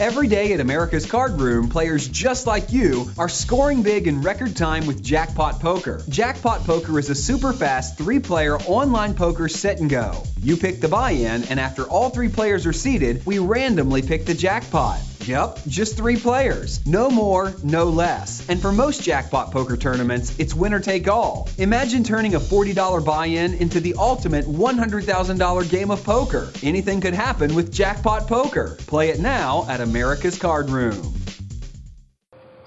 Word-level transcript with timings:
Every 0.00 0.28
day 0.28 0.54
at 0.54 0.60
America's 0.60 1.04
Card 1.04 1.38
Room, 1.38 1.68
players 1.68 2.08
just 2.08 2.46
like 2.46 2.72
you 2.72 3.10
are 3.18 3.28
scoring 3.28 3.82
big 3.82 4.06
in 4.06 4.22
record 4.22 4.56
time 4.56 4.86
with 4.86 5.02
Jackpot 5.02 5.60
Poker. 5.60 6.02
Jackpot 6.08 6.64
Poker 6.64 6.98
is 6.98 7.10
a 7.10 7.14
super 7.14 7.52
fast 7.52 7.98
three 7.98 8.18
player 8.18 8.56
online 8.60 9.12
poker 9.12 9.46
sit 9.46 9.78
and 9.78 9.90
go. 9.90 10.22
You 10.40 10.56
pick 10.56 10.80
the 10.80 10.88
buy 10.88 11.10
in, 11.10 11.44
and 11.44 11.60
after 11.60 11.84
all 11.84 12.08
three 12.08 12.30
players 12.30 12.64
are 12.64 12.72
seated, 12.72 13.26
we 13.26 13.40
randomly 13.40 14.00
pick 14.00 14.24
the 14.24 14.32
jackpot. 14.32 15.02
Yep, 15.30 15.60
just 15.68 15.96
three 15.96 16.16
players. 16.16 16.84
No 16.86 17.08
more, 17.08 17.54
no 17.62 17.84
less. 17.84 18.48
And 18.48 18.60
for 18.60 18.72
most 18.72 19.00
jackpot 19.00 19.52
poker 19.52 19.76
tournaments, 19.76 20.36
it's 20.40 20.56
winner 20.56 20.80
take 20.80 21.06
all. 21.06 21.48
Imagine 21.58 22.02
turning 22.02 22.34
a 22.34 22.40
$40 22.40 23.04
buy 23.04 23.26
in 23.26 23.54
into 23.54 23.78
the 23.78 23.94
ultimate 23.96 24.44
$100,000 24.46 25.70
game 25.70 25.92
of 25.92 26.02
poker. 26.02 26.50
Anything 26.64 27.00
could 27.00 27.14
happen 27.14 27.54
with 27.54 27.72
jackpot 27.72 28.26
poker. 28.26 28.76
Play 28.88 29.10
it 29.10 29.20
now 29.20 29.66
at 29.68 29.80
America's 29.80 30.36
Card 30.36 30.68
Room. 30.68 31.14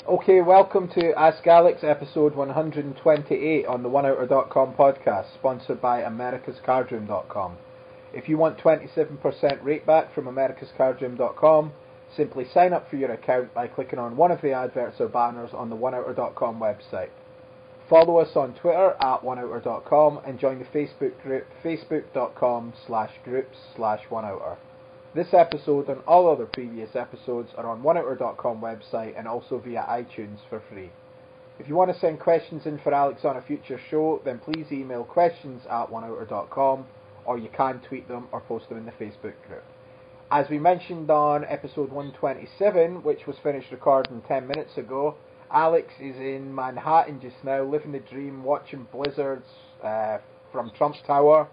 Okay, 0.07 0.39
welcome 0.39 0.87
to 0.95 1.11
Ask 1.19 1.45
Alex 1.45 1.83
episode 1.83 2.33
128 2.33 3.65
on 3.65 3.83
the 3.83 3.89
OneOuter.com 3.89 4.73
podcast, 4.75 5.33
sponsored 5.33 5.81
by 5.81 6.03
AmericasCardroom.com. 6.03 7.57
If 8.13 8.29
you 8.29 8.37
want 8.37 8.57
27% 8.57 9.63
rate 9.65 9.85
back 9.85 10.15
from 10.15 10.25
AmericasCardroom.com, 10.27 11.73
simply 12.15 12.45
sign 12.53 12.73
up 12.73 12.89
for 12.89 12.95
your 12.95 13.11
account 13.11 13.53
by 13.53 13.67
clicking 13.67 13.99
on 13.99 14.17
one 14.17 14.31
of 14.31 14.41
the 14.41 14.51
adverts 14.51 14.99
or 14.99 15.07
banners 15.07 15.51
on 15.53 15.69
the 15.69 15.75
OneOuter.com 15.75 16.59
website. 16.59 17.09
Follow 17.89 18.17
us 18.17 18.35
on 18.35 18.53
Twitter 18.55 18.95
at 18.99 19.21
OneOuter.com 19.21 20.21
and 20.25 20.39
join 20.39 20.59
the 20.59 20.65
Facebook 20.65 21.21
group 21.21 21.45
facebook.com 21.63 22.73
slash 22.87 23.11
groups 23.23 23.57
slash 23.75 24.01
OneOuter. 24.09 24.57
This 25.13 25.33
episode 25.33 25.89
and 25.89 26.01
all 26.07 26.31
other 26.31 26.45
previous 26.45 26.95
episodes 26.95 27.51
are 27.55 27.67
on 27.67 27.83
OneOuter.com 27.83 28.61
website 28.61 29.17
and 29.17 29.27
also 29.27 29.59
via 29.59 29.85
iTunes 29.87 30.39
for 30.49 30.61
free. 30.71 30.91
If 31.59 31.67
you 31.67 31.75
want 31.75 31.93
to 31.93 31.99
send 31.99 32.19
questions 32.19 32.65
in 32.65 32.79
for 32.79 32.93
Alex 32.93 33.23
on 33.25 33.37
a 33.37 33.41
future 33.41 33.79
show, 33.91 34.21
then 34.25 34.39
please 34.39 34.71
email 34.71 35.03
questions 35.03 35.61
at 35.69 35.89
OneOuter.com 35.89 36.85
or 37.25 37.37
you 37.37 37.49
can 37.55 37.79
tweet 37.87 38.07
them 38.07 38.27
or 38.31 38.41
post 38.41 38.69
them 38.69 38.77
in 38.77 38.85
the 38.85 38.91
Facebook 38.91 39.35
group. 39.47 39.63
As 40.33 40.49
we 40.49 40.57
mentioned 40.57 41.11
on 41.11 41.45
episode 41.45 41.91
127, 41.91 43.03
which 43.03 43.27
was 43.27 43.35
finished 43.43 43.67
recording 43.71 44.19
10 44.27 44.47
minutes 44.47 44.75
ago, 44.77 45.13
Alex 45.51 45.93
is 46.01 46.15
in 46.15 46.55
Manhattan 46.55 47.21
just 47.21 47.35
now, 47.43 47.61
living 47.61 47.91
the 47.91 47.99
dream, 47.99 48.43
watching 48.43 48.87
blizzards 48.91 49.45
uh, 49.83 50.17
from 50.51 50.71
Trump's 50.75 50.97
Tower. 51.05 51.47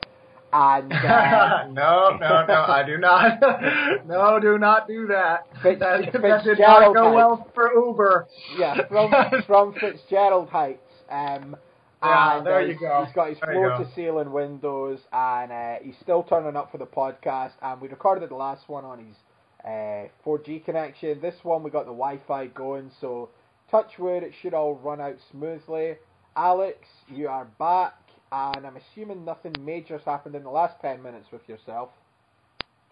And 0.55 0.91
uh, 0.91 1.67
no, 1.71 2.17
no, 2.19 2.47
no, 2.47 2.55
I 2.55 2.83
do 2.87 2.97
not. 2.97 3.39
no, 4.07 4.41
do 4.41 4.57
not 4.57 4.89
do 4.89 5.07
that. 5.09 5.47
Fitz, 5.63 5.79
that, 5.81 6.01
that 6.15 6.45
did 6.45 6.59
not 6.59 6.95
go 6.95 7.03
Heights. 7.03 7.15
well 7.15 7.51
for 7.55 7.75
Uber. 7.75 8.29
yeah, 8.59 8.89
from 8.89 9.13
from 9.47 9.75
Fitzgerald 9.75 10.49
Heights. 10.49 10.81
Um, 11.11 11.55
Yeah, 12.03 12.39
and, 12.39 12.47
there 12.47 12.67
you 12.67 12.79
go. 12.79 13.05
He's 13.05 13.15
got 13.15 13.29
his 13.29 13.39
There 13.41 13.53
floor 13.53 13.79
to 13.79 13.89
ceiling 13.95 14.33
windows, 14.33 15.01
and 15.13 15.53
uh, 15.53 15.75
he's 15.83 15.97
still 16.01 16.23
turning 16.23 16.57
up 16.57 16.73
for 16.73 16.79
the 16.79 16.87
podcast. 16.87 17.53
And 17.61 17.81
we 17.81 17.89
recorded 17.89 18.31
the 18.31 18.37
last 18.37 18.69
one 18.69 18.85
on 18.85 19.05
his 19.05 19.17
uh, 19.65 20.09
4G 20.27 20.65
connection. 20.65 21.21
This 21.21 21.35
one 21.43 21.63
we 21.63 21.71
got 21.71 21.85
the 21.85 21.93
Wi-Fi 21.93 22.47
going, 22.49 22.91
so 23.01 23.29
touch 23.71 23.99
wood, 23.99 24.23
it 24.23 24.33
should 24.41 24.55
all 24.55 24.77
run 24.77 25.01
out 25.01 25.17
smoothly. 25.31 25.97
Alex, 26.37 26.79
you 27.09 27.29
are 27.29 27.47
back, 27.59 27.95
and 28.33 28.67
I'm 28.67 28.77
assuming 28.77 29.25
nothing 29.25 29.53
major's 29.61 30.03
happened 30.05 30.35
in 30.35 30.43
the 30.43 30.51
last 30.51 30.81
10 30.81 31.03
minutes 31.03 31.27
with 31.33 31.43
yourself. 31.49 31.91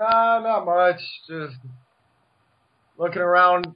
Uh, 0.01 0.41
not 0.43 0.65
much. 0.65 1.01
Just 1.29 1.57
looking 2.99 3.23
around. 3.23 3.67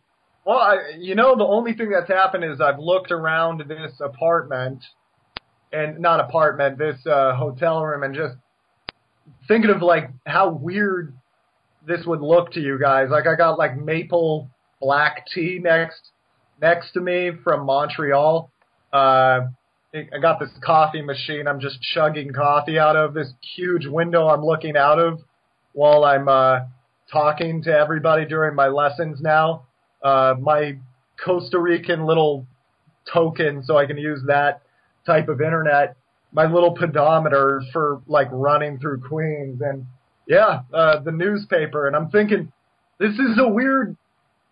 Well, 0.45 0.59
I, 0.59 0.77
you 0.99 1.15
know, 1.15 1.37
the 1.37 1.45
only 1.45 1.75
thing 1.75 1.91
that's 1.91 2.11
happened 2.11 2.45
is 2.45 2.61
I've 2.61 2.79
looked 2.79 3.11
around 3.11 3.63
this 3.69 4.01
apartment, 4.01 4.85
and 5.73 5.99
not 5.99 6.21
apartment, 6.21 6.79
this 6.79 6.97
uh, 7.07 7.35
hotel 7.35 7.83
room, 7.83 8.03
and 8.03 8.15
just 8.15 8.35
thinking 9.49 9.71
of 9.71 9.83
like 9.83 10.11
how 10.27 10.51
weird 10.51 11.15
this 11.87 12.05
would 12.07 12.21
look 12.21 12.53
to 12.53 12.61
you 12.61 12.79
guys. 12.79 13.09
Like 13.11 13.27
I 13.27 13.35
got 13.35 13.59
like 13.59 13.77
maple 13.77 14.51
black 14.81 15.27
tea 15.33 15.59
next 15.63 16.11
next 16.61 16.93
to 16.93 17.01
me 17.01 17.31
from 17.43 17.67
Montreal. 17.67 18.51
Uh, 18.93 19.41
I 19.95 20.19
got 20.21 20.41
this 20.41 20.51
coffee 20.65 21.03
machine. 21.03 21.47
I'm 21.47 21.61
just 21.61 21.81
chugging 21.83 22.33
coffee 22.33 22.79
out 22.79 22.97
of 22.97 23.15
this 23.15 23.33
huge 23.57 23.87
window 23.87 24.29
I'm 24.29 24.45
looking 24.45 24.77
out 24.77 24.99
of 24.99 25.21
while 25.75 26.05
I'm 26.05 26.29
uh, 26.29 26.61
talking 27.11 27.63
to 27.65 27.71
everybody 27.71 28.25
during 28.25 28.55
my 28.55 28.69
lessons 28.69 29.21
now. 29.21 29.67
Uh, 30.03 30.35
my 30.41 30.79
Costa 31.23 31.59
Rican 31.59 32.07
little 32.07 32.47
token, 33.13 33.63
so 33.65 33.77
I 33.77 33.87
can 33.87 33.99
use 33.99 34.21
that 34.29 34.63
type 35.07 35.29
of 35.29 35.41
internet. 35.41 35.97
My 36.33 36.47
little 36.47 36.75
pedometer 36.75 37.63
for 37.73 38.01
like 38.07 38.29
running 38.31 38.79
through 38.79 39.03
Queens, 39.03 39.61
and 39.61 39.87
yeah, 40.27 40.61
uh, 40.73 41.01
the 41.01 41.13
newspaper. 41.13 41.87
And 41.87 41.95
I'm 41.95 42.09
thinking, 42.11 42.53
this 42.99 43.13
is 43.13 43.39
a 43.39 43.49
weird. 43.49 43.97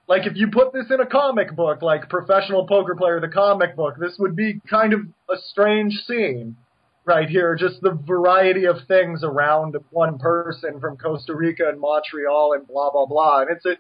Like 0.07 0.27
if 0.27 0.37
you 0.37 0.49
put 0.51 0.73
this 0.73 0.87
in 0.91 1.01
a 1.01 1.07
comic 1.07 1.55
book, 1.55 1.83
like 1.83 2.09
professional 2.09 2.67
poker 2.67 2.97
player, 2.97 3.21
the 3.21 3.29
comic 3.29 3.77
book, 3.77 3.95
this 3.99 4.17
would 4.19 4.35
be 4.35 4.61
kind 4.69 4.93
of 4.93 5.01
a 5.31 5.37
strange 5.39 5.95
scene 6.07 6.57
right 7.05 7.29
here. 7.29 7.55
Just 7.55 7.81
the 7.81 7.93
variety 7.93 8.67
of 8.67 8.77
things 8.89 9.23
around 9.23 9.77
one 9.91 10.19
person 10.19 10.81
from 10.81 10.97
Costa 10.97 11.35
Rica 11.35 11.69
and 11.69 11.81
Montreal 11.81 12.55
and 12.55 12.67
blah 12.67 12.91
blah 12.91 13.07
blah. 13.07 13.43
And 13.43 13.51
it's 13.51 13.65
a 13.65 13.77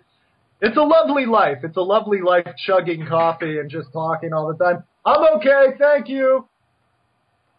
it's 0.60 0.76
a 0.76 0.82
lovely 0.82 1.26
life. 1.26 1.58
It's 1.62 1.76
a 1.76 1.82
lovely 1.82 2.20
life 2.20 2.46
chugging 2.66 3.06
coffee 3.06 3.58
and 3.58 3.70
just 3.70 3.92
talking 3.92 4.32
all 4.32 4.48
the 4.48 4.62
time. 4.62 4.84
I'm 5.04 5.38
okay, 5.38 5.76
thank 5.78 6.08
you. 6.08 6.46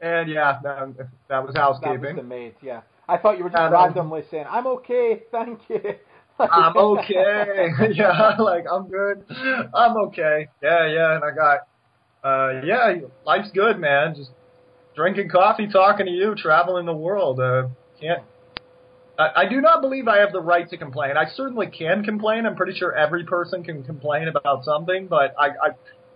And 0.02 0.30
yeah, 0.30 0.60
that, 0.64 0.96
that 1.30 1.46
was 1.46 1.54
That 1.54 1.60
housekeeping. 1.62 2.02
was 2.02 2.16
the 2.16 2.24
maid, 2.24 2.56
yeah. 2.62 2.82
I 3.08 3.18
thought 3.18 3.38
you 3.38 3.44
were 3.44 3.50
just 3.50 3.62
Um, 3.62 3.72
randomly 3.74 4.24
saying, 4.32 4.46
I'm 4.50 4.66
okay, 4.68 5.24
thank 5.32 5.60
you. 5.70 5.82
I'm 6.40 6.76
okay. 6.76 7.70
yeah, 7.94 8.36
like 8.40 8.66
I'm 8.72 8.88
good. 8.88 9.26
I'm 9.74 9.98
okay. 10.08 10.48
Yeah, 10.64 10.88
yeah, 10.88 11.16
and 11.16 11.24
I 11.24 11.32
got 11.32 11.60
uh 12.24 12.62
yeah, 12.66 12.96
life's 13.26 13.52
good, 13.52 13.80
man. 13.80 14.16
Just 14.16 14.32
drinking 14.96 15.30
coffee, 15.30 15.68
talking 15.68 16.06
to 16.08 16.12
you, 16.12 16.34
traveling 16.36 16.86
the 16.86 16.96
world. 16.96 17.40
Uh 17.40 17.68
can't 18.00 18.24
I, 19.20 19.44
I 19.44 19.50
do 19.50 19.62
not 19.62 19.82
believe 19.82 20.08
I 20.08 20.18
have 20.20 20.32
the 20.32 20.42
right 20.42 20.68
to 20.70 20.78
complain. 20.78 21.16
I 21.18 21.26
certainly 21.36 21.68
can 21.68 22.04
complain. 22.04 22.46
I'm 22.48 22.56
pretty 22.56 22.74
sure 22.78 22.96
every 22.96 23.24
person 23.26 23.64
can 23.64 23.84
complain 23.84 24.28
about 24.28 24.64
something, 24.64 25.08
but 25.08 25.36
I 25.38 25.48
I 25.50 25.70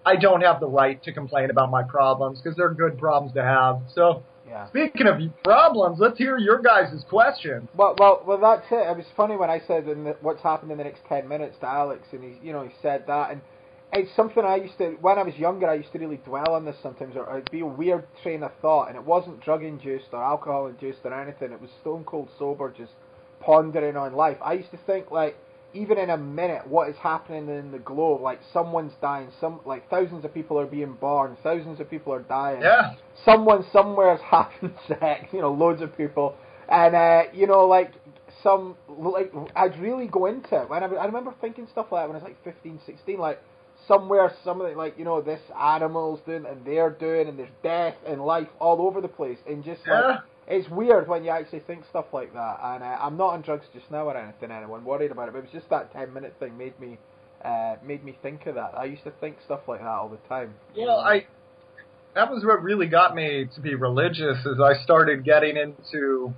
I 0.05 0.15
don't 0.15 0.41
have 0.41 0.59
the 0.59 0.67
right 0.67 1.01
to 1.03 1.11
complain 1.11 1.49
about 1.49 1.71
my 1.71 1.83
problems 1.83 2.39
because 2.41 2.55
they're 2.55 2.73
good 2.73 2.97
problems 2.97 3.33
to 3.33 3.43
have. 3.43 3.81
So, 3.93 4.23
Yeah. 4.47 4.67
speaking 4.67 5.07
of 5.07 5.19
problems, 5.43 5.99
let's 5.99 6.17
hear 6.17 6.37
your 6.37 6.59
guys' 6.59 7.03
questions. 7.09 7.67
Well, 7.75 7.95
well, 7.97 8.21
well. 8.25 8.37
That's 8.37 8.71
it. 8.71 8.87
It 8.87 8.95
was 8.95 9.07
funny 9.17 9.35
when 9.35 9.49
I 9.49 9.59
said 9.59 9.87
in 9.87 10.03
the, 10.03 10.15
what's 10.21 10.43
happened 10.43 10.71
in 10.71 10.77
the 10.77 10.83
next 10.83 11.03
ten 11.09 11.27
minutes 11.27 11.57
to 11.61 11.67
Alex, 11.67 12.07
and 12.11 12.23
he, 12.23 12.39
you 12.45 12.53
know, 12.53 12.63
he 12.63 12.69
said 12.81 13.07
that, 13.07 13.31
and 13.31 13.41
it's 13.93 14.13
something 14.15 14.45
I 14.45 14.57
used 14.57 14.77
to. 14.77 14.91
When 15.01 15.17
I 15.17 15.23
was 15.23 15.35
younger, 15.37 15.67
I 15.67 15.73
used 15.75 15.91
to 15.93 15.99
really 15.99 16.17
dwell 16.17 16.53
on 16.53 16.65
this 16.65 16.75
sometimes, 16.83 17.15
or 17.15 17.27
it'd 17.31 17.49
be 17.49 17.61
a 17.61 17.65
weird 17.65 18.05
train 18.21 18.43
of 18.43 18.51
thought, 18.61 18.89
and 18.89 18.95
it 18.95 19.03
wasn't 19.03 19.41
drug 19.41 19.63
induced 19.63 20.07
or 20.13 20.23
alcohol 20.23 20.67
induced 20.67 20.99
or 21.03 21.13
anything. 21.19 21.51
It 21.51 21.59
was 21.59 21.71
stone 21.81 22.03
cold 22.03 22.29
sober, 22.37 22.69
just 22.69 22.93
pondering 23.39 23.97
on 23.97 24.13
life. 24.13 24.37
I 24.41 24.53
used 24.53 24.71
to 24.71 24.77
think 24.85 25.11
like, 25.11 25.35
even 25.75 25.97
in 25.97 26.09
a 26.09 26.17
minute, 26.17 26.65
what 26.67 26.89
is 26.89 26.95
happening 26.97 27.49
in 27.49 27.71
the 27.71 27.79
globe? 27.79 28.21
Like 28.21 28.39
someone's 28.53 28.93
dying, 29.01 29.29
some 29.39 29.59
like 29.65 29.89
thousands 29.89 30.25
of 30.25 30.33
people 30.33 30.59
are 30.59 30.65
being 30.65 30.93
born, 30.93 31.37
thousands 31.43 31.79
of 31.79 31.89
people 31.89 32.13
are 32.13 32.21
dying 32.21 32.61
Yeah. 32.61 32.93
someone 33.23 33.65
somewhere's 33.71 34.21
having 34.31 34.73
sex, 34.87 35.25
you 35.31 35.41
know, 35.41 35.51
loads 35.51 35.81
of 35.81 35.95
people, 35.95 36.35
and 36.69 36.95
uh, 36.95 37.23
you 37.33 37.45
know, 37.47 37.65
like 37.65 37.91
some 38.41 38.75
like 38.87 39.31
I'd 39.55 39.77
really 39.79 40.07
go 40.07 40.25
into 40.27 40.55
it. 40.61 40.69
When 40.69 40.83
I, 40.83 40.87
I 40.87 41.05
remember 41.05 41.33
thinking 41.41 41.67
stuff 41.71 41.87
like 41.91 42.03
that 42.03 42.07
when 42.07 42.15
I 42.15 42.23
was 42.23 42.27
like 42.29 42.43
15, 42.43 42.79
16, 42.85 43.17
like 43.19 43.41
somewhere 43.87 44.31
something 44.43 44.75
like 44.75 44.97
you 44.97 45.05
know 45.05 45.21
this 45.21 45.41
animal's 45.59 46.19
doing 46.25 46.45
and 46.45 46.65
they're 46.65 46.89
doing 46.89 47.27
and 47.27 47.37
there's 47.37 47.49
death 47.61 47.95
and 48.07 48.21
life 48.23 48.47
all 48.59 48.81
over 48.81 49.01
the 49.01 49.07
place 49.07 49.37
and 49.47 49.63
just 49.63 49.81
like 49.87 50.03
Yeah. 50.03 50.17
It's 50.47 50.69
weird 50.69 51.07
when 51.07 51.23
you 51.23 51.31
actually 51.31 51.61
think 51.61 51.83
stuff 51.89 52.05
like 52.13 52.33
that. 52.33 52.59
And 52.63 52.83
uh, 52.83 52.97
I'm 52.99 53.17
not 53.17 53.33
on 53.33 53.41
drugs 53.41 53.65
just 53.73 53.89
now 53.89 54.07
or 54.07 54.17
anything. 54.17 54.51
Anyone 54.51 54.83
worried 54.85 55.11
about 55.11 55.27
it? 55.27 55.33
But 55.33 55.39
it 55.39 55.43
was 55.43 55.53
just 55.53 55.69
that 55.69 55.91
ten 55.93 56.13
minute 56.13 56.35
thing 56.39 56.57
made 56.57 56.79
me 56.79 56.97
uh, 57.43 57.75
made 57.85 58.03
me 58.03 58.17
think 58.21 58.45
of 58.45 58.55
that. 58.55 58.73
I 58.77 58.85
used 58.85 59.03
to 59.03 59.11
think 59.19 59.37
stuff 59.45 59.61
like 59.67 59.79
that 59.79 59.87
all 59.87 60.09
the 60.09 60.17
time. 60.29 60.53
Well, 60.77 60.99
I 60.99 61.25
that 62.15 62.31
was 62.31 62.43
what 62.45 62.63
really 62.63 62.87
got 62.87 63.15
me 63.15 63.47
to 63.55 63.61
be 63.61 63.75
religious 63.75 64.37
as 64.45 64.59
I 64.59 64.81
started 64.83 65.23
getting 65.25 65.57
into 65.57 66.33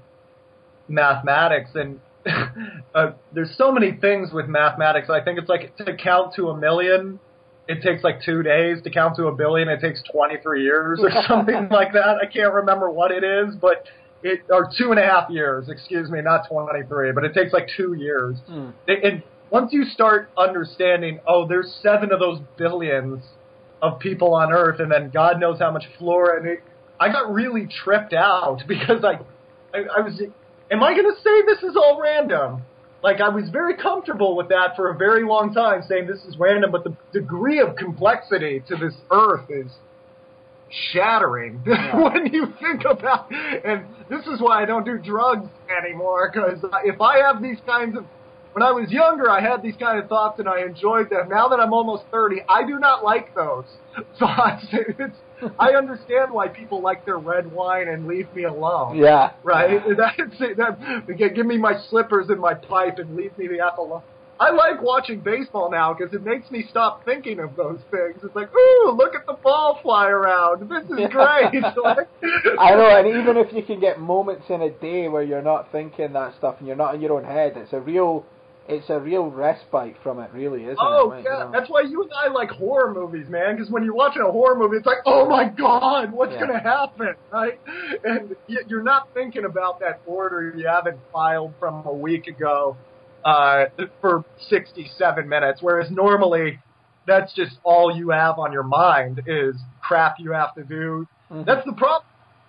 mathematics 0.87 1.71
and 1.75 1.99
uh, 2.95 3.11
there's 3.33 3.55
so 3.57 3.71
many 3.71 3.93
things 3.93 4.31
with 4.33 4.47
mathematics. 4.47 5.09
I 5.09 5.21
think 5.21 5.39
it's 5.39 5.47
like 5.47 5.75
to 5.77 5.95
count 5.95 6.33
to 6.35 6.49
a 6.49 6.57
million, 6.57 7.19
it 7.67 7.81
takes 7.81 8.03
like 8.03 8.21
two 8.23 8.43
days. 8.43 8.81
To 8.83 8.89
count 8.89 9.15
to 9.17 9.27
a 9.27 9.35
billion, 9.35 9.67
it 9.67 9.81
takes 9.81 10.01
23 10.11 10.63
years 10.63 10.99
or 11.01 11.09
something 11.27 11.69
like 11.69 11.93
that. 11.93 12.17
I 12.21 12.25
can't 12.25 12.53
remember 12.53 12.89
what 12.89 13.11
it 13.11 13.23
is, 13.23 13.55
but 13.55 13.85
it 14.23 14.41
or 14.49 14.69
two 14.77 14.91
and 14.91 14.99
a 14.99 15.03
half 15.03 15.29
years. 15.29 15.69
Excuse 15.69 16.09
me, 16.09 16.21
not 16.21 16.47
23, 16.49 17.11
but 17.11 17.23
it 17.23 17.33
takes 17.33 17.53
like 17.53 17.67
two 17.75 17.93
years. 17.93 18.37
Hmm. 18.47 18.69
It, 18.87 19.03
and 19.03 19.23
once 19.49 19.71
you 19.71 19.85
start 19.85 20.29
understanding, 20.37 21.19
oh, 21.27 21.47
there's 21.47 21.77
seven 21.81 22.11
of 22.11 22.19
those 22.19 22.39
billions 22.57 23.23
of 23.81 23.99
people 23.99 24.33
on 24.33 24.51
Earth, 24.51 24.79
and 24.79 24.91
then 24.91 25.09
God 25.09 25.39
knows 25.39 25.59
how 25.59 25.71
much 25.71 25.83
flora, 25.97 26.39
and 26.39 26.47
it, 26.47 26.63
I 26.99 27.09
got 27.09 27.31
really 27.31 27.67
tripped 27.83 28.13
out 28.13 28.63
because 28.67 29.03
I, 29.03 29.19
I, 29.75 29.83
I 29.97 30.01
was, 30.01 30.21
am 30.71 30.83
I 30.83 30.93
going 30.93 31.05
to 31.05 31.21
say 31.21 31.41
this 31.45 31.69
is 31.69 31.75
all 31.75 31.99
random? 32.01 32.63
Like 33.03 33.21
I 33.21 33.29
was 33.29 33.49
very 33.49 33.77
comfortable 33.77 34.35
with 34.35 34.49
that 34.49 34.75
for 34.75 34.89
a 34.89 34.97
very 34.97 35.23
long 35.23 35.53
time, 35.53 35.83
saying 35.87 36.07
this 36.07 36.23
is 36.25 36.35
random, 36.37 36.71
but 36.71 36.83
the 36.83 36.95
degree 37.13 37.59
of 37.59 37.75
complexity 37.75 38.63
to 38.67 38.75
this 38.75 38.93
Earth 39.11 39.49
is 39.49 39.71
shattering 40.91 41.61
yeah. 41.67 41.95
when 41.95 42.33
you 42.33 42.47
think 42.59 42.83
about. 42.89 43.31
And 43.31 43.85
this 44.09 44.25
is 44.27 44.41
why 44.41 44.61
I 44.61 44.65
don't 44.65 44.83
do 44.83 44.97
drugs 44.97 45.49
anymore, 45.85 46.31
because 46.33 46.59
if 46.83 46.99
I 46.99 47.19
have 47.19 47.41
these 47.41 47.59
kinds 47.65 47.97
of 47.97 48.05
when 48.53 48.63
I 48.63 48.71
was 48.71 48.89
younger, 48.89 49.29
I 49.29 49.39
had 49.39 49.61
these 49.61 49.75
kind 49.79 49.99
of 49.99 50.09
thoughts 50.09 50.39
and 50.39 50.49
I 50.49 50.63
enjoyed 50.63 51.11
them. 51.11 51.29
Now 51.29 51.47
that 51.49 51.59
I'm 51.59 51.73
almost 51.73 52.05
30, 52.09 52.37
I 52.49 52.65
do 52.65 52.79
not 52.79 53.03
like 53.03 53.35
those 53.35 53.65
thoughts. 54.19 54.65
It's, 54.73 55.15
I 55.59 55.71
understand 55.71 56.31
why 56.31 56.47
people 56.47 56.81
like 56.81 57.05
their 57.05 57.17
red 57.17 57.51
wine 57.51 57.87
and 57.87 58.07
leave 58.07 58.33
me 58.33 58.43
alone. 58.43 58.97
Yeah. 58.97 59.33
Right? 59.43 59.81
That's 59.95 60.15
it. 60.39 60.57
That, 60.57 61.35
give 61.35 61.45
me 61.45 61.57
my 61.57 61.73
slippers 61.89 62.29
and 62.29 62.39
my 62.39 62.53
pipe 62.53 62.99
and 62.99 63.15
leave 63.15 63.37
me 63.37 63.47
the 63.47 63.59
F 63.65 63.77
alone. 63.77 64.01
I 64.39 64.51
like 64.51 64.81
watching 64.83 65.19
baseball 65.19 65.71
now 65.71 65.95
because 65.95 66.13
it 66.13 66.23
makes 66.23 66.51
me 66.51 66.63
stop 66.69 67.03
thinking 67.05 67.39
of 67.39 67.55
those 67.55 67.79
things. 67.89 68.17
It's 68.23 68.35
like, 68.35 68.49
ooh, 68.53 68.91
look 68.95 69.15
at 69.15 69.25
the 69.25 69.33
ball 69.33 69.79
fly 69.81 70.09
around. 70.09 70.69
This 70.69 70.83
is 70.83 71.11
great. 71.11 71.63
I 72.59 72.75
know, 72.75 72.97
and 72.97 73.07
even 73.07 73.35
if 73.37 73.51
you 73.51 73.63
can 73.63 73.79
get 73.79 73.99
moments 73.99 74.45
in 74.49 74.61
a 74.61 74.69
day 74.69 75.07
where 75.07 75.23
you're 75.23 75.41
not 75.41 75.71
thinking 75.71 76.13
that 76.13 76.35
stuff 76.37 76.57
and 76.59 76.67
you're 76.67 76.75
not 76.75 76.93
in 76.93 77.01
your 77.01 77.13
own 77.13 77.23
head, 77.23 77.53
it's 77.55 77.73
a 77.73 77.79
real 77.79 78.25
it's 78.67 78.89
a 78.89 78.99
real 78.99 79.29
respite 79.29 79.95
from 80.03 80.19
it, 80.19 80.29
really, 80.33 80.63
isn't 80.63 80.77
oh, 80.79 81.11
it? 81.11 81.25
Oh 81.27 81.45
yeah, 81.45 81.49
that's 81.51 81.69
why 81.69 81.81
you 81.81 82.03
and 82.03 82.11
I 82.13 82.27
like 82.27 82.49
horror 82.49 82.93
movies, 82.93 83.27
man. 83.29 83.55
Because 83.55 83.71
when 83.71 83.83
you're 83.83 83.95
watching 83.95 84.21
a 84.21 84.31
horror 84.31 84.57
movie, 84.57 84.77
it's 84.77 84.85
like, 84.85 84.97
oh 85.05 85.27
my 85.27 85.47
god, 85.47 86.11
what's 86.11 86.33
yeah. 86.33 86.39
gonna 86.39 86.59
happen, 86.59 87.13
right? 87.31 87.59
And 88.03 88.35
you're 88.67 88.83
not 88.83 89.09
thinking 89.13 89.45
about 89.45 89.79
that 89.79 90.01
order 90.05 90.53
you 90.55 90.67
haven't 90.67 90.99
filed 91.13 91.53
from 91.59 91.85
a 91.85 91.93
week 91.93 92.27
ago 92.27 92.75
uh, 93.23 93.65
for 94.01 94.25
67 94.49 95.29
minutes, 95.29 95.61
whereas 95.61 95.89
normally 95.89 96.59
that's 97.05 97.33
just 97.33 97.55
all 97.63 97.95
you 97.95 98.09
have 98.09 98.37
on 98.37 98.51
your 98.51 98.63
mind 98.63 99.21
is 99.27 99.55
crap 99.81 100.15
you 100.19 100.33
have 100.33 100.53
to 100.55 100.63
do. 100.63 101.07
Mm-hmm. 101.31 101.43
That's 101.45 101.65
the 101.65 101.73
problem. 101.73 102.03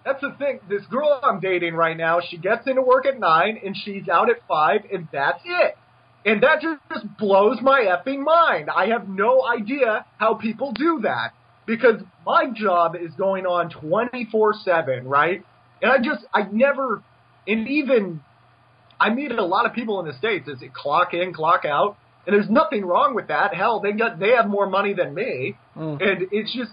That's 0.04 0.20
the 0.20 0.34
thing. 0.38 0.60
This 0.68 0.82
girl 0.90 1.20
I'm 1.22 1.38
dating 1.38 1.74
right 1.74 1.96
now, 1.96 2.20
she 2.26 2.38
gets 2.38 2.66
into 2.66 2.82
work 2.82 3.06
at 3.06 3.20
nine 3.20 3.60
and 3.64 3.76
she's 3.76 4.08
out 4.08 4.30
at 4.30 4.36
five, 4.48 4.80
and 4.92 5.06
that's 5.12 5.40
it. 5.44 5.76
And 6.24 6.42
that 6.42 6.60
just 6.60 7.16
blows 7.18 7.58
my 7.62 7.82
effing 7.82 8.24
mind. 8.24 8.68
I 8.74 8.88
have 8.88 9.08
no 9.08 9.44
idea 9.46 10.04
how 10.18 10.34
people 10.34 10.72
do 10.72 11.00
that 11.02 11.32
because 11.66 12.00
my 12.26 12.46
job 12.54 12.96
is 12.96 13.12
going 13.14 13.46
on 13.46 13.70
24/7, 13.70 15.04
right? 15.04 15.44
And 15.80 15.92
I 15.92 15.98
just 15.98 16.24
I 16.34 16.42
never 16.50 17.02
and 17.46 17.68
even 17.68 18.20
I 19.00 19.10
meet 19.10 19.30
a 19.30 19.44
lot 19.44 19.66
of 19.66 19.72
people 19.72 20.00
in 20.00 20.06
the 20.06 20.14
states. 20.14 20.48
Is 20.48 20.60
it 20.60 20.74
clock 20.74 21.14
in, 21.14 21.32
clock 21.32 21.64
out? 21.64 21.96
And 22.26 22.34
there's 22.34 22.50
nothing 22.50 22.84
wrong 22.84 23.14
with 23.14 23.28
that. 23.28 23.54
Hell, 23.54 23.80
they 23.80 23.92
got 23.92 24.18
they 24.18 24.30
have 24.30 24.48
more 24.48 24.68
money 24.68 24.92
than 24.92 25.14
me, 25.14 25.56
mm. 25.76 26.02
and 26.02 26.28
it's 26.30 26.52
just 26.54 26.72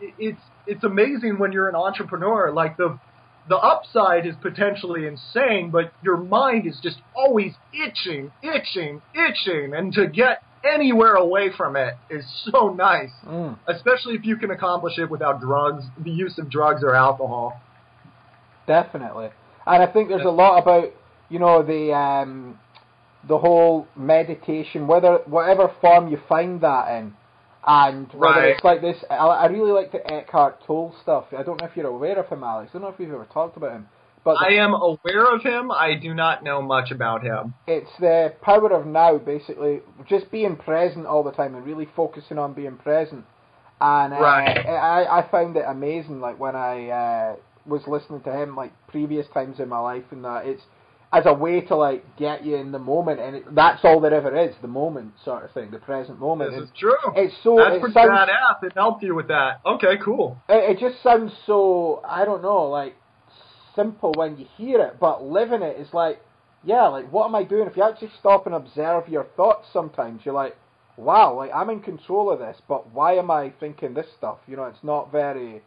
it's 0.00 0.40
it's 0.66 0.84
amazing 0.84 1.38
when 1.38 1.52
you're 1.52 1.68
an 1.68 1.76
entrepreneur. 1.76 2.50
Like 2.52 2.76
the 2.76 2.98
the 3.48 3.56
upside 3.56 4.26
is 4.26 4.34
potentially 4.42 5.06
insane, 5.06 5.70
but 5.70 5.92
your 6.02 6.16
mind 6.16 6.66
is 6.66 6.78
just 6.82 6.98
always 7.14 7.52
itching, 7.72 8.32
itching, 8.42 9.02
itching, 9.14 9.72
and 9.74 9.92
to 9.92 10.06
get 10.06 10.42
anywhere 10.64 11.14
away 11.14 11.50
from 11.56 11.76
it 11.76 11.94
is 12.10 12.24
so 12.50 12.74
nice, 12.74 13.12
mm. 13.24 13.56
especially 13.68 14.14
if 14.14 14.24
you 14.24 14.36
can 14.36 14.50
accomplish 14.50 14.98
it 14.98 15.10
without 15.10 15.40
drugs, 15.40 15.84
the 16.02 16.10
use 16.10 16.38
of 16.38 16.50
drugs 16.50 16.82
or 16.82 16.94
alcohol. 16.94 17.60
Definitely, 18.66 19.28
and 19.66 19.82
I 19.82 19.86
think 19.86 20.08
there's 20.08 20.26
a 20.26 20.30
lot 20.30 20.60
about 20.60 20.90
you 21.28 21.38
know 21.38 21.62
the 21.62 21.92
um, 21.94 22.58
the 23.28 23.38
whole 23.38 23.86
meditation, 23.96 24.88
whether 24.88 25.18
whatever 25.26 25.72
form 25.80 26.08
you 26.08 26.18
find 26.28 26.60
that 26.62 26.88
in 26.98 27.14
and 27.66 28.06
whether 28.12 28.40
right. 28.40 28.50
it's 28.50 28.64
like 28.64 28.80
this, 28.80 28.96
I, 29.10 29.16
I 29.16 29.46
really 29.46 29.72
like 29.72 29.90
the 29.90 30.06
Eckhart 30.12 30.62
Tolle 30.66 30.94
stuff. 31.02 31.24
I 31.36 31.42
don't 31.42 31.60
know 31.60 31.66
if 31.66 31.76
you're 31.76 31.86
aware 31.86 32.18
of 32.18 32.28
him, 32.28 32.44
Alex. 32.44 32.70
I 32.70 32.74
don't 32.74 32.82
know 32.82 32.88
if 32.88 32.98
we've 32.98 33.12
ever 33.12 33.26
talked 33.32 33.56
about 33.56 33.72
him. 33.72 33.88
But 34.24 34.36
I 34.40 34.54
am 34.54 34.74
aware 34.74 35.32
of 35.32 35.42
him. 35.42 35.70
I 35.70 35.94
do 35.94 36.12
not 36.12 36.42
know 36.42 36.60
much 36.60 36.90
about 36.90 37.22
him. 37.22 37.54
It's 37.68 37.90
the 38.00 38.34
power 38.42 38.72
of 38.72 38.84
now, 38.84 39.18
basically, 39.18 39.80
just 40.08 40.32
being 40.32 40.56
present 40.56 41.06
all 41.06 41.22
the 41.22 41.30
time 41.30 41.54
and 41.54 41.64
really 41.64 41.88
focusing 41.94 42.36
on 42.36 42.52
being 42.52 42.76
present. 42.76 43.24
And 43.80 44.12
uh, 44.12 44.18
right. 44.18 44.66
I, 44.66 45.20
I 45.20 45.30
found 45.30 45.56
it 45.56 45.64
amazing, 45.68 46.20
like 46.20 46.40
when 46.40 46.56
I 46.56 46.88
uh, 46.88 47.36
was 47.66 47.82
listening 47.86 48.20
to 48.22 48.32
him, 48.32 48.56
like 48.56 48.72
previous 48.88 49.26
times 49.32 49.60
in 49.60 49.68
my 49.68 49.78
life, 49.78 50.04
and 50.10 50.24
that 50.24 50.46
it's 50.46 50.62
as 51.12 51.24
a 51.26 51.32
way 51.32 51.60
to 51.60 51.76
like 51.76 52.04
get 52.16 52.44
you 52.44 52.56
in 52.56 52.72
the 52.72 52.78
moment, 52.78 53.20
and 53.20 53.36
it, 53.36 53.54
that's 53.54 53.80
all 53.84 54.00
there 54.00 54.14
ever 54.14 54.36
is, 54.36 54.54
the 54.60 54.68
moment 54.68 55.12
sort 55.24 55.44
of 55.44 55.52
thing, 55.52 55.70
the 55.70 55.78
present 55.78 56.18
moment. 56.18 56.52
This 56.52 56.64
is 56.64 56.70
true. 56.78 56.96
It's 57.14 57.34
so 57.42 57.56
that's 57.56 57.76
it 57.76 57.80
pretty 57.80 57.94
sounds, 57.94 58.10
badass. 58.10 58.62
It 58.64 58.72
helped 58.74 59.02
you 59.02 59.14
with 59.14 59.28
that. 59.28 59.60
Okay, 59.64 59.96
cool. 60.04 60.36
It, 60.48 60.76
it 60.76 60.80
just 60.80 61.02
sounds 61.02 61.32
so 61.46 62.02
I 62.06 62.24
don't 62.24 62.42
know, 62.42 62.64
like 62.64 62.96
simple 63.74 64.12
when 64.16 64.36
you 64.36 64.46
hear 64.56 64.80
it, 64.80 64.98
but 64.98 65.22
living 65.22 65.62
it 65.62 65.78
is 65.78 65.88
like, 65.92 66.20
yeah, 66.64 66.86
like 66.88 67.12
what 67.12 67.26
am 67.26 67.34
I 67.34 67.44
doing? 67.44 67.68
If 67.68 67.76
you 67.76 67.84
actually 67.84 68.10
stop 68.18 68.46
and 68.46 68.54
observe 68.54 69.08
your 69.08 69.26
thoughts, 69.36 69.68
sometimes 69.72 70.22
you're 70.24 70.34
like, 70.34 70.56
wow, 70.96 71.34
like 71.34 71.50
I'm 71.54 71.70
in 71.70 71.80
control 71.80 72.32
of 72.32 72.40
this, 72.40 72.56
but 72.68 72.92
why 72.92 73.14
am 73.14 73.30
I 73.30 73.52
thinking 73.60 73.94
this 73.94 74.06
stuff? 74.18 74.38
You 74.48 74.56
know, 74.56 74.64
it's 74.64 74.82
not 74.82 75.12
very 75.12 75.62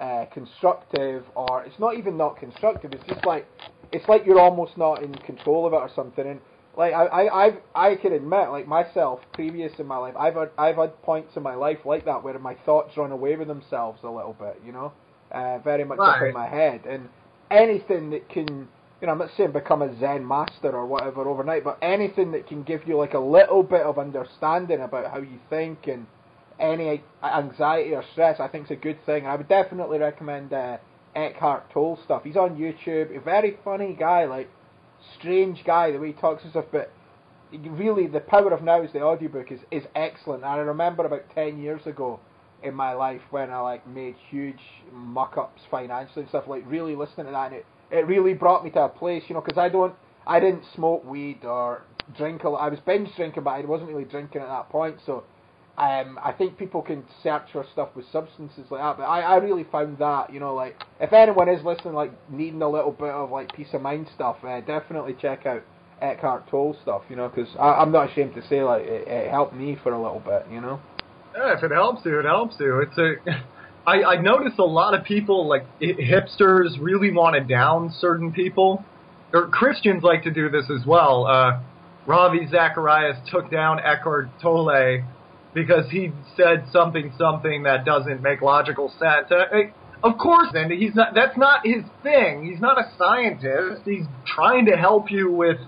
uh, 0.00 0.26
constructive, 0.32 1.24
or 1.34 1.64
it's 1.64 1.78
not 1.78 1.98
even 1.98 2.16
not 2.16 2.38
constructive. 2.38 2.92
It's 2.92 3.04
just 3.06 3.26
like 3.26 3.46
it's 3.92 4.08
like 4.08 4.26
you're 4.26 4.40
almost 4.40 4.76
not 4.76 5.02
in 5.02 5.14
control 5.14 5.66
of 5.66 5.72
it 5.72 5.76
or 5.76 5.90
something. 5.94 6.26
And 6.26 6.40
like 6.76 6.92
I, 6.92 7.06
I, 7.06 7.46
I've, 7.46 7.56
I 7.74 7.94
can 7.96 8.12
admit, 8.12 8.50
like 8.50 8.68
myself, 8.68 9.20
previous 9.32 9.72
in 9.78 9.86
my 9.86 9.96
life, 9.96 10.14
I've 10.18 10.34
had, 10.34 10.50
I've 10.56 10.76
had 10.76 11.00
points 11.02 11.36
in 11.36 11.42
my 11.42 11.54
life 11.54 11.78
like 11.84 12.04
that 12.04 12.22
where 12.22 12.38
my 12.38 12.54
thoughts 12.66 12.96
run 12.96 13.12
away 13.12 13.36
with 13.36 13.48
themselves 13.48 14.00
a 14.04 14.10
little 14.10 14.36
bit, 14.38 14.60
you 14.64 14.72
know, 14.72 14.92
uh, 15.32 15.58
very 15.58 15.84
much 15.84 15.98
right. 15.98 16.16
up 16.16 16.22
in 16.22 16.34
my 16.34 16.48
head. 16.48 16.82
And 16.88 17.08
anything 17.50 18.10
that 18.10 18.28
can, 18.28 18.68
you 19.00 19.06
know, 19.06 19.12
I'm 19.12 19.18
not 19.18 19.30
saying 19.36 19.52
become 19.52 19.82
a 19.82 19.98
Zen 19.98 20.26
master 20.26 20.70
or 20.70 20.86
whatever 20.86 21.28
overnight, 21.28 21.64
but 21.64 21.78
anything 21.82 22.32
that 22.32 22.46
can 22.46 22.62
give 22.62 22.86
you 22.86 22.96
like 22.96 23.14
a 23.14 23.18
little 23.18 23.62
bit 23.62 23.82
of 23.82 23.98
understanding 23.98 24.80
about 24.80 25.10
how 25.10 25.18
you 25.18 25.38
think 25.50 25.88
and 25.88 26.06
any 26.60 27.02
anxiety 27.22 27.94
or 27.94 28.04
stress, 28.12 28.40
I 28.40 28.48
think 28.48 28.66
is 28.66 28.72
a 28.72 28.76
good 28.76 29.04
thing. 29.06 29.26
I 29.26 29.36
would 29.36 29.48
definitely 29.48 29.98
recommend. 29.98 30.52
Uh, 30.52 30.78
Eckhart 31.14 31.70
Tolle 31.72 31.98
stuff. 32.04 32.22
He's 32.24 32.36
on 32.36 32.56
YouTube. 32.56 33.16
A 33.16 33.20
very 33.20 33.58
funny 33.64 33.96
guy, 33.98 34.24
like 34.24 34.48
strange 35.18 35.64
guy 35.64 35.92
the 35.92 35.98
way 35.98 36.08
he 36.08 36.12
talks 36.12 36.42
and 36.42 36.52
stuff. 36.52 36.66
But 36.70 36.92
really, 37.52 38.06
the 38.06 38.20
power 38.20 38.52
of 38.52 38.62
now 38.62 38.82
is 38.82 38.92
the 38.92 39.02
audiobook 39.02 39.50
is 39.50 39.60
is 39.70 39.84
excellent. 39.94 40.44
And 40.44 40.52
I 40.52 40.56
remember 40.56 41.04
about 41.04 41.24
ten 41.34 41.58
years 41.58 41.86
ago 41.86 42.20
in 42.62 42.74
my 42.74 42.92
life 42.92 43.22
when 43.30 43.50
I 43.50 43.60
like 43.60 43.86
made 43.86 44.16
huge 44.30 44.60
muck 44.92 45.36
ups 45.36 45.62
financially 45.70 46.22
and 46.22 46.28
stuff. 46.28 46.44
Like 46.46 46.64
really 46.66 46.94
listening 46.96 47.26
to 47.26 47.32
that, 47.32 47.52
and 47.52 47.56
it 47.56 47.66
it 47.90 48.06
really 48.06 48.34
brought 48.34 48.64
me 48.64 48.70
to 48.70 48.80
a 48.80 48.88
place, 48.88 49.22
you 49.28 49.34
know, 49.34 49.40
because 49.40 49.58
I 49.58 49.68
don't, 49.68 49.94
I 50.26 50.40
didn't 50.40 50.64
smoke 50.74 51.04
weed 51.04 51.44
or 51.44 51.82
drink 52.16 52.44
a 52.44 52.48
lot. 52.48 52.58
I 52.58 52.68
was 52.68 52.80
binge 52.80 53.08
drinking, 53.16 53.44
but 53.44 53.50
I 53.50 53.60
wasn't 53.60 53.88
really 53.88 54.04
drinking 54.04 54.42
at 54.42 54.48
that 54.48 54.68
point, 54.68 54.98
so 55.04 55.24
um, 55.78 56.18
I 56.24 56.32
think 56.32 56.58
people 56.58 56.82
can 56.82 57.04
search 57.22 57.44
for 57.52 57.64
stuff 57.72 57.90
with 57.94 58.04
substances 58.10 58.64
like 58.68 58.80
that, 58.80 58.96
but 58.96 59.04
I, 59.04 59.20
I 59.20 59.36
really 59.36 59.62
found 59.62 59.98
that, 59.98 60.32
you 60.32 60.40
know, 60.40 60.52
like, 60.52 60.74
if 61.00 61.12
anyone 61.12 61.48
is 61.48 61.64
listening, 61.64 61.94
like, 61.94 62.10
needing 62.28 62.62
a 62.62 62.68
little 62.68 62.90
bit 62.90 63.10
of, 63.10 63.30
like, 63.30 63.54
peace 63.54 63.68
of 63.72 63.82
mind 63.82 64.08
stuff, 64.12 64.38
uh, 64.42 64.60
definitely 64.62 65.14
check 65.20 65.46
out 65.46 65.62
Eckhart 66.02 66.48
Tolle 66.50 66.76
stuff, 66.82 67.02
you 67.08 67.14
know, 67.14 67.28
because 67.28 67.48
I'm 67.60 67.92
not 67.92 68.10
ashamed 68.10 68.34
to 68.34 68.46
say, 68.48 68.64
like, 68.64 68.82
it, 68.82 69.06
it, 69.06 69.30
helped 69.30 69.54
me 69.54 69.78
for 69.80 69.92
a 69.92 70.02
little 70.02 70.18
bit, 70.18 70.46
you 70.52 70.60
know? 70.60 70.80
Yeah, 71.36 71.56
if 71.56 71.62
it 71.62 71.70
helps 71.70 72.04
you, 72.04 72.18
it 72.18 72.24
helps 72.24 72.56
you. 72.58 72.80
It's 72.80 72.98
a. 72.98 73.44
I, 73.88 74.02
I 74.02 74.20
noticed 74.20 74.58
a 74.58 74.64
lot 74.64 74.94
of 74.94 75.04
people, 75.04 75.48
like, 75.48 75.64
hipsters 75.80 76.76
really 76.80 77.12
want 77.12 77.36
to 77.36 77.40
down 77.40 77.94
certain 78.00 78.32
people. 78.32 78.84
Or 79.32 79.46
Christians 79.46 80.02
like 80.02 80.24
to 80.24 80.32
do 80.32 80.50
this 80.50 80.64
as 80.70 80.84
well. 80.84 81.26
Uh, 81.26 81.60
Ravi 82.06 82.48
Zacharias 82.50 83.16
took 83.30 83.50
down 83.50 83.78
Eckhart 83.78 84.28
Tolle 84.42 85.04
because 85.54 85.90
he 85.90 86.12
said 86.36 86.66
something 86.72 87.12
something 87.18 87.64
that 87.64 87.84
doesn't 87.84 88.22
make 88.22 88.42
logical 88.42 88.88
sense. 88.98 89.30
Uh, 89.30 89.44
of 90.02 90.16
course, 90.18 90.48
and 90.54 90.70
he's 90.70 90.94
not. 90.94 91.14
That's 91.14 91.36
not 91.36 91.66
his 91.66 91.82
thing. 92.02 92.44
He's 92.50 92.60
not 92.60 92.78
a 92.78 92.90
scientist. 92.96 93.82
He's 93.84 94.06
trying 94.26 94.66
to 94.66 94.76
help 94.76 95.10
you 95.10 95.32
with. 95.32 95.58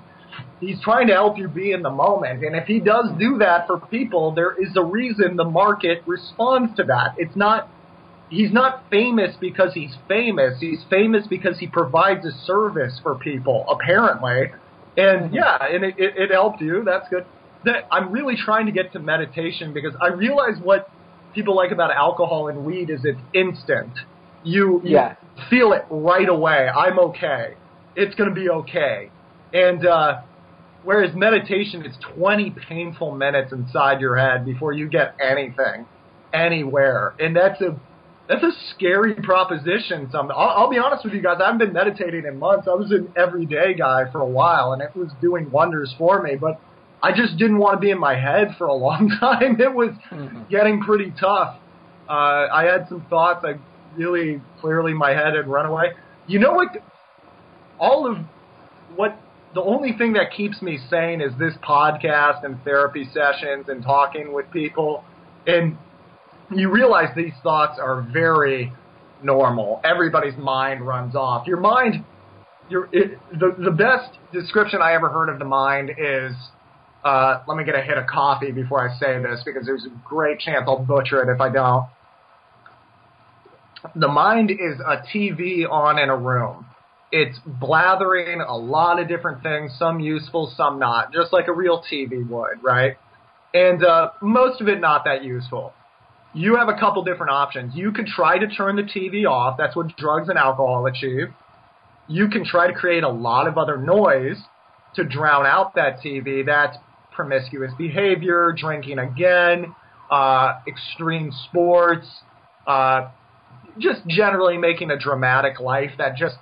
He's 0.61 0.81
trying 0.83 1.09
to 1.09 1.15
help 1.15 1.39
you 1.39 1.49
be 1.49 1.73
in 1.73 1.83
the 1.83 1.91
moment. 1.91 2.45
And 2.45 2.55
if 2.55 2.67
he 2.67 2.79
does 2.81 3.07
do 3.19 3.39
that 3.39 3.67
for 3.67 3.81
people, 3.81 4.33
there 4.33 4.55
is 4.63 4.77
a 4.77 4.85
reason 4.85 5.37
the 5.37 5.45
market 5.45 6.03
responds 6.07 6.77
to 6.77 6.85
that. 6.85 7.15
It's 7.19 7.35
not. 7.35 7.69
He's 8.29 8.53
not 8.53 8.85
famous 8.91 9.35
because 9.41 9.75
he's 9.75 9.97
famous. 10.07 10.61
He's 10.61 10.85
famous 10.89 11.27
because 11.27 11.59
he 11.59 11.67
provides 11.67 12.25
a 12.25 12.31
service 12.47 13.01
for 13.03 13.17
people, 13.17 13.67
apparently. 13.69 14.53
And 14.97 15.35
yeah, 15.35 15.59
and 15.61 15.83
it, 15.83 15.95
it, 15.99 16.15
it 16.17 16.31
helped 16.31 16.61
you. 16.61 16.85
That's 16.85 17.09
good. 17.09 17.27
That 17.65 17.85
I'm 17.93 18.11
really 18.13 18.37
trying 18.37 18.67
to 18.67 18.73
get 18.73 18.93
to 18.93 19.01
meditation 19.01 19.73
because 19.73 19.95
I 20.03 20.09
realize 20.09 20.57
what 20.63 20.87
people 21.35 21.55
like 21.57 21.71
about 21.73 21.91
alcohol 21.91 22.49
and 22.49 22.65
weed 22.65 22.91
is 22.91 23.01
it's 23.05 23.21
instant. 23.35 23.93
You, 24.43 24.81
you 24.85 24.95
Yeah. 24.95 25.15
feel 25.49 25.73
it 25.73 25.83
right 25.91 26.29
away. 26.29 26.69
I'm 26.69 26.99
okay. 26.99 27.55
It's 27.95 28.15
going 28.15 28.31
to 28.31 28.35
be 28.35 28.49
okay. 28.49 29.13
And 29.53 29.85
uh, 29.87 30.15
whereas 30.83 31.15
meditation, 31.15 31.83
it's 31.85 31.99
20 32.15 32.55
painful 32.69 33.17
minutes 33.17 33.53
inside 33.53 34.01
your 34.01 34.17
head 34.17 34.45
before 34.45 34.73
you 34.73 34.89
get 34.89 35.15
anything, 35.21 35.87
anywhere, 36.33 37.15
and 37.19 37.37
that's 37.37 37.61
a 37.61 37.81
that's 38.29 38.45
a 38.45 38.53
scary 38.75 39.15
proposition. 39.17 40.09
Some 40.13 40.31
I'll, 40.31 40.51
I'll 40.65 40.71
be 40.71 40.79
honest 40.79 41.05
with 41.05 41.15
you 41.15 41.23
guys. 41.23 41.39
I 41.43 41.47
haven't 41.47 41.59
been 41.59 41.73
meditating 41.73 42.25
in 42.27 42.39
months. 42.39 42.69
I 42.69 42.75
was 42.75 42.93
an 42.93 43.13
everyday 43.17 43.75
guy 43.75 44.05
for 44.13 44.21
a 44.21 44.29
while, 44.29 44.73
and 44.73 44.81
it 44.83 44.91
was 44.95 45.13
doing 45.21 45.51
wonders 45.51 45.93
for 45.99 46.23
me. 46.23 46.37
But 46.41 46.55
I 47.03 47.13
just 47.13 47.37
didn't 47.39 47.59
want 47.59 47.77
to 47.77 47.81
be 47.81 47.91
in 47.91 47.99
my 47.99 48.15
head 48.15 48.55
for 48.59 48.67
a 48.67 48.75
long 48.75 49.09
time. 49.21 49.61
It 49.61 49.73
was 49.73 49.91
getting 50.51 50.83
pretty 50.83 51.13
tough. 51.19 51.57
Uh, 52.09 52.49
I 52.53 52.65
had 52.65 52.89
some 52.89 53.07
thoughts. 53.09 53.45
I 53.45 53.55
really 53.97 54.41
clearly 54.61 54.93
my 54.93 55.11
head 55.11 55.35
had 55.35 55.47
run 55.47 55.67
away. 55.67 55.93
You 56.27 56.39
know 56.39 56.53
what? 56.53 56.69
All 57.79 58.11
of 58.11 58.19
what 58.97 59.19
the 59.55 59.63
only 59.63 59.93
thing 59.97 60.13
that 60.15 60.33
keeps 60.37 60.61
me 60.63 60.79
sane 60.91 61.21
is 61.21 61.33
this 61.39 61.55
podcast 61.63 62.45
and 62.45 62.63
therapy 62.65 63.09
sessions 63.13 63.67
and 63.69 63.83
talking 63.83 64.33
with 64.33 64.51
people. 64.51 65.05
And 65.47 65.77
you 66.55 66.71
realize 66.71 67.09
these 67.17 67.33
thoughts 67.43 67.79
are 67.81 68.07
very 68.13 68.73
normal. 69.23 69.81
Everybody's 69.85 70.37
mind 70.37 70.87
runs 70.87 71.15
off. 71.15 71.47
Your 71.47 71.61
mind, 71.61 72.05
your 72.69 72.89
it, 72.93 73.19
the 73.33 73.55
the 73.59 73.71
best 73.71 74.19
description 74.33 74.81
I 74.83 74.95
ever 74.95 75.09
heard 75.09 75.29
of 75.29 75.39
the 75.39 75.45
mind 75.45 75.91
is. 75.97 76.33
Uh, 77.05 77.43
let 77.49 77.57
me 77.57 77.65
get 77.65 77.75
a 77.75 77.83
hit 77.83 77.97
of 77.97 78.07
coffee 78.07 78.53
before 78.53 78.87
I 78.87 78.99
say 78.99 79.21
this 79.23 79.43
because 79.45 79.65
there's 79.67 79.85
a 79.85 80.09
great 80.09 80.39
chance 80.39 80.65
I'll 80.67 80.85
butcher 80.85 81.23
it 81.23 81.33
if 81.33 81.41
I 81.41 81.49
don't. 81.49 81.87
The 83.97 84.09
mind 84.09 84.51
is 84.51 84.79
a 84.81 84.99
TV 85.15 85.69
on 85.71 85.99
in 85.99 86.11
a 86.11 86.17
room. 86.17 86.67
It's 87.13 87.39
blathering 87.47 88.41
a 88.41 88.57
lot 88.57 89.01
of 89.01 89.09
different 89.09 89.43
things, 89.43 89.75
some 89.79 89.99
useful, 90.01 90.53
some 90.57 90.79
not, 90.79 91.13
just 91.13 91.33
like 91.33 91.49
a 91.49 91.53
real 91.53 91.83
TV 91.91 92.29
would, 92.29 92.63
right? 92.63 92.97
And 93.55 93.85
uh, 93.85 94.11
most 94.21 94.61
of 94.61 94.69
it 94.69 94.81
not 94.81 95.05
that 95.07 95.25
useful 95.25 95.73
you 96.33 96.57
have 96.57 96.69
a 96.69 96.79
couple 96.79 97.03
different 97.03 97.31
options. 97.31 97.75
You 97.75 97.93
could 97.93 98.07
try 98.07 98.39
to 98.39 98.47
turn 98.47 98.77
the 98.77 98.83
TV 98.83 99.29
off. 99.29 99.57
That's 99.59 99.75
what 99.75 99.97
drugs 99.97 100.29
and 100.29 100.39
alcohol 100.39 100.87
achieve. 100.87 101.29
You 102.09 102.29
can 102.29 102.45
try 102.45 102.67
to 102.67 102.73
create 102.73 103.03
a 103.03 103.09
lot 103.09 103.47
of 103.47 103.59
other 103.59 103.77
noise 103.77 104.37
to 104.95 105.05
drown 105.05 105.47
out 105.47 105.75
that 105.75 106.01
TV. 106.05 106.45
That's 106.47 106.77
promiscuous 107.21 107.73
behavior, 107.77 108.55
drinking 108.57 108.99
again, 108.99 109.75
uh, 110.11 110.55
extreme 110.67 111.31
sports, 111.49 112.07
uh, 112.67 113.11
just 113.79 114.01
generally 114.09 114.57
making 114.57 114.91
a 114.91 114.99
dramatic 114.99 115.61
life 115.61 115.91
that 115.99 116.17
just 116.17 116.37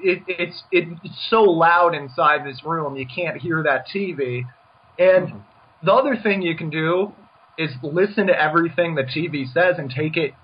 it, 0.00 0.22
it's 0.26 0.64
it's 0.72 0.90
so 1.28 1.42
loud 1.42 1.94
inside 1.94 2.44
this 2.44 2.60
room 2.64 2.96
you 2.96 3.06
can't 3.06 3.40
hear 3.40 3.62
that 3.62 3.86
TV. 3.94 4.42
And 4.98 5.42
the 5.84 5.92
other 5.92 6.16
thing 6.20 6.42
you 6.42 6.56
can 6.56 6.70
do 6.70 7.12
is 7.56 7.70
listen 7.82 8.26
to 8.26 8.32
everything 8.32 8.96
the 8.96 9.02
TV 9.02 9.50
says 9.52 9.76
and 9.78 9.90
take 9.90 10.16
it 10.16 10.34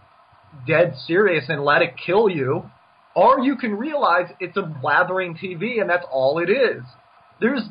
dead 0.66 0.94
serious 1.06 1.46
and 1.48 1.64
let 1.64 1.82
it 1.82 1.94
kill 2.04 2.28
you. 2.28 2.70
Or 3.16 3.40
you 3.40 3.56
can 3.56 3.74
realize 3.74 4.26
it's 4.38 4.56
a 4.56 4.62
blathering 4.62 5.34
TV 5.34 5.80
and 5.80 5.90
that's 5.90 6.06
all 6.10 6.38
it 6.38 6.50
is. 6.50 6.82
There's, 7.40 7.62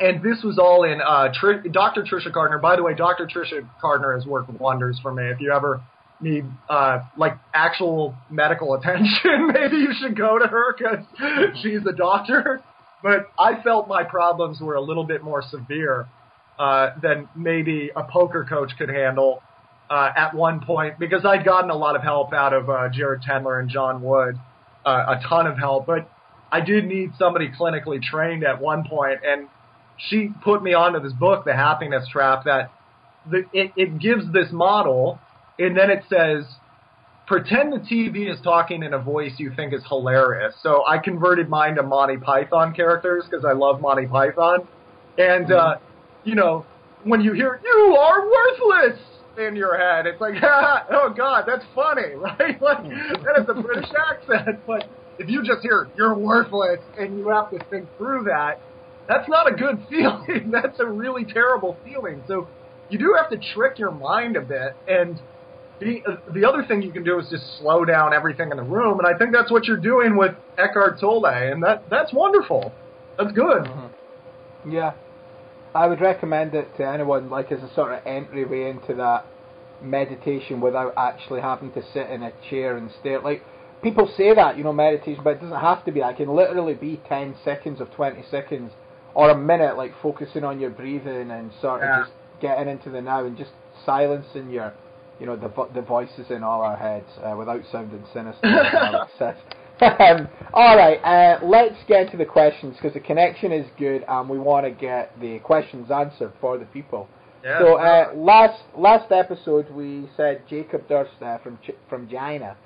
and 0.00 0.22
this 0.22 0.42
was 0.42 0.58
all 0.58 0.84
in 0.84 1.00
uh, 1.00 1.32
Tr- 1.32 1.68
Dr. 1.70 2.02
Trisha 2.02 2.32
Gardner. 2.32 2.58
By 2.58 2.76
the 2.76 2.82
way, 2.82 2.94
Dr. 2.94 3.26
Trisha 3.26 3.68
Gardner 3.80 4.14
has 4.14 4.26
worked 4.26 4.50
wonders 4.50 4.98
for 5.02 5.12
me. 5.12 5.24
If 5.24 5.40
you 5.40 5.52
ever 5.52 5.80
need 6.20 6.44
uh, 6.68 7.00
like 7.16 7.38
actual 7.54 8.14
medical 8.30 8.74
attention, 8.78 9.48
maybe 9.52 9.76
you 9.76 9.92
should 10.00 10.16
go 10.16 10.38
to 10.38 10.46
her 10.46 10.74
because 10.76 11.04
she's 11.62 11.80
a 11.86 11.92
doctor. 11.92 12.60
But 13.02 13.30
I 13.38 13.62
felt 13.62 13.88
my 13.88 14.02
problems 14.02 14.60
were 14.60 14.74
a 14.74 14.80
little 14.80 15.04
bit 15.04 15.22
more 15.22 15.42
severe 15.42 16.08
uh, 16.58 16.90
than 17.00 17.28
maybe 17.36 17.90
a 17.94 18.02
poker 18.02 18.44
coach 18.48 18.72
could 18.76 18.88
handle 18.88 19.42
uh, 19.88 20.10
at 20.16 20.34
one 20.34 20.60
point 20.60 20.98
because 20.98 21.24
I'd 21.24 21.44
gotten 21.44 21.70
a 21.70 21.76
lot 21.76 21.96
of 21.96 22.02
help 22.02 22.32
out 22.32 22.52
of 22.52 22.68
uh, 22.68 22.88
Jared 22.92 23.22
Tendler 23.22 23.60
and 23.60 23.70
John 23.70 24.02
Wood, 24.02 24.38
uh, 24.84 25.16
a 25.16 25.28
ton 25.28 25.46
of 25.46 25.56
help, 25.56 25.86
but 25.86 26.10
I 26.50 26.60
did 26.60 26.86
need 26.86 27.12
somebody 27.18 27.50
clinically 27.50 28.02
trained 28.02 28.42
at 28.44 28.60
one 28.60 28.84
point, 28.88 29.20
and 29.24 29.48
she 29.98 30.30
put 30.44 30.62
me 30.62 30.74
onto 30.74 31.00
this 31.00 31.12
book, 31.12 31.44
The 31.44 31.54
Happiness 31.54 32.08
Trap, 32.08 32.44
that 32.44 32.70
the, 33.30 33.44
it, 33.52 33.72
it 33.76 33.98
gives 33.98 34.32
this 34.32 34.48
model, 34.52 35.18
and 35.58 35.76
then 35.76 35.90
it 35.90 36.04
says, 36.08 36.44
pretend 37.26 37.72
the 37.72 37.78
TV 37.78 38.32
is 38.32 38.40
talking 38.42 38.82
in 38.82 38.94
a 38.94 38.98
voice 38.98 39.32
you 39.38 39.52
think 39.54 39.74
is 39.74 39.82
hilarious. 39.88 40.54
So 40.62 40.84
I 40.86 40.98
converted 40.98 41.48
mine 41.48 41.76
to 41.76 41.82
Monty 41.82 42.16
Python 42.16 42.74
characters 42.74 43.24
because 43.30 43.44
I 43.44 43.52
love 43.52 43.80
Monty 43.80 44.06
Python, 44.06 44.66
and 45.18 45.52
uh, 45.52 45.76
you 46.24 46.34
know, 46.34 46.64
when 47.04 47.20
you 47.20 47.34
hear 47.34 47.60
"you 47.62 47.96
are 47.96 48.24
worthless" 48.24 48.98
in 49.36 49.54
your 49.54 49.76
head, 49.78 50.06
it's 50.06 50.20
like, 50.20 50.34
oh 50.42 51.12
god, 51.16 51.44
that's 51.46 51.64
funny, 51.74 52.14
right? 52.16 52.60
Like 52.60 52.84
that 52.84 53.40
is 53.40 53.46
a 53.48 53.60
British 53.60 53.90
accent. 54.10 54.62
But 54.66 54.88
if 55.18 55.28
you 55.28 55.42
just 55.44 55.60
hear 55.62 55.90
"you're 55.96 56.16
worthless" 56.16 56.80
and 56.96 57.16
you 57.16 57.28
have 57.28 57.50
to 57.50 57.58
think 57.70 57.88
through 57.98 58.24
that, 58.24 58.62
that's 59.08 59.28
not 59.28 59.50
a 59.50 59.54
good 59.54 59.78
feeling. 59.90 60.50
that's 60.50 60.78
a 60.78 60.86
really 60.86 61.24
terrible 61.24 61.76
feeling. 61.84 62.22
So 62.28 62.46
you 62.90 62.98
do 62.98 63.16
have 63.16 63.30
to 63.30 63.38
trick 63.54 63.78
your 63.78 63.90
mind 63.90 64.36
a 64.36 64.42
bit. 64.42 64.76
And 64.86 65.20
the 65.80 66.02
uh, 66.06 66.32
the 66.32 66.44
other 66.44 66.64
thing 66.64 66.82
you 66.82 66.92
can 66.92 67.04
do 67.04 67.18
is 67.18 67.28
just 67.30 67.58
slow 67.58 67.84
down 67.84 68.12
everything 68.12 68.50
in 68.50 68.56
the 68.56 68.62
room. 68.62 68.98
And 68.98 69.06
I 69.06 69.16
think 69.18 69.32
that's 69.32 69.50
what 69.50 69.64
you're 69.64 69.76
doing 69.76 70.16
with 70.16 70.34
Eckhart 70.58 71.00
Tolle, 71.00 71.26
and 71.26 71.62
that 71.62 71.84
that's 71.90 72.12
wonderful. 72.12 72.72
That's 73.16 73.32
good. 73.32 73.66
Yeah. 74.68 74.92
I 75.74 75.86
would 75.86 76.00
recommend 76.00 76.54
it 76.54 76.68
to 76.78 76.88
anyone, 76.88 77.30
like 77.30 77.52
as 77.52 77.62
a 77.62 77.72
sort 77.74 77.92
of 77.92 78.06
entryway 78.06 78.70
into 78.70 78.94
that 78.94 79.26
meditation 79.82 80.60
without 80.60 80.94
actually 80.96 81.40
having 81.40 81.70
to 81.72 81.82
sit 81.92 82.08
in 82.10 82.22
a 82.22 82.32
chair 82.48 82.76
and 82.76 82.90
stare. 82.98 83.20
Like 83.20 83.42
people 83.82 84.10
say 84.16 84.34
that, 84.34 84.56
you 84.56 84.64
know, 84.64 84.72
meditation, 84.72 85.22
but 85.22 85.34
it 85.36 85.40
doesn't 85.42 85.60
have 85.60 85.84
to 85.84 85.92
be. 85.92 86.00
It 86.00 86.16
can 86.16 86.34
literally 86.34 86.74
be 86.74 87.00
ten 87.08 87.36
seconds 87.44 87.80
or 87.80 87.86
twenty 87.86 88.24
seconds 88.30 88.72
or 89.18 89.30
a 89.30 89.36
minute, 89.36 89.76
like 89.76 89.92
focusing 90.00 90.44
on 90.44 90.60
your 90.60 90.70
breathing 90.70 91.30
and 91.32 91.50
sort 91.60 91.82
of 91.82 91.88
Yeah. 91.88 92.00
just 92.02 92.12
getting 92.40 92.68
into 92.68 92.88
the 92.88 93.02
now 93.02 93.24
and 93.24 93.36
just 93.36 93.50
silencing 93.84 94.48
your, 94.48 94.72
you 95.18 95.26
know, 95.26 95.34
the 95.34 95.50
the 95.74 95.82
voices 95.82 96.30
in 96.30 96.44
all 96.44 96.62
our 96.62 96.76
heads 96.76 97.10
uh, 97.24 97.34
without 97.36 97.60
sounding 97.72 98.04
sinister. 98.12 98.46
as 98.46 98.74
Alex 98.74 99.10
says. 99.18 99.36
um, 99.80 100.28
all 100.54 100.76
right, 100.76 100.98
uh, 101.04 101.38
let's 101.44 101.76
get 101.88 102.10
to 102.12 102.16
the 102.16 102.24
questions 102.24 102.76
because 102.76 102.94
the 102.94 103.00
connection 103.00 103.50
is 103.52 103.66
good 103.76 104.04
and 104.08 104.28
we 104.28 104.38
want 104.38 104.64
to 104.66 104.70
get 104.70 105.18
the 105.20 105.38
questions 105.40 105.90
answered 105.90 106.32
for 106.40 106.56
the 106.58 106.64
people. 106.66 107.08
Yeah. 107.44 107.58
So 107.60 107.74
uh, 107.78 108.12
last 108.14 108.62
last 108.76 109.10
episode 109.12 109.68
we 109.70 110.08
said 110.16 110.42
Jacob 110.48 110.88
Durst 110.88 111.10
uh, 111.22 111.38
from 111.38 111.58
Ch- 111.64 111.78
from 111.88 112.08
China. 112.08 112.56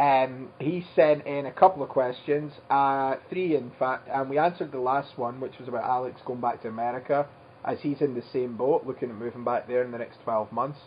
Um, 0.00 0.48
he 0.58 0.86
sent 0.96 1.26
in 1.26 1.44
a 1.44 1.52
couple 1.52 1.82
of 1.82 1.90
questions, 1.90 2.54
uh, 2.70 3.16
three 3.28 3.54
in 3.54 3.70
fact, 3.78 4.08
and 4.10 4.30
we 4.30 4.38
answered 4.38 4.72
the 4.72 4.80
last 4.80 5.18
one, 5.18 5.40
which 5.40 5.58
was 5.58 5.68
about 5.68 5.84
Alex 5.84 6.22
going 6.24 6.40
back 6.40 6.62
to 6.62 6.68
America, 6.68 7.26
as 7.66 7.80
he's 7.82 8.00
in 8.00 8.14
the 8.14 8.22
same 8.32 8.56
boat, 8.56 8.86
looking 8.86 9.10
at 9.10 9.16
moving 9.16 9.44
back 9.44 9.68
there 9.68 9.84
in 9.84 9.90
the 9.90 9.98
next 9.98 10.16
12 10.24 10.52
months. 10.52 10.78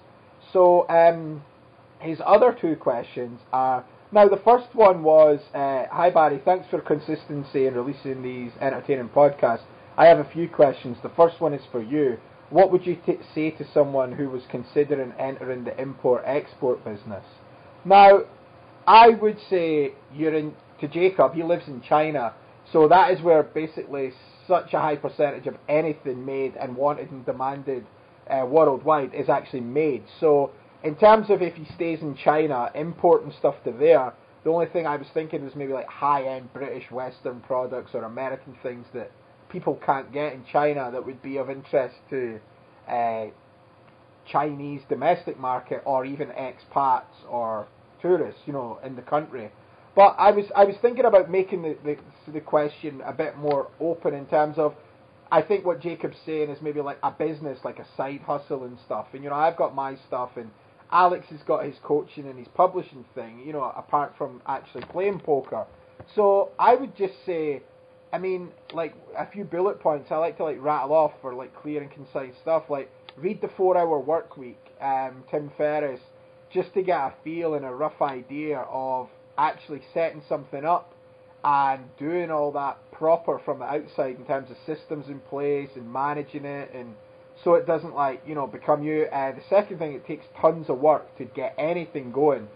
So 0.52 0.90
um, 0.90 1.44
his 2.00 2.18
other 2.26 2.58
two 2.60 2.76
questions 2.76 3.40
are 3.52 3.86
now 4.12 4.28
the 4.28 4.42
first 4.44 4.74
one 4.74 5.04
was 5.04 5.40
uh, 5.54 5.86
Hi 5.92 6.10
Barry, 6.10 6.42
thanks 6.44 6.68
for 6.72 6.82
consistency 6.82 7.68
in 7.68 7.76
releasing 7.76 8.24
these 8.24 8.52
entertaining 8.62 9.10
podcasts. 9.10 9.64
I 9.96 10.08
have 10.08 10.18
a 10.18 10.30
few 10.32 10.50
questions. 10.50 10.98
The 11.04 11.10
first 11.10 11.40
one 11.40 11.54
is 11.54 11.62
for 11.72 11.84
you. 11.84 12.18
What 12.50 12.72
would 12.72 12.86
you 12.88 12.96
t- 13.06 13.20
say 13.36 13.52
to 13.52 13.66
someone 13.74 14.12
who 14.12 14.30
was 14.30 14.42
considering 14.50 15.14
entering 15.20 15.66
the 15.66 15.80
import 15.80 16.24
export 16.26 16.84
business? 16.84 17.24
Now, 17.86 18.24
I 18.88 19.10
would 19.10 19.38
say 19.50 19.94
you're 20.14 20.36
in 20.36 20.54
to 20.82 20.88
Jacob. 20.88 21.34
He 21.34 21.44
lives 21.44 21.68
in 21.68 21.82
China, 21.82 22.34
so 22.72 22.88
that 22.88 23.12
is 23.12 23.22
where 23.22 23.44
basically 23.44 24.12
such 24.48 24.74
a 24.74 24.80
high 24.80 24.98
percentage 24.98 25.48
of 25.48 25.56
anything 25.70 26.26
made 26.26 26.56
and 26.58 26.76
wanted 26.76 27.10
and 27.12 27.26
demanded 27.26 27.86
uh, 28.30 28.46
worldwide 28.46 29.14
is 29.14 29.30
actually 29.30 29.62
made. 29.62 30.04
So, 30.20 30.52
in 30.84 30.96
terms 30.96 31.30
of 31.30 31.42
if 31.42 31.56
he 31.56 31.66
stays 31.76 32.02
in 32.02 32.16
China, 32.16 32.70
importing 32.76 33.32
stuff 33.40 33.56
to 33.64 33.72
there, 33.72 34.14
the 34.44 34.50
only 34.50 34.66
thing 34.66 34.86
I 34.86 34.98
was 34.98 35.08
thinking 35.14 35.44
was 35.44 35.56
maybe 35.56 35.72
like 35.72 35.88
high-end 35.88 36.52
British 36.54 36.92
Western 36.92 37.40
products 37.42 37.92
or 37.94 38.04
American 38.04 38.56
things 38.62 38.86
that 38.94 39.12
people 39.50 39.80
can't 39.86 40.12
get 40.12 40.34
in 40.34 40.44
China 40.52 40.90
that 40.92 41.06
would 41.06 41.22
be 41.22 41.38
of 41.38 41.50
interest 41.50 41.96
to 42.10 42.40
uh, 42.90 43.28
Chinese 44.30 44.82
domestic 44.90 45.40
market 45.40 45.82
or 45.86 46.04
even 46.04 46.28
expats 46.30 47.04
or 47.30 47.68
tourists, 48.04 48.42
you 48.46 48.54
know, 48.54 48.80
in 48.86 48.96
the 48.96 49.02
country. 49.02 49.50
But 49.96 50.16
I 50.20 50.32
was 50.32 50.46
I 50.56 50.66
was 50.66 50.76
thinking 50.82 51.06
about 51.06 51.32
making 51.32 51.64
the, 51.64 51.78
the 51.84 51.98
the 52.32 52.42
question 52.42 53.02
a 53.06 53.14
bit 53.14 53.38
more 53.38 53.72
open 53.80 54.14
in 54.14 54.28
terms 54.28 54.58
of 54.60 54.76
I 55.32 55.42
think 55.42 55.66
what 55.66 55.80
Jacob's 55.82 56.18
saying 56.28 56.52
is 56.52 56.62
maybe 56.62 56.82
like 56.82 57.00
a 57.02 57.10
business, 57.10 57.58
like 57.64 57.80
a 57.80 57.88
side 57.98 58.22
hustle 58.22 58.66
and 58.66 58.78
stuff. 58.86 59.08
And 59.14 59.24
you 59.24 59.32
know, 59.32 59.36
I've 59.36 59.58
got 59.58 59.74
my 59.74 59.96
stuff, 60.08 60.32
and 60.36 60.52
Alex 60.92 61.26
has 61.32 61.42
got 61.42 61.66
his 61.66 61.76
coaching 61.84 62.28
and 62.28 62.38
his 62.38 62.48
publishing 62.50 63.04
thing. 63.16 63.42
You 63.44 63.54
know, 63.54 63.64
apart 63.76 64.14
from 64.18 64.42
actually 64.46 64.84
playing 64.92 65.22
poker. 65.22 65.66
So 66.16 66.52
I 66.60 66.76
would 66.76 66.96
just 66.96 67.14
say, 67.26 67.64
I 68.12 68.20
mean, 68.20 68.50
like 68.74 68.94
a 69.18 69.26
few 69.26 69.44
bullet 69.44 69.80
points. 69.80 70.12
I 70.12 70.18
like 70.18 70.38
to 70.38 70.44
like 70.44 70.62
rattle 70.62 70.94
off 70.94 71.14
for 71.22 71.34
like 71.34 71.56
clear 71.56 71.82
and 71.82 71.92
concise 71.92 72.34
stuff. 72.42 72.64
Like 72.70 72.92
read 73.18 73.42
the 73.42 73.50
Four 73.58 73.78
Hour 73.78 74.00
Work 74.00 74.38
Week, 74.38 74.60
um, 74.82 75.24
Tim 75.32 75.52
Ferriss, 75.58 76.02
just 76.54 76.74
to 76.74 76.84
get 76.84 76.98
a 76.98 77.14
feel 77.24 77.56
and 77.56 77.66
a 77.66 77.72
rough 77.72 78.02
idea 78.02 78.60
of 78.70 79.10
actually 79.38 79.82
setting 79.94 80.22
something 80.30 80.66
up 80.66 80.94
and 81.44 81.84
doing 81.98 82.32
all 82.32 82.52
that 82.52 82.78
proper 82.92 83.40
from 83.44 83.60
the 83.60 83.66
outside 83.66 84.16
in 84.16 84.26
terms 84.26 84.50
of 84.50 84.58
systems 84.66 85.08
in 85.10 85.20
place 85.22 85.70
and 85.76 85.92
managing 85.92 86.46
it 86.46 86.72
and 86.74 86.96
so 87.44 87.56
it 87.56 87.66
doesn't 87.66 87.96
like 87.96 88.22
you 88.28 88.36
know 88.36 88.48
become 88.48 88.84
you. 88.84 89.06
Uh, 89.12 89.32
the 89.32 89.42
second 89.50 89.80
thing, 89.80 89.94
it 89.94 90.06
takes 90.06 90.26
tons 90.40 90.70
of 90.70 90.80
work 90.80 91.18
to 91.18 91.26
get 91.26 91.56
anything 91.58 92.12
going, 92.12 92.48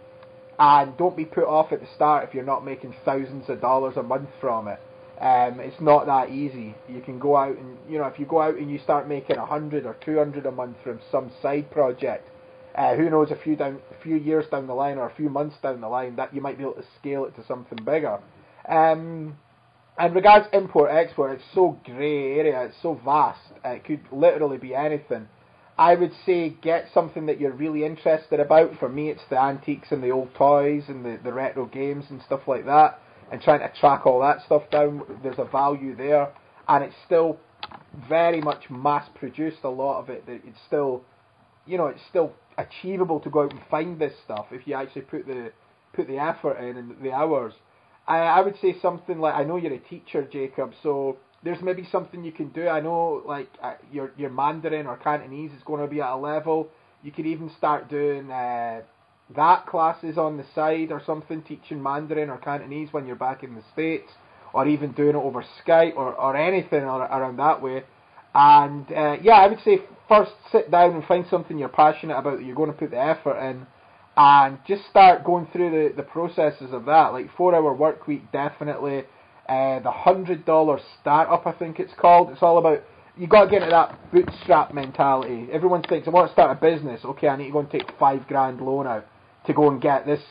and 0.59 0.95
don't 0.97 1.17
be 1.17 1.25
put 1.25 1.45
off 1.45 1.71
at 1.71 1.81
the 1.81 1.87
start 1.95 2.27
if 2.27 2.33
you're 2.33 2.43
not 2.43 2.63
making 2.63 2.95
thousands 3.03 3.49
of 3.49 3.61
dollars 3.61 3.97
a 3.97 4.03
month 4.03 4.29
from 4.39 4.67
it. 4.67 4.79
Um, 5.19 5.59
it's 5.59 5.81
not 5.81 6.05
that 6.05 6.29
easy. 6.29 6.75
You 6.87 7.01
can 7.01 7.17
go 7.17 7.35
out 7.35 7.57
and 7.57 7.77
you 7.89 7.97
know 7.97 8.05
if 8.05 8.19
you 8.19 8.25
go 8.25 8.41
out 8.41 8.55
and 8.55 8.69
you 8.69 8.79
start 8.79 9.07
making 9.07 9.37
a 9.37 9.45
hundred 9.45 9.85
or 9.85 9.95
two 10.05 10.17
hundred 10.17 10.45
a 10.45 10.51
month 10.51 10.77
from 10.83 10.99
some 11.11 11.31
side 11.41 11.69
project, 11.71 12.29
uh, 12.77 12.95
who 12.95 13.09
knows 13.09 13.31
a 13.31 13.35
few 13.35 13.55
down 13.55 13.79
a 13.91 14.03
few 14.03 14.15
years 14.15 14.45
down 14.51 14.67
the 14.67 14.73
line 14.73 14.97
or 14.97 15.09
a 15.09 15.15
few 15.15 15.29
months 15.29 15.55
down 15.63 15.81
the 15.81 15.87
line 15.87 16.15
that 16.15 16.33
you 16.33 16.41
might 16.41 16.57
be 16.57 16.63
able 16.63 16.73
to 16.73 16.85
scale 16.99 17.25
it 17.25 17.35
to 17.35 17.45
something 17.47 17.83
bigger. 17.83 18.19
Um, 18.69 19.35
and 19.97 20.13
regards 20.13 20.47
import 20.53 20.91
export, 20.91 21.31
it's 21.31 21.43
so 21.55 21.79
grey 21.83 22.37
area, 22.37 22.61
it's 22.65 22.75
so 22.83 22.99
vast, 23.03 23.39
it 23.65 23.83
could 23.83 24.01
literally 24.11 24.57
be 24.57 24.75
anything. 24.75 25.27
I 25.75 25.95
would 25.95 26.11
say 26.25 26.55
get 26.61 26.87
something 26.93 27.25
that 27.27 27.39
you're 27.39 27.51
really 27.51 27.83
interested 27.83 28.39
about. 28.39 28.71
For 28.79 28.89
me, 28.89 29.09
it's 29.09 29.21
the 29.29 29.39
antiques 29.39 29.91
and 29.91 30.03
the 30.03 30.11
old 30.11 30.33
toys 30.35 30.83
and 30.87 31.05
the, 31.05 31.19
the 31.23 31.33
retro 31.33 31.65
games 31.65 32.05
and 32.09 32.21
stuff 32.25 32.41
like 32.47 32.65
that, 32.65 32.99
and 33.31 33.41
trying 33.41 33.59
to 33.59 33.71
track 33.79 34.05
all 34.05 34.19
that 34.21 34.43
stuff 34.45 34.63
down. 34.71 35.01
There's 35.23 35.37
a 35.39 35.45
value 35.45 35.95
there, 35.95 36.29
and 36.67 36.83
it's 36.83 36.95
still 37.05 37.37
very 38.07 38.41
much 38.41 38.69
mass 38.69 39.07
produced. 39.15 39.59
A 39.63 39.69
lot 39.69 39.99
of 39.99 40.09
it, 40.09 40.23
it's 40.27 40.59
still, 40.65 41.03
you 41.65 41.77
know, 41.77 41.87
it's 41.87 42.01
still 42.09 42.33
achievable 42.57 43.19
to 43.19 43.29
go 43.29 43.43
out 43.43 43.51
and 43.51 43.61
find 43.69 43.99
this 43.99 44.13
stuff 44.23 44.47
if 44.51 44.67
you 44.67 44.73
actually 44.73 45.03
put 45.03 45.25
the 45.27 45.51
put 45.93 46.07
the 46.07 46.17
effort 46.17 46.57
in 46.57 46.77
and 46.77 46.95
the 47.01 47.11
hours. 47.11 47.53
I, 48.07 48.19
I 48.19 48.41
would 48.41 48.55
say 48.61 48.75
something 48.81 49.19
like 49.19 49.35
I 49.35 49.43
know 49.43 49.57
you're 49.57 49.73
a 49.73 49.79
teacher, 49.79 50.27
Jacob, 50.31 50.73
so 50.81 51.17
there's 51.43 51.61
maybe 51.61 51.87
something 51.91 52.23
you 52.23 52.31
can 52.31 52.49
do. 52.49 52.67
I 52.67 52.79
know 52.79 53.21
like 53.25 53.49
uh, 53.61 53.75
your 53.91 54.11
your 54.17 54.29
Mandarin 54.29 54.87
or 54.87 54.97
Cantonese 54.97 55.51
is 55.51 55.63
going 55.63 55.81
to 55.81 55.87
be 55.87 56.01
at 56.01 56.13
a 56.13 56.17
level. 56.17 56.69
You 57.03 57.11
could 57.11 57.25
even 57.25 57.51
start 57.57 57.89
doing 57.89 58.31
uh, 58.31 58.81
that 59.35 59.65
classes 59.67 60.17
on 60.17 60.37
the 60.37 60.45
side 60.55 60.91
or 60.91 61.01
something, 61.05 61.41
teaching 61.43 61.81
Mandarin 61.81 62.29
or 62.29 62.37
Cantonese 62.37 62.91
when 62.91 63.05
you're 63.05 63.15
back 63.15 63.43
in 63.43 63.55
the 63.55 63.63
states, 63.73 64.11
or 64.53 64.67
even 64.67 64.93
doing 64.93 65.09
it 65.09 65.15
over 65.15 65.43
Skype 65.65 65.95
or 65.95 66.13
or 66.15 66.35
anything 66.35 66.83
or, 66.83 67.01
around 67.01 67.37
that 67.37 67.61
way. 67.61 67.83
And 68.33 68.91
uh, 68.91 69.17
yeah, 69.21 69.33
I 69.33 69.47
would 69.47 69.59
say 69.63 69.81
first 70.07 70.31
sit 70.51 70.71
down 70.71 70.93
and 70.95 71.03
find 71.05 71.25
something 71.29 71.57
you're 71.57 71.69
passionate 71.69 72.17
about 72.17 72.37
that 72.37 72.45
you're 72.45 72.55
going 72.55 72.71
to 72.71 72.77
put 72.77 72.91
the 72.91 72.99
effort 72.99 73.37
in 73.39 73.65
and 74.15 74.57
just 74.67 74.81
start 74.89 75.23
going 75.23 75.47
through 75.53 75.69
the, 75.69 75.95
the 75.95 76.03
processes 76.03 76.71
of 76.71 76.85
that. 76.85 77.13
Like 77.13 77.29
four 77.37 77.53
hour 77.55 77.73
work 77.73 78.07
week, 78.07 78.31
definitely. 78.31 79.03
Uh, 79.47 79.79
the 79.79 79.91
hundred 79.91 80.43
dollar 80.45 80.79
startup, 80.99 81.45
I 81.45 81.53
think 81.53 81.79
it's 81.79 81.93
called. 81.97 82.31
It's 82.31 82.41
all 82.41 82.57
about 82.57 82.83
you 83.15 83.27
got 83.27 83.45
to 83.45 83.49
get 83.49 83.63
into 83.63 83.71
that 83.71 84.11
bootstrap 84.11 84.73
mentality. 84.73 85.47
Everyone 85.51 85.81
thinks 85.83 86.07
I 86.07 86.11
want 86.11 86.29
to 86.29 86.33
start 86.33 86.55
a 86.57 86.59
business. 86.59 87.01
Okay, 87.05 87.27
I 87.27 87.35
need 87.35 87.47
to 87.47 87.51
go 87.51 87.59
and 87.59 87.69
take 87.69 87.89
five 87.99 88.27
grand 88.27 88.61
loan 88.61 88.87
out 88.87 89.05
to 89.45 89.53
go 89.53 89.69
and 89.69 89.81
get 89.81 90.05
this 90.05 90.21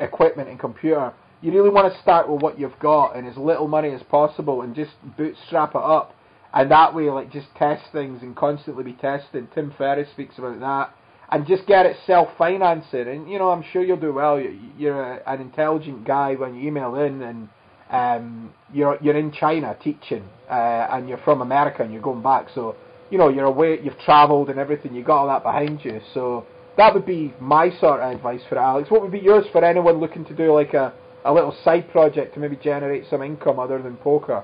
equipment 0.00 0.48
and 0.48 0.58
computer. 0.58 1.12
You 1.42 1.52
really 1.52 1.68
want 1.68 1.92
to 1.92 2.00
start 2.00 2.28
with 2.28 2.40
what 2.40 2.58
you've 2.58 2.78
got 2.80 3.16
and 3.16 3.26
as 3.26 3.36
little 3.36 3.68
money 3.68 3.90
as 3.90 4.02
possible, 4.04 4.62
and 4.62 4.74
just 4.74 4.92
bootstrap 5.16 5.70
it 5.70 5.82
up. 5.82 6.14
And 6.56 6.70
that 6.70 6.94
way, 6.94 7.10
like 7.10 7.30
just 7.30 7.48
test 7.54 7.84
things 7.92 8.22
and 8.22 8.34
constantly 8.34 8.82
be 8.82 8.94
testing. 8.94 9.46
Tim 9.54 9.74
Ferriss 9.76 10.10
speaks 10.12 10.38
about 10.38 10.58
that 10.60 10.94
and 11.30 11.46
just 11.46 11.66
get 11.66 11.84
it 11.84 11.96
self-financing. 12.06 13.06
And 13.06 13.30
you 13.30 13.38
know, 13.38 13.50
I'm 13.50 13.62
sure 13.72 13.84
you'll 13.84 13.98
do 13.98 14.14
well. 14.14 14.42
You're 14.78 15.18
an 15.28 15.42
intelligent 15.42 16.06
guy 16.06 16.34
when 16.34 16.54
you 16.54 16.68
email 16.68 16.94
in, 16.94 17.20
and 17.20 17.48
um, 17.90 18.54
you're 18.72 18.96
you're 19.02 19.18
in 19.18 19.32
China 19.32 19.76
teaching, 19.84 20.24
uh, 20.48 20.88
and 20.90 21.10
you're 21.10 21.18
from 21.18 21.42
America, 21.42 21.82
and 21.82 21.92
you're 21.92 22.00
going 22.00 22.22
back. 22.22 22.46
So 22.54 22.74
you 23.10 23.18
know, 23.18 23.28
you're 23.28 23.44
away, 23.44 23.78
you've 23.82 23.98
travelled 23.98 24.48
and 24.48 24.58
everything. 24.58 24.94
You 24.94 25.04
got 25.04 25.18
all 25.18 25.26
that 25.28 25.42
behind 25.42 25.84
you. 25.84 26.00
So 26.14 26.46
that 26.78 26.94
would 26.94 27.04
be 27.04 27.34
my 27.38 27.68
sort 27.80 28.00
of 28.00 28.12
advice 28.12 28.40
for 28.48 28.58
Alex. 28.58 28.90
What 28.90 29.02
would 29.02 29.12
be 29.12 29.20
yours 29.20 29.44
for 29.52 29.62
anyone 29.62 29.98
looking 29.98 30.24
to 30.24 30.34
do 30.34 30.54
like 30.54 30.72
a 30.72 30.94
a 31.26 31.32
little 31.34 31.54
side 31.64 31.90
project 31.90 32.32
to 32.34 32.40
maybe 32.40 32.56
generate 32.56 33.04
some 33.10 33.20
income 33.20 33.58
other 33.58 33.82
than 33.82 33.96
poker? 33.98 34.42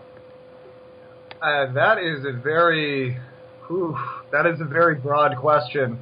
Uh, 1.43 1.73
that 1.73 1.99
is 1.99 2.25
a 2.25 2.33
very, 2.33 3.19
whew, 3.67 3.99
that 4.31 4.47
is 4.47 4.61
a 4.61 4.65
very 4.65 4.95
broad 4.95 5.37
question. 5.37 5.99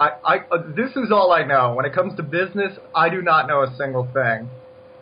I, 0.00 0.10
I 0.24 0.36
uh, 0.50 0.64
this 0.74 0.90
is 0.96 1.12
all 1.12 1.30
I 1.30 1.44
know. 1.44 1.74
When 1.74 1.86
it 1.86 1.94
comes 1.94 2.16
to 2.16 2.24
business, 2.24 2.76
I 2.92 3.08
do 3.08 3.22
not 3.22 3.46
know 3.46 3.62
a 3.62 3.72
single 3.78 4.08
thing. 4.12 4.50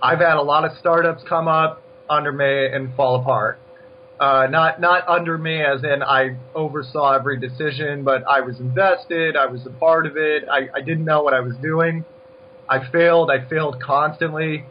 I've 0.02 0.18
had 0.18 0.36
a 0.36 0.42
lot 0.42 0.66
of 0.66 0.76
startups 0.78 1.22
come 1.26 1.48
up 1.48 1.82
under 2.10 2.30
me 2.30 2.66
and 2.66 2.94
fall 2.94 3.22
apart. 3.22 3.58
Uh, 4.20 4.48
not 4.50 4.82
not 4.82 5.08
under 5.08 5.38
me 5.38 5.62
as 5.62 5.82
in 5.82 6.02
I 6.02 6.36
oversaw 6.54 7.12
every 7.12 7.40
decision, 7.40 8.04
but 8.04 8.22
I 8.28 8.42
was 8.42 8.60
invested. 8.60 9.34
I 9.34 9.46
was 9.46 9.64
a 9.64 9.70
part 9.70 10.04
of 10.04 10.18
it. 10.18 10.44
I, 10.46 10.68
I 10.74 10.82
didn't 10.82 11.06
know 11.06 11.22
what 11.22 11.32
I 11.32 11.40
was 11.40 11.56
doing. 11.62 12.04
I 12.68 12.86
failed. 12.92 13.30
I 13.30 13.48
failed 13.48 13.82
constantly. 13.82 14.66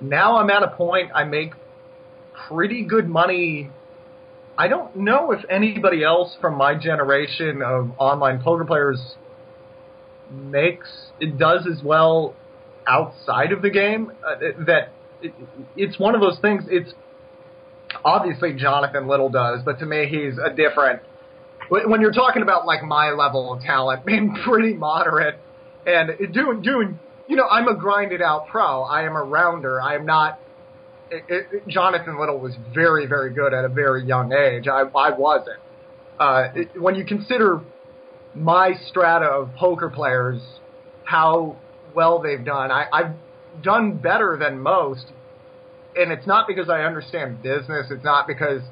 Now 0.00 0.36
I'm 0.36 0.48
at 0.48 0.62
a 0.62 0.68
point 0.68 1.10
I 1.12 1.24
make 1.24 1.54
pretty 2.46 2.84
good 2.84 3.08
money. 3.08 3.70
I 4.56 4.68
don't 4.68 4.94
know 4.96 5.32
if 5.32 5.40
anybody 5.48 6.04
else 6.04 6.36
from 6.40 6.56
my 6.56 6.74
generation 6.74 7.62
of 7.62 7.92
online 7.98 8.42
poker 8.42 8.64
players 8.64 9.16
makes 10.30 10.88
it 11.20 11.38
does 11.38 11.66
as 11.66 11.82
well 11.82 12.34
outside 12.86 13.52
of 13.52 13.62
the 13.62 13.70
game 13.70 14.12
uh, 14.26 14.36
that 14.66 14.92
it, 15.22 15.32
it's 15.76 15.98
one 15.98 16.14
of 16.14 16.20
those 16.20 16.38
things. 16.40 16.64
It's 16.68 16.92
obviously 18.04 18.54
Jonathan 18.54 19.08
Little 19.08 19.30
does, 19.30 19.60
but 19.64 19.78
to 19.78 19.86
me 19.86 20.06
he's 20.06 20.38
a 20.38 20.54
different. 20.54 21.02
When 21.68 22.00
you're 22.00 22.12
talking 22.12 22.42
about 22.42 22.66
like 22.66 22.82
my 22.82 23.10
level 23.10 23.52
of 23.52 23.62
talent, 23.62 24.04
being 24.06 24.36
pretty 24.44 24.74
moderate 24.74 25.38
and 25.86 26.10
doing 26.32 26.62
doing, 26.62 26.98
you 27.28 27.36
know, 27.36 27.46
I'm 27.48 27.68
a 27.68 27.74
grinded 27.74 28.20
out 28.20 28.48
pro. 28.48 28.82
I 28.82 29.04
am 29.04 29.16
a 29.16 29.22
rounder. 29.22 29.80
I 29.80 29.94
am 29.94 30.04
not. 30.04 30.38
It, 31.12 31.24
it, 31.28 31.68
Jonathan 31.68 32.18
Little 32.18 32.38
was 32.38 32.54
very 32.72 33.06
very 33.06 33.32
good 33.32 33.52
at 33.52 33.64
a 33.64 33.68
very 33.68 34.04
young 34.04 34.32
age. 34.32 34.66
I 34.66 34.82
I 34.96 35.10
wasn't. 35.16 35.60
Uh, 36.18 36.48
it, 36.54 36.80
when 36.80 36.94
you 36.94 37.04
consider 37.04 37.60
my 38.34 38.72
strata 38.88 39.26
of 39.26 39.54
poker 39.56 39.90
players, 39.90 40.40
how 41.04 41.56
well 41.94 42.22
they've 42.22 42.44
done. 42.44 42.70
I, 42.70 42.86
I've 42.92 43.12
done 43.62 43.98
better 43.98 44.38
than 44.40 44.60
most, 44.60 45.04
and 45.94 46.10
it's 46.10 46.26
not 46.26 46.46
because 46.46 46.70
I 46.70 46.82
understand 46.82 47.42
business. 47.42 47.88
It's 47.90 48.04
not 48.04 48.26
because 48.26 48.62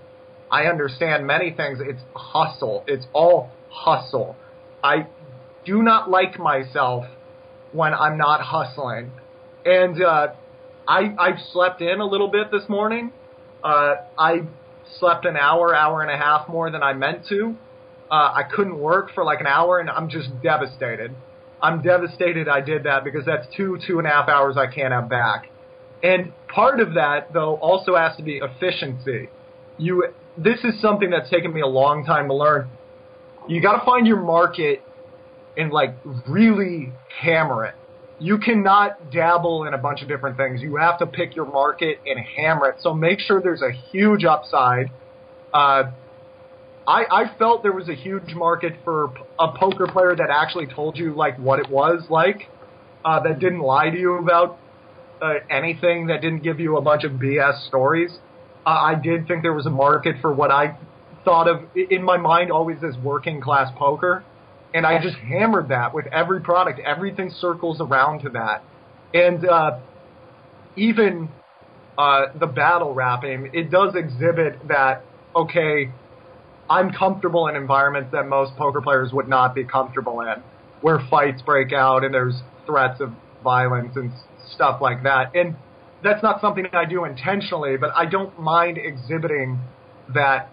I 0.51 0.65
understand 0.65 1.27
many 1.27 1.51
things. 1.51 1.79
It's 1.83 2.01
hustle. 2.15 2.85
It's 2.87 3.07
all 3.13 3.51
hustle. 3.69 4.37
I 4.83 5.07
do 5.67 5.83
not 5.83 6.11
like 6.11 6.39
myself 6.39 7.05
when 7.73 7.93
I'm 7.93 8.17
not 8.17 8.41
hustling, 8.41 9.13
and 9.67 10.03
uh, 10.03 10.29
I 10.87 11.15
I've 11.19 11.41
slept 11.53 11.81
in 11.83 12.01
a 12.01 12.07
little 12.07 12.29
bit 12.29 12.51
this 12.51 12.69
morning. 12.69 13.13
Uh, 13.63 13.97
I 14.19 14.43
slept 14.99 15.25
an 15.25 15.37
hour, 15.37 15.75
hour 15.75 16.03
and 16.03 16.11
a 16.11 16.17
half 16.17 16.49
more 16.49 16.71
than 16.71 16.83
I 16.83 16.93
meant 16.95 17.27
to 17.29 17.57
uh, 18.11 18.33
I 18.35 18.43
couldn't 18.43 18.79
work 18.79 19.13
for 19.15 19.25
like 19.25 19.41
an 19.41 19.47
hour, 19.47 19.79
and 19.79 19.89
I'm 19.89 20.09
just 20.09 20.29
devastated. 20.43 21.15
I'm 21.63 21.81
devastated 21.83 22.49
I 22.49 22.61
did 22.61 22.85
that 22.85 23.05
because 23.05 23.25
that's 23.25 23.47
two, 23.57 23.79
two 23.87 23.99
and 23.99 24.07
a 24.07 24.11
half 24.11 24.29
hours 24.29 24.57
I 24.57 24.67
can't 24.67 24.93
have 24.93 25.09
back. 25.09 25.49
And 26.03 26.33
part 26.49 26.81
of 26.81 26.95
that, 26.95 27.33
though, 27.33 27.57
also 27.57 27.95
has 27.95 28.17
to 28.17 28.23
be 28.23 28.41
efficiency. 28.43 29.29
You, 29.79 30.09
this 30.37 30.59
is 30.65 30.81
something 30.81 31.11
that's 31.11 31.31
taken 31.31 31.53
me 31.53 31.61
a 31.61 31.67
long 31.67 32.05
time 32.05 32.29
to 32.29 32.35
learn. 32.35 32.69
You 33.47 33.61
got 33.61 33.79
to 33.79 33.85
find 33.85 34.07
your 34.07 34.21
market 34.21 34.83
and 35.57 35.71
like 35.71 35.95
really 36.27 36.93
hammer 37.21 37.67
it. 37.67 37.75
You 38.21 38.39
cannot 38.39 39.11
dabble 39.11 39.65
in 39.65 39.75
a 39.75 39.79
bunch 39.79 40.03
of 40.03 40.09
different 40.09 40.37
things. 40.37 40.61
You 40.61 40.77
have 40.77 40.99
to 40.99 41.07
pick 41.07 41.35
your 41.35 41.47
market 41.47 41.99
and 42.07 42.19
hammer 42.37 42.69
it. 42.69 42.77
So 42.81 42.93
make 42.93 43.19
sure 43.19 43.41
there's 43.41 43.63
a 43.63 43.73
huge 43.91 44.25
upside. 44.25 44.91
Uh, 45.53 45.91
I, 46.87 47.05
I 47.11 47.39
felt 47.39 47.63
there 47.63 47.73
was 47.73 47.89
a 47.89 47.95
huge 47.95 48.35
market 48.35 48.75
for 48.85 49.13
a 49.39 49.53
poker 49.57 49.87
player 49.87 50.15
that 50.17 50.29
actually 50.31 50.67
told 50.67 50.97
you 50.97 51.15
like 51.15 51.39
what 51.39 51.61
it 51.61 51.71
was 51.71 52.05
like, 52.11 52.49
uh, 53.05 53.21
that 53.21 53.39
didn't 53.39 53.61
lie 53.61 53.91
to 53.91 53.99
you 53.99 54.19
about 54.19 54.59
uh, 55.23 55.35
anything, 55.51 56.09
that 56.09 56.21
didn't 56.21 56.43
give 56.43 56.61
you 56.61 56.77
a 56.77 56.83
bunch 56.83 57.05
of 57.05 57.13
BS 57.13 57.67
stories. 57.69 58.11
Uh, 58.67 58.71
I 58.71 58.95
did 58.95 59.29
think 59.29 59.43
there 59.43 59.53
was 59.53 59.67
a 59.67 59.71
market 59.71 60.17
for 60.21 60.33
what 60.33 60.51
I 60.51 60.77
thought 61.25 61.49
of 61.49 61.63
in 61.75 62.03
my 62.03 62.17
mind 62.17 62.51
always 62.51 62.79
as 62.83 62.97
working 62.99 63.41
class 63.41 63.71
poker, 63.77 64.25
and 64.75 64.87
I 64.87 65.03
just 65.03 65.17
hammered 65.17 65.69
that 65.69 65.95
with 65.95 66.07
every 66.07 66.41
product. 66.41 66.81
Everything 66.81 67.31
circles 67.41 67.81
around 67.81 68.23
to 68.23 68.31
that, 68.31 68.63
and 69.13 69.47
uh, 69.47 69.79
even 70.77 71.29
uh, 71.99 72.27
the 72.39 72.47
battle 72.47 72.95
rapping, 72.95 73.51
it 73.53 73.71
does 73.71 73.95
exhibit 73.95 74.69
that 74.69 75.05
okay. 75.35 75.91
I'm 76.69 76.93
comfortable 76.93 77.49
in 77.49 77.57
environments 77.57 78.13
that 78.13 78.29
most 78.29 78.57
poker 78.57 78.81
players 78.81 79.13
would 79.13 79.27
not 79.27 79.57
be 79.57 79.65
comfortable 79.65 80.21
in, 80.21 80.41
where 80.83 81.01
fights 81.11 81.43
break 81.43 81.73
out 81.73 82.05
and 82.05 82.15
there's 82.15 82.43
threats 82.65 83.01
of 83.01 83.11
violence 83.43 83.97
and 83.97 84.13
stuff 84.55 84.81
like 84.81 85.03
that. 85.03 85.35
And 85.35 85.57
that's 86.03 86.23
not 86.23 86.41
something 86.41 86.67
I 86.73 86.85
do 86.85 87.05
intentionally, 87.05 87.77
but 87.77 87.91
I 87.95 88.07
don't 88.07 88.39
mind 88.39 88.79
exhibiting 88.79 89.59
that 90.15 90.49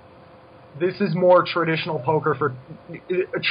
this 0.79 0.99
is 1.01 1.15
more 1.15 1.43
traditional 1.45 1.99
poker 1.99 2.35
for 2.35 2.55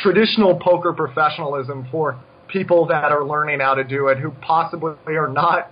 traditional 0.03 0.59
poker 0.59 0.93
professionalism 0.93 1.87
for 1.91 2.19
people 2.49 2.87
that 2.87 3.11
are 3.13 3.25
learning 3.25 3.61
how 3.61 3.75
to 3.75 3.85
do 3.85 4.09
it 4.09 4.19
who 4.19 4.31
possibly 4.43 4.95
are 5.09 5.29
not 5.29 5.71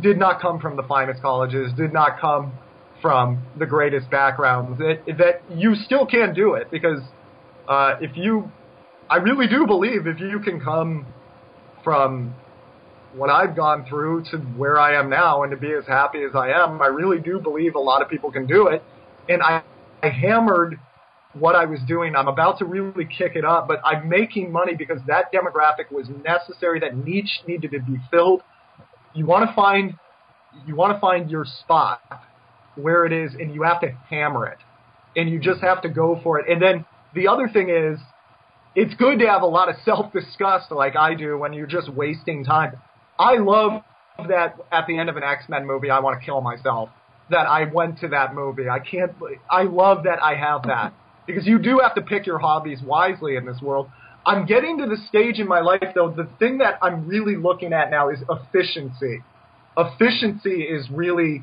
did 0.00 0.18
not 0.18 0.40
come 0.40 0.58
from 0.58 0.76
the 0.76 0.82
finest 0.82 1.22
colleges, 1.22 1.72
did 1.76 1.92
not 1.92 2.20
come 2.20 2.52
from 3.00 3.44
the 3.58 3.66
greatest 3.66 4.10
backgrounds. 4.10 4.78
That 4.78 5.02
that 5.18 5.56
you 5.56 5.74
still 5.74 6.06
can 6.06 6.34
do 6.34 6.54
it 6.54 6.70
because 6.70 7.00
uh, 7.68 7.96
if 8.00 8.16
you, 8.16 8.50
I 9.08 9.16
really 9.16 9.46
do 9.46 9.66
believe 9.66 10.06
if 10.06 10.20
you 10.20 10.40
can 10.40 10.60
come 10.60 11.06
from 11.84 12.34
what 13.14 13.30
I've 13.30 13.56
gone 13.56 13.86
through 13.88 14.24
to 14.30 14.38
where 14.38 14.78
I 14.78 14.98
am 14.98 15.08
now 15.08 15.42
and 15.42 15.50
to 15.52 15.56
be 15.56 15.72
as 15.72 15.86
happy 15.86 16.22
as 16.22 16.34
I 16.34 16.50
am, 16.50 16.82
I 16.82 16.86
really 16.86 17.20
do 17.20 17.38
believe 17.38 17.74
a 17.74 17.80
lot 17.80 18.02
of 18.02 18.08
people 18.08 18.30
can 18.30 18.46
do 18.46 18.68
it. 18.68 18.82
And 19.28 19.42
I, 19.42 19.62
I 20.02 20.08
hammered 20.08 20.78
what 21.34 21.54
I 21.54 21.66
was 21.66 21.80
doing. 21.86 22.16
I'm 22.16 22.28
about 22.28 22.58
to 22.58 22.64
really 22.64 23.06
kick 23.06 23.32
it 23.34 23.44
up, 23.44 23.68
but 23.68 23.80
I'm 23.84 24.08
making 24.08 24.50
money 24.50 24.74
because 24.74 24.98
that 25.06 25.32
demographic 25.32 25.90
was 25.90 26.08
necessary. 26.24 26.80
That 26.80 26.96
niche 26.96 27.42
needed 27.46 27.72
to 27.72 27.80
be 27.80 27.96
filled. 28.10 28.42
You 29.14 29.26
want 29.26 29.48
to 29.48 29.54
find, 29.54 29.94
you 30.66 30.74
want 30.74 30.94
to 30.94 31.00
find 31.00 31.30
your 31.30 31.44
spot 31.44 32.00
where 32.76 33.04
it 33.04 33.12
is, 33.12 33.34
and 33.34 33.52
you 33.54 33.62
have 33.62 33.80
to 33.80 33.90
hammer 34.08 34.46
it, 34.46 34.58
and 35.16 35.28
you 35.28 35.40
just 35.40 35.60
have 35.60 35.82
to 35.82 35.88
go 35.88 36.20
for 36.22 36.38
it. 36.38 36.48
And 36.48 36.62
then 36.62 36.84
the 37.14 37.28
other 37.28 37.48
thing 37.48 37.70
is, 37.70 37.98
it's 38.76 38.94
good 38.94 39.18
to 39.18 39.26
have 39.26 39.42
a 39.42 39.46
lot 39.46 39.68
of 39.68 39.74
self 39.84 40.12
disgust 40.12 40.70
like 40.70 40.94
I 40.94 41.14
do 41.14 41.36
when 41.36 41.52
you're 41.52 41.66
just 41.66 41.92
wasting 41.92 42.44
time. 42.44 42.76
I 43.18 43.38
love 43.38 43.82
that 44.28 44.56
at 44.70 44.86
the 44.86 44.98
end 44.98 45.08
of 45.08 45.16
an 45.16 45.24
X 45.24 45.44
Men 45.48 45.66
movie, 45.66 45.90
I 45.90 45.98
want 46.00 46.20
to 46.20 46.24
kill 46.24 46.40
myself. 46.40 46.90
That 47.30 47.46
I 47.46 47.64
went 47.64 47.98
to 48.00 48.08
that 48.08 48.34
movie. 48.34 48.68
I 48.68 48.78
can't. 48.78 49.12
I 49.50 49.64
love 49.64 50.04
that 50.04 50.22
I 50.22 50.34
have 50.34 50.62
that 50.62 50.94
because 51.26 51.46
you 51.46 51.58
do 51.58 51.80
have 51.82 51.94
to 51.94 52.02
pick 52.02 52.26
your 52.26 52.38
hobbies 52.38 52.80
wisely 52.82 53.36
in 53.36 53.44
this 53.44 53.60
world. 53.60 53.88
I'm 54.26 54.46
getting 54.46 54.78
to 54.78 54.86
the 54.86 54.96
stage 55.08 55.38
in 55.38 55.46
my 55.46 55.60
life 55.60 55.92
though. 55.94 56.10
The 56.10 56.28
thing 56.38 56.58
that 56.58 56.78
I'm 56.82 57.06
really 57.06 57.36
looking 57.36 57.72
at 57.72 57.90
now 57.90 58.08
is 58.08 58.18
efficiency. 58.28 59.22
Efficiency 59.76 60.62
is 60.62 60.88
really 60.90 61.42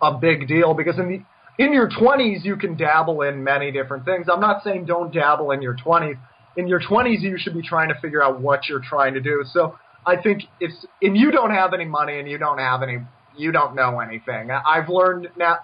a 0.00 0.16
big 0.16 0.48
deal 0.48 0.74
because 0.74 0.98
in 0.98 1.08
the 1.08 1.20
in 1.62 1.72
your 1.72 1.88
20s 1.88 2.44
you 2.44 2.56
can 2.56 2.76
dabble 2.76 3.22
in 3.22 3.42
many 3.42 3.72
different 3.72 4.04
things. 4.04 4.26
I'm 4.32 4.40
not 4.40 4.62
saying 4.62 4.86
don't 4.86 5.12
dabble 5.12 5.50
in 5.52 5.62
your 5.62 5.76
20s. 5.76 6.18
In 6.56 6.68
your 6.68 6.80
20s 6.80 7.20
you 7.20 7.36
should 7.38 7.54
be 7.54 7.62
trying 7.62 7.88
to 7.88 7.94
figure 8.00 8.22
out 8.22 8.40
what 8.40 8.68
you're 8.68 8.82
trying 8.82 9.14
to 9.14 9.20
do. 9.20 9.44
So 9.52 9.78
I 10.04 10.20
think 10.20 10.42
it's 10.60 10.86
and 11.02 11.16
you 11.16 11.30
don't 11.30 11.50
have 11.50 11.72
any 11.74 11.84
money 11.84 12.18
and 12.18 12.28
you 12.28 12.38
don't 12.38 12.58
have 12.58 12.82
any 12.82 12.98
you 13.36 13.52
don't 13.52 13.74
know 13.74 14.00
anything. 14.00 14.50
I've 14.50 14.88
learned 14.88 15.28
now 15.36 15.58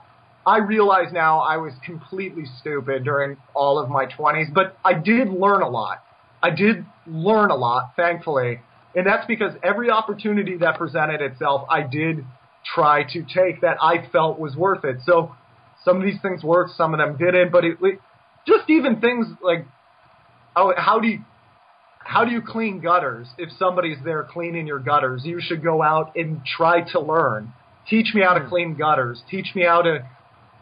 I 0.47 0.59
realize 0.59 1.13
now 1.13 1.41
I 1.41 1.59
was 1.59 1.73
completely 1.85 2.45
stupid 2.61 3.05
during 3.05 3.37
all 3.55 3.79
of 3.79 3.89
my 3.89 4.07
20s, 4.07 4.53
but 4.53 4.77
I 4.85 4.95
did 4.95 5.29
learn 5.29 5.63
a 5.63 5.69
lot. 5.69 6.03
I 6.43 6.51
did 6.51 6.85
learn 7.07 7.51
a 7.51 7.55
lot, 7.55 7.93
thankfully. 7.97 8.61
And 8.95 9.07
that's 9.07 9.25
because 9.27 9.53
every 9.63 9.91
opportunity 9.91 10.57
that 10.59 10.77
presented 10.77 11.21
itself, 11.21 11.67
I 11.71 11.83
did 11.83 12.25
try 12.75 13.05
to 13.05 13.23
take 13.23 13.61
that 13.61 13.77
I 13.81 14.09
felt 14.11 14.39
was 14.39 14.57
worth 14.57 14.85
it. 14.85 14.99
So 15.07 15.35
some 15.85 15.99
of 15.99 16.03
these 16.03 16.21
things 16.21 16.43
worked, 16.43 16.73
some 16.77 16.93
of 16.93 16.99
them 16.99 17.17
didn't, 17.17 17.53
but 17.53 17.65
it, 17.65 17.79
it 17.81 18.01
just 18.47 18.69
even 18.69 19.01
things 19.01 19.27
like 19.43 19.67
oh, 20.57 20.73
how 20.77 20.99
do 21.01 21.07
you 21.09 21.21
how 22.01 22.25
do 22.25 22.33
you 22.33 22.43
clean 22.43 22.81
gutters? 22.81 23.29
If 23.39 23.51
somebody's 23.59 23.99
there 24.05 24.27
cleaning 24.29 24.67
your 24.67 24.81
gutters, 24.81 25.23
you 25.25 25.41
should 25.41 25.63
go 25.63 25.83
out 25.83 26.17
and 26.17 26.41
try 26.45 26.83
to 26.91 27.01
learn. 27.01 27.53
Teach 27.89 28.15
me 28.15 28.23
how 28.23 28.35
to 28.35 28.41
hmm. 28.41 28.49
clean 28.49 28.75
gutters. 28.75 29.23
Teach 29.31 29.55
me 29.55 29.65
how 29.65 29.83
to 29.83 30.07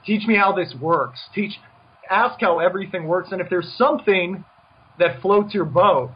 teach 0.04 0.26
me 0.26 0.36
how 0.36 0.52
this 0.52 0.74
works. 0.80 1.20
Teach 1.34 1.52
ask 2.10 2.40
how 2.40 2.58
everything 2.58 3.06
works 3.06 3.30
and 3.30 3.40
if 3.40 3.48
there's 3.48 3.72
something 3.76 4.44
that 4.98 5.20
floats 5.22 5.54
your 5.54 5.64
boat, 5.64 6.10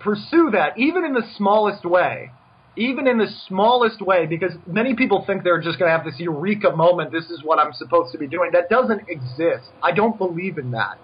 pursue 0.00 0.50
that 0.52 0.78
even 0.78 1.04
in 1.04 1.12
the 1.12 1.24
smallest 1.36 1.84
way 1.84 2.30
even 2.76 3.06
in 3.06 3.18
the 3.18 3.28
smallest 3.48 4.02
way, 4.02 4.26
because 4.26 4.52
many 4.66 4.94
people 4.94 5.24
think 5.26 5.42
they're 5.42 5.60
just 5.60 5.78
going 5.78 5.90
to 5.90 5.96
have 5.96 6.04
this 6.04 6.18
eureka 6.18 6.76
moment, 6.76 7.10
this 7.10 7.24
is 7.24 7.42
what 7.42 7.58
I'm 7.58 7.72
supposed 7.72 8.12
to 8.12 8.18
be 8.18 8.26
doing. 8.26 8.50
That 8.52 8.68
doesn't 8.68 9.08
exist. 9.08 9.64
I 9.82 9.92
don't 9.92 10.18
believe 10.18 10.58
in 10.58 10.70
that. 10.72 10.98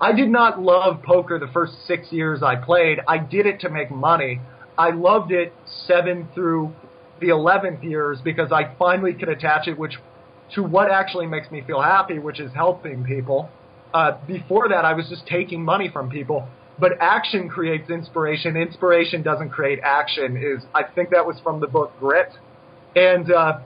I 0.00 0.12
did 0.12 0.30
not 0.30 0.60
love 0.60 1.02
poker 1.02 1.38
the 1.38 1.52
first 1.52 1.74
six 1.86 2.10
years 2.10 2.42
I 2.42 2.56
played. 2.56 3.00
I 3.06 3.18
did 3.18 3.44
it 3.44 3.60
to 3.60 3.68
make 3.68 3.90
money. 3.90 4.40
I 4.78 4.90
loved 4.90 5.30
it 5.30 5.52
seven 5.86 6.28
through 6.34 6.72
the 7.20 7.28
11th 7.28 7.82
years 7.82 8.18
because 8.22 8.52
I 8.52 8.74
finally 8.78 9.14
could 9.14 9.28
attach 9.28 9.68
it 9.68 9.78
which 9.78 9.94
to 10.54 10.62
what 10.62 10.90
actually 10.90 11.26
makes 11.26 11.50
me 11.50 11.62
feel 11.66 11.80
happy, 11.80 12.18
which 12.18 12.40
is 12.40 12.52
helping 12.52 13.04
people. 13.04 13.48
Uh, 13.94 14.18
before 14.26 14.68
that, 14.68 14.84
I 14.84 14.94
was 14.94 15.08
just 15.08 15.26
taking 15.26 15.64
money 15.64 15.88
from 15.92 16.10
people 16.10 16.48
but 16.80 16.92
action 16.98 17.48
creates 17.48 17.90
inspiration. 17.90 18.56
Inspiration 18.56 19.22
doesn't 19.22 19.50
create 19.50 19.78
action. 19.84 20.36
Is 20.36 20.64
I 20.74 20.82
think 20.82 21.10
that 21.10 21.26
was 21.26 21.38
from 21.42 21.60
the 21.60 21.66
book 21.66 21.92
Grit, 22.00 22.32
and 22.96 23.30
uh, 23.30 23.60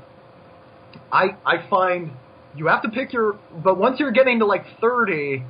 I 1.13 1.37
I 1.47 1.69
find 1.71 2.11
you 2.57 2.67
have 2.67 2.83
to 2.83 2.89
pick 2.89 3.13
your. 3.13 3.39
But 3.63 3.79
once 3.79 4.01
you're 4.01 4.11
getting 4.11 4.41
to 4.41 4.47
like 4.47 4.65
thirty, 4.81 5.45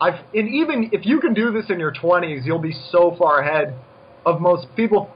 I've 0.00 0.20
and 0.34 0.48
even 0.48 0.90
if 0.92 1.06
you 1.06 1.20
can 1.20 1.32
do 1.32 1.50
this 1.50 1.70
in 1.70 1.80
your 1.80 1.92
twenties, 1.92 2.42
you'll 2.44 2.58
be 2.58 2.74
so 2.90 3.16
far 3.18 3.40
ahead 3.40 3.74
of 4.26 4.40
most 4.40 4.66
people. 4.76 5.10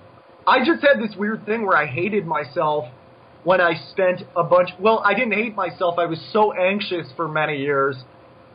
I 0.46 0.60
just 0.64 0.82
had 0.82 1.00
this 1.02 1.16
weird 1.16 1.44
thing 1.46 1.66
where 1.66 1.76
I 1.76 1.86
hated 1.86 2.26
myself 2.26 2.84
when 3.44 3.60
I 3.60 3.74
spent 3.90 4.22
a 4.36 4.44
bunch. 4.44 4.70
Well, 4.78 5.02
I 5.04 5.14
didn't 5.14 5.32
hate 5.32 5.54
myself. 5.54 5.98
I 5.98 6.06
was 6.06 6.20
so 6.32 6.52
anxious 6.52 7.06
for 7.16 7.28
many 7.28 7.58
years 7.58 7.96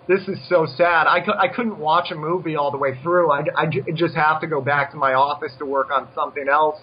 this 0.07 0.27
is 0.27 0.37
so 0.49 0.67
sad. 0.77 1.07
I, 1.07 1.19
I 1.39 1.47
couldn't 1.47 1.77
watch 1.77 2.11
a 2.11 2.15
movie 2.15 2.55
all 2.55 2.71
the 2.71 2.77
way 2.77 2.99
through. 3.01 3.31
I, 3.31 3.43
I 3.55 3.65
just 3.95 4.15
have 4.15 4.41
to 4.41 4.47
go 4.47 4.59
back 4.61 4.91
to 4.91 4.97
my 4.97 5.13
office 5.13 5.51
to 5.59 5.65
work 5.65 5.89
on 5.91 6.09
something 6.15 6.47
else. 6.51 6.79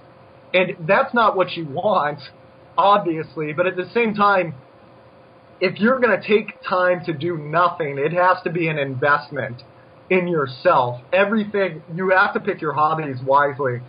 And 0.55 0.87
that's 0.87 1.12
not 1.12 1.37
what 1.37 1.53
you 1.53 1.66
want, 1.66 2.21
obviously. 2.77 3.53
But 3.53 3.66
at 3.66 3.77
the 3.77 3.90
same 3.92 4.14
time, 4.14 4.55
if 5.61 5.79
you're 5.79 5.99
going 6.01 6.18
to 6.18 6.27
take 6.27 6.62
time 6.62 7.05
to 7.07 7.12
do 7.12 7.37
nothing, 7.37 7.99
it 7.99 8.12
has 8.12 8.38
to 8.44 8.51
be 8.51 8.68
an 8.68 8.79
investment 8.79 9.62
in 10.09 10.29
yourself. 10.29 11.01
Everything, 11.12 11.83
you 11.94 12.11
have 12.11 12.33
to 12.35 12.40
pick 12.40 12.62
your 12.62 12.73
hobbies 12.73 13.16
wisely. 13.23 13.81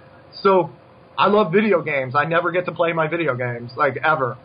So, 0.42 0.72
I 1.20 1.28
love 1.28 1.52
video 1.52 1.82
games. 1.82 2.16
I 2.16 2.24
never 2.24 2.50
get 2.50 2.64
to 2.66 2.72
play 2.72 2.94
my 2.94 3.08
video 3.10 3.36
games, 3.36 3.72
like 3.76 3.98
ever. 3.98 4.38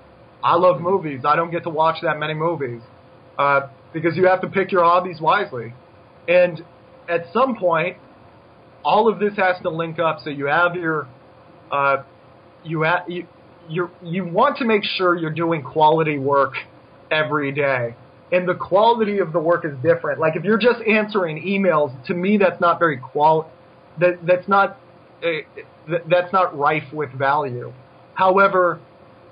I 0.42 0.56
love 0.56 0.80
movies. 0.80 1.20
I 1.24 1.37
don't 1.37 1.52
get 1.52 1.62
to 1.62 1.70
watch 1.70 1.98
that 2.02 2.18
many 2.18 2.34
movies. 2.34 2.82
Uh, 3.38 3.68
because 3.92 4.16
you 4.16 4.26
have 4.26 4.40
to 4.40 4.48
pick 4.48 4.72
your 4.72 4.82
hobbies 4.82 5.20
wisely. 5.20 5.72
And 6.26 6.64
at 7.08 7.32
some 7.32 7.56
point, 7.56 7.96
all 8.84 9.08
of 9.08 9.20
this 9.20 9.34
has 9.37 9.54
to 9.62 9.70
link 9.70 10.00
up. 10.00 10.18
So 10.24 10.30
you 10.30 10.46
have 10.46 10.74
your, 10.74 11.06
uh, 11.70 12.02
you 12.64 12.82
have 12.82 13.08
you 13.08 13.28
you 13.68 13.90
you 14.02 14.26
want 14.26 14.58
to 14.58 14.64
make 14.64 14.82
sure 14.82 15.16
you're 15.16 15.30
doing 15.30 15.62
quality 15.62 16.18
work 16.18 16.54
every 17.08 17.52
day, 17.52 17.94
and 18.32 18.48
the 18.48 18.54
quality 18.54 19.20
of 19.20 19.32
the 19.32 19.38
work 19.38 19.64
is 19.64 19.74
different. 19.80 20.18
Like 20.18 20.34
if 20.34 20.42
you're 20.42 20.58
just 20.58 20.80
answering 20.88 21.40
emails, 21.44 21.94
to 22.06 22.14
me 22.14 22.37
that's 22.37 22.60
not 22.60 22.80
very 22.80 22.98
qual. 22.98 23.50
That 24.00 24.18
that's 24.26 24.48
not 24.48 24.76
uh, 25.22 25.28
that's 25.88 26.33
not 26.33 26.57
rife 26.57 26.92
with 26.92 27.12
value. 27.12 27.73
However, 28.14 28.81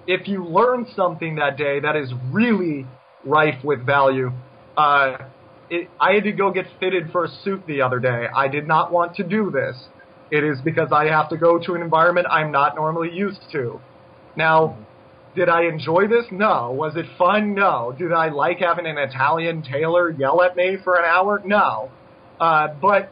if 0.07 0.29
you 0.29 0.45
learn 0.45 0.87
something 0.95 1.37
that 1.37 1.57
day 1.57 1.81
that 1.81 1.97
is 1.97 2.13
really 2.31 2.87
rife 3.25 3.63
with 3.65 3.85
value, 3.87 4.33
uh, 4.77 5.19
it, 5.71 5.89
I 6.01 6.13
had 6.13 6.25
to 6.25 6.33
go 6.33 6.51
get 6.51 6.67
fitted 6.81 7.11
for 7.13 7.25
a 7.25 7.29
suit 7.45 7.67
the 7.67 7.83
other 7.83 7.99
day. 7.99 8.27
I 8.35 8.49
did 8.49 8.67
not 8.67 8.93
want 8.93 9.17
to 9.17 9.25
do 9.25 9.51
this. 9.51 9.77
It 10.31 10.45
is 10.45 10.59
because 10.65 10.89
I 10.93 11.07
have 11.07 11.29
to 11.31 11.37
go 11.37 11.59
to 11.59 11.75
an 11.75 11.83
environment 11.83 12.27
I'm 12.31 12.51
not 12.53 12.75
normally 12.75 13.13
used 13.13 13.41
to. 13.53 13.81
Now, 14.37 14.79
did 15.35 15.49
I 15.49 15.65
enjoy 15.65 16.09
this? 16.09 16.25
No. 16.31 16.73
Was 16.73 16.95
it 16.97 17.07
fun? 17.17 17.55
No. 17.55 17.95
Did 17.97 18.13
I 18.13 18.29
like 18.29 18.59
having 18.59 18.87
an 18.87 18.99
Italian 18.99 19.63
tailor 19.63 20.11
yell 20.11 20.43
at 20.43 20.57
me 20.57 20.77
for 20.83 20.97
an 20.97 21.05
hour? 21.05 21.43
No. 21.45 21.91
Uh, 22.41 22.69
but 22.81 23.11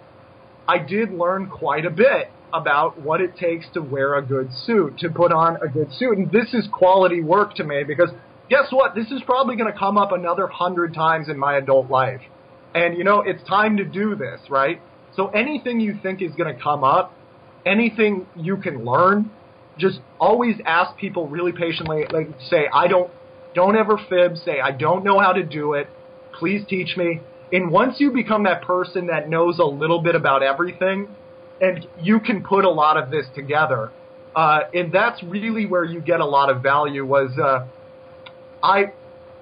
I 0.66 0.78
did 0.78 1.12
learn 1.12 1.48
quite 1.48 1.86
a 1.86 1.90
bit 1.90 2.30
about 2.52 3.00
what 3.00 3.20
it 3.20 3.36
takes 3.36 3.66
to 3.74 3.80
wear 3.80 4.16
a 4.16 4.22
good 4.22 4.50
suit, 4.64 4.98
to 4.98 5.08
put 5.08 5.32
on 5.32 5.56
a 5.56 5.68
good 5.68 5.92
suit. 5.92 6.18
And 6.18 6.30
this 6.30 6.52
is 6.52 6.68
quality 6.72 7.22
work 7.22 7.54
to 7.56 7.64
me 7.64 7.84
because 7.86 8.10
guess 8.48 8.66
what? 8.70 8.94
This 8.94 9.10
is 9.10 9.22
probably 9.24 9.56
going 9.56 9.72
to 9.72 9.78
come 9.78 9.96
up 9.96 10.12
another 10.12 10.46
hundred 10.46 10.94
times 10.94 11.28
in 11.28 11.38
my 11.38 11.56
adult 11.56 11.90
life. 11.90 12.20
And 12.74 12.96
you 12.96 13.04
know, 13.04 13.22
it's 13.22 13.42
time 13.48 13.76
to 13.78 13.84
do 13.84 14.14
this, 14.14 14.40
right? 14.48 14.80
So 15.16 15.28
anything 15.28 15.80
you 15.80 15.98
think 16.02 16.22
is 16.22 16.32
going 16.36 16.54
to 16.54 16.62
come 16.62 16.84
up, 16.84 17.12
anything 17.66 18.26
you 18.36 18.56
can 18.56 18.84
learn, 18.84 19.30
just 19.78 20.00
always 20.18 20.56
ask 20.64 20.96
people 20.98 21.28
really 21.28 21.52
patiently, 21.52 22.04
like 22.12 22.28
say, 22.48 22.68
I 22.72 22.86
don't, 22.86 23.10
don't 23.54 23.76
ever 23.76 23.98
fib, 24.08 24.36
say, 24.36 24.60
I 24.60 24.70
don't 24.70 25.04
know 25.04 25.18
how 25.18 25.32
to 25.32 25.42
do 25.42 25.74
it. 25.74 25.88
Please 26.38 26.62
teach 26.68 26.96
me. 26.96 27.20
And 27.52 27.70
once 27.70 27.96
you 27.98 28.12
become 28.12 28.44
that 28.44 28.62
person 28.62 29.08
that 29.08 29.28
knows 29.28 29.58
a 29.58 29.64
little 29.64 30.00
bit 30.00 30.14
about 30.14 30.42
everything, 30.42 31.08
and 31.60 31.86
you 32.00 32.20
can 32.20 32.42
put 32.42 32.64
a 32.64 32.70
lot 32.70 32.96
of 32.96 33.10
this 33.10 33.26
together, 33.34 33.90
uh, 34.34 34.60
and 34.72 34.92
that's 34.92 35.22
really 35.22 35.66
where 35.66 35.84
you 35.84 36.00
get 36.00 36.20
a 36.20 36.26
lot 36.26 36.50
of 36.50 36.62
value. 36.62 37.04
Was 37.04 37.30
uh, 37.38 37.66
I 38.62 38.92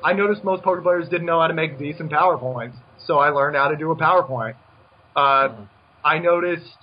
I 0.03 0.13
noticed 0.13 0.45
most 0.45 0.63
poker 0.63 0.83
players 0.83 1.09
didn't 1.09 1.27
know 1.27 1.41
how 1.41 1.49
to 1.49 1.55
make 1.55 1.79
decent 1.79 2.11
PowerPoints, 2.11 2.75
so 3.07 3.19
I 3.19 3.31
learned 3.31 3.57
how 3.57 3.69
to 3.69 3.77
do 3.77 3.91
a 3.91 3.97
PowerPoint. 3.97 4.55
Uh, 5.15 5.21
mm-hmm. 5.21 5.63
I 6.05 6.19
noticed 6.19 6.77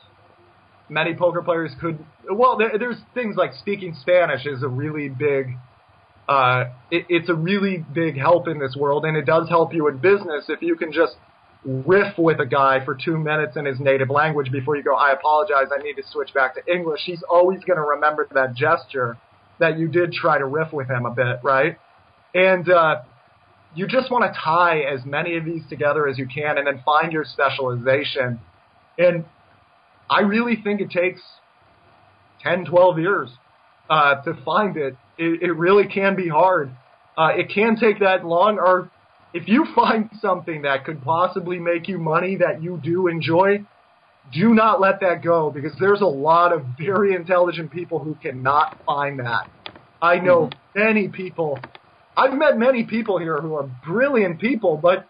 many 0.89 1.15
poker 1.15 1.41
players 1.41 1.71
could. 1.79 2.03
Well, 2.29 2.57
there, 2.57 2.77
there's 2.77 2.97
things 3.13 3.35
like 3.35 3.53
speaking 3.53 3.95
Spanish 4.01 4.45
is 4.45 4.63
a 4.63 4.67
really 4.67 5.09
big. 5.09 5.57
Uh, 6.27 6.65
it, 6.89 7.05
it's 7.07 7.29
a 7.29 7.35
really 7.35 7.85
big 7.93 8.17
help 8.17 8.47
in 8.47 8.59
this 8.59 8.75
world, 8.75 9.05
and 9.05 9.15
it 9.15 9.25
does 9.25 9.47
help 9.47 9.73
you 9.73 9.87
in 9.87 9.97
business 9.97 10.45
if 10.49 10.61
you 10.61 10.75
can 10.75 10.91
just 10.91 11.15
riff 11.65 12.17
with 12.17 12.39
a 12.39 12.45
guy 12.45 12.83
for 12.85 12.95
two 12.95 13.17
minutes 13.17 13.57
in 13.57 13.65
his 13.65 13.79
native 13.79 14.09
language 14.09 14.51
before 14.51 14.75
you 14.75 14.83
go, 14.83 14.95
I 14.95 15.11
apologize, 15.11 15.67
I 15.73 15.81
need 15.81 15.95
to 15.95 16.03
switch 16.11 16.33
back 16.33 16.55
to 16.55 16.73
English. 16.73 17.01
He's 17.05 17.23
always 17.29 17.63
going 17.63 17.77
to 17.77 17.83
remember 17.83 18.27
that 18.33 18.55
gesture 18.55 19.17
that 19.59 19.79
you 19.79 19.87
did 19.87 20.13
try 20.13 20.37
to 20.37 20.45
riff 20.45 20.71
with 20.71 20.87
him 20.87 21.05
a 21.05 21.11
bit, 21.11 21.39
right? 21.43 21.77
And 22.33 22.69
uh, 22.69 23.01
you 23.73 23.87
just 23.87 24.11
want 24.11 24.31
to 24.31 24.39
tie 24.39 24.81
as 24.81 25.05
many 25.05 25.37
of 25.37 25.45
these 25.45 25.63
together 25.69 26.07
as 26.07 26.17
you 26.17 26.27
can 26.27 26.57
and 26.57 26.67
then 26.67 26.81
find 26.85 27.11
your 27.11 27.25
specialization. 27.25 28.39
And 28.97 29.25
I 30.09 30.21
really 30.21 30.61
think 30.61 30.81
it 30.81 30.91
takes 30.91 31.21
10, 32.43 32.65
12 32.65 32.99
years 32.99 33.29
uh, 33.89 34.21
to 34.21 34.33
find 34.43 34.77
it. 34.77 34.95
it. 35.17 35.41
It 35.41 35.51
really 35.51 35.87
can 35.87 36.15
be 36.15 36.27
hard. 36.27 36.71
Uh, 37.17 37.29
it 37.35 37.49
can 37.53 37.77
take 37.77 37.99
that 37.99 38.25
long, 38.25 38.59
or 38.59 38.91
if 39.33 39.47
you 39.47 39.65
find 39.75 40.09
something 40.21 40.63
that 40.63 40.85
could 40.85 41.03
possibly 41.03 41.59
make 41.59 41.87
you 41.87 41.97
money 41.97 42.37
that 42.37 42.61
you 42.63 42.79
do 42.83 43.07
enjoy, 43.07 43.65
do 44.33 44.53
not 44.53 44.81
let 44.81 45.01
that 45.01 45.23
go 45.23 45.51
because 45.51 45.73
there's 45.79 46.01
a 46.01 46.05
lot 46.05 46.51
of 46.53 46.65
very 46.79 47.13
intelligent 47.15 47.71
people 47.71 47.99
who 47.99 48.15
cannot 48.15 48.77
find 48.85 49.19
that. 49.19 49.49
I 50.01 50.19
know 50.19 50.47
mm-hmm. 50.47 50.79
many 50.79 51.07
people 51.09 51.59
I've 52.17 52.33
met 52.33 52.57
many 52.57 52.85
people 52.85 53.17
here 53.17 53.39
who 53.41 53.55
are 53.55 53.69
brilliant 53.85 54.39
people, 54.39 54.77
but 54.77 55.05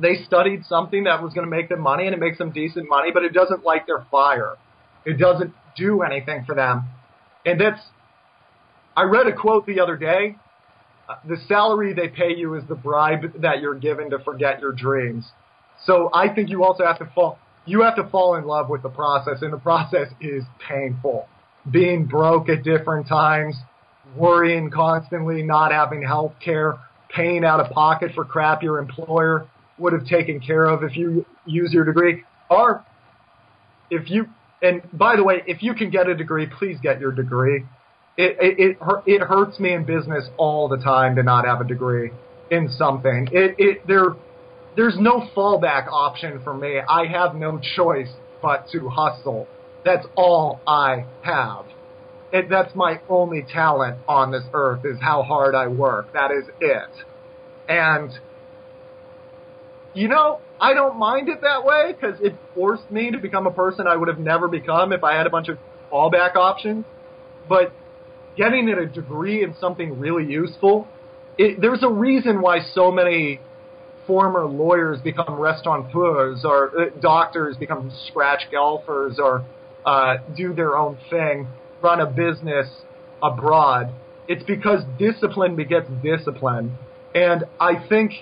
they 0.00 0.16
studied 0.26 0.64
something 0.64 1.04
that 1.04 1.22
was 1.22 1.32
going 1.32 1.46
to 1.46 1.50
make 1.50 1.68
them 1.68 1.80
money 1.80 2.06
and 2.06 2.14
it 2.14 2.18
makes 2.18 2.38
them 2.38 2.50
decent 2.50 2.88
money, 2.88 3.10
but 3.12 3.24
it 3.24 3.32
doesn't 3.32 3.64
light 3.64 3.86
their 3.86 4.04
fire. 4.10 4.56
It 5.04 5.18
doesn't 5.18 5.54
do 5.76 6.02
anything 6.02 6.44
for 6.44 6.54
them. 6.54 6.84
And 7.46 7.60
that's, 7.60 7.80
I 8.96 9.04
read 9.04 9.26
a 9.26 9.32
quote 9.32 9.66
the 9.66 9.80
other 9.80 9.96
day. 9.96 10.36
The 11.26 11.36
salary 11.48 11.94
they 11.94 12.08
pay 12.08 12.34
you 12.36 12.54
is 12.54 12.64
the 12.68 12.74
bribe 12.74 13.40
that 13.40 13.60
you're 13.60 13.78
given 13.78 14.10
to 14.10 14.18
forget 14.18 14.60
your 14.60 14.72
dreams. 14.72 15.24
So 15.84 16.10
I 16.12 16.32
think 16.32 16.48
you 16.48 16.64
also 16.64 16.84
have 16.84 16.98
to 16.98 17.10
fall, 17.14 17.38
you 17.66 17.82
have 17.82 17.96
to 17.96 18.08
fall 18.08 18.36
in 18.36 18.44
love 18.44 18.68
with 18.68 18.82
the 18.82 18.88
process 18.88 19.42
and 19.42 19.52
the 19.52 19.58
process 19.58 20.08
is 20.20 20.44
painful. 20.68 21.26
Being 21.70 22.06
broke 22.06 22.48
at 22.48 22.62
different 22.62 23.08
times, 23.08 23.56
worrying 24.16 24.70
constantly, 24.70 25.42
not 25.42 25.72
having 25.72 26.02
health 26.02 26.34
care, 26.44 26.78
paying 27.08 27.44
out 27.44 27.60
of 27.60 27.70
pocket 27.72 28.12
for 28.14 28.24
crap 28.24 28.62
your 28.62 28.78
employer 28.78 29.46
would 29.78 29.92
have 29.92 30.06
taken 30.06 30.40
care 30.40 30.64
of 30.64 30.82
if 30.82 30.96
you 30.96 31.24
use 31.46 31.72
your 31.72 31.84
degree. 31.84 32.24
Or 32.50 32.84
if 33.90 34.10
you, 34.10 34.26
and 34.60 34.82
by 34.92 35.16
the 35.16 35.24
way, 35.24 35.42
if 35.46 35.62
you 35.62 35.74
can 35.74 35.90
get 35.90 36.08
a 36.08 36.14
degree, 36.14 36.46
please 36.46 36.78
get 36.82 37.00
your 37.00 37.12
degree. 37.12 37.64
It, 38.16 38.36
it, 38.40 38.78
it, 39.06 39.22
hurts 39.22 39.58
me 39.58 39.72
in 39.72 39.84
business 39.84 40.28
all 40.36 40.68
the 40.68 40.76
time 40.76 41.16
to 41.16 41.22
not 41.22 41.46
have 41.46 41.60
a 41.60 41.64
degree 41.64 42.10
in 42.50 42.68
something. 42.68 43.28
It, 43.32 43.54
it, 43.58 43.86
there, 43.86 44.16
there's 44.76 44.96
no 44.98 45.26
fallback 45.34 45.88
option 45.90 46.40
for 46.44 46.52
me. 46.52 46.78
I 46.86 47.06
have 47.06 47.34
no 47.34 47.58
choice 47.76 48.10
but 48.42 48.68
to 48.72 48.88
hustle. 48.90 49.48
That's 49.84 50.06
all 50.14 50.60
I 50.66 51.06
have 51.22 51.64
it, 52.32 52.48
that's 52.48 52.74
my 52.74 52.98
only 53.08 53.42
talent 53.52 53.98
on 54.08 54.32
this 54.32 54.42
earth 54.54 54.84
is 54.84 54.98
how 55.00 55.22
hard 55.22 55.54
I 55.54 55.68
work. 55.68 56.12
That 56.14 56.30
is 56.30 56.44
it. 56.60 56.88
And, 57.68 58.10
you 59.94 60.08
know, 60.08 60.40
I 60.58 60.72
don't 60.72 60.98
mind 60.98 61.28
it 61.28 61.42
that 61.42 61.64
way 61.64 61.92
because 61.92 62.18
it 62.20 62.34
forced 62.54 62.90
me 62.90 63.10
to 63.10 63.18
become 63.18 63.46
a 63.46 63.50
person 63.52 63.86
I 63.86 63.96
would 63.96 64.08
have 64.08 64.18
never 64.18 64.48
become 64.48 64.92
if 64.92 65.04
I 65.04 65.16
had 65.16 65.26
a 65.26 65.30
bunch 65.30 65.48
of 65.48 65.58
fallback 65.92 66.34
options. 66.34 66.86
But 67.48 67.72
getting 68.36 68.68
a 68.68 68.86
degree 68.86 69.42
in 69.42 69.54
something 69.60 69.98
really 69.98 70.24
useful, 70.24 70.88
it, 71.38 71.60
there's 71.60 71.82
a 71.82 71.90
reason 71.90 72.40
why 72.40 72.58
so 72.74 72.90
many 72.90 73.40
former 74.06 74.46
lawyers 74.46 75.00
become 75.00 75.38
restaurateurs 75.38 76.44
or 76.44 76.68
uh, 76.68 76.84
doctors 77.00 77.56
become 77.56 77.92
scratch 78.08 78.42
golfers 78.50 79.18
or 79.22 79.44
uh, 79.84 80.16
do 80.36 80.54
their 80.54 80.76
own 80.76 80.98
thing 81.08 81.46
run 81.82 82.00
a 82.00 82.06
business 82.06 82.68
abroad, 83.22 83.92
it's 84.28 84.42
because 84.44 84.82
discipline 84.98 85.56
begets 85.56 85.88
discipline. 86.02 86.76
And 87.14 87.44
I 87.60 87.86
think 87.88 88.12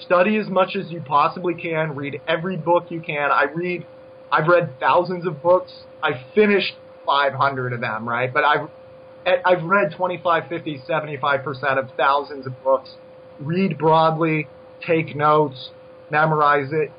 study 0.00 0.38
as 0.38 0.48
much 0.48 0.76
as 0.76 0.90
you 0.90 1.00
possibly 1.00 1.54
can, 1.54 1.94
read 1.94 2.20
every 2.26 2.56
book 2.56 2.86
you 2.90 3.00
can. 3.00 3.30
I 3.30 3.44
read, 3.54 3.86
I've 4.30 4.48
read 4.48 4.78
thousands 4.80 5.26
of 5.26 5.42
books. 5.42 5.72
I 6.02 6.24
finished 6.34 6.74
500 7.04 7.72
of 7.72 7.80
them, 7.80 8.08
right? 8.08 8.32
But 8.32 8.44
I've, 8.44 8.68
I've 9.26 9.62
read 9.64 9.92
25, 9.96 10.48
50, 10.48 10.82
75% 10.88 11.78
of 11.78 11.90
thousands 11.96 12.46
of 12.46 12.62
books. 12.62 12.90
Read 13.40 13.78
broadly, 13.78 14.48
take 14.86 15.14
notes, 15.16 15.70
memorize 16.10 16.70
it 16.72 16.90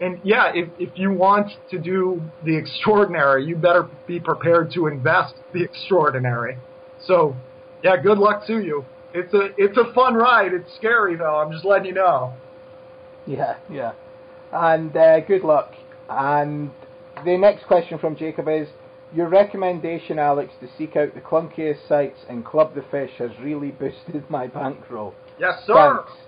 and 0.00 0.20
yeah, 0.24 0.50
if 0.54 0.68
if 0.78 0.90
you 0.96 1.12
want 1.12 1.52
to 1.70 1.78
do 1.78 2.20
the 2.44 2.56
extraordinary, 2.56 3.44
you 3.44 3.56
better 3.56 3.88
be 4.06 4.18
prepared 4.18 4.72
to 4.74 4.86
invest 4.88 5.34
the 5.52 5.62
extraordinary. 5.62 6.58
So, 7.06 7.36
yeah, 7.82 7.96
good 7.96 8.18
luck 8.18 8.46
to 8.48 8.60
you. 8.60 8.84
It's 9.12 9.32
a 9.32 9.50
it's 9.56 9.78
a 9.78 9.92
fun 9.94 10.14
ride. 10.14 10.52
It's 10.52 10.74
scary 10.76 11.16
though. 11.16 11.36
I'm 11.36 11.52
just 11.52 11.64
letting 11.64 11.86
you 11.86 11.94
know. 11.94 12.34
Yeah, 13.26 13.56
yeah, 13.70 13.92
and 14.52 14.94
uh, 14.96 15.20
good 15.20 15.44
luck. 15.44 15.72
And 16.08 16.70
the 17.24 17.38
next 17.38 17.66
question 17.66 17.98
from 17.98 18.16
Jacob 18.16 18.48
is. 18.48 18.68
Your 19.14 19.28
recommendation, 19.28 20.18
Alex, 20.18 20.52
to 20.60 20.68
seek 20.76 20.96
out 20.96 21.14
the 21.14 21.20
clunkiest 21.20 21.86
sites 21.86 22.18
and 22.28 22.44
club 22.44 22.74
the 22.74 22.82
fish 22.90 23.12
has 23.18 23.30
really 23.40 23.70
boosted 23.70 24.24
my 24.28 24.48
bankroll. 24.48 25.14
Yes, 25.38 25.62
sir. 25.64 26.02
Thanks. 26.04 26.18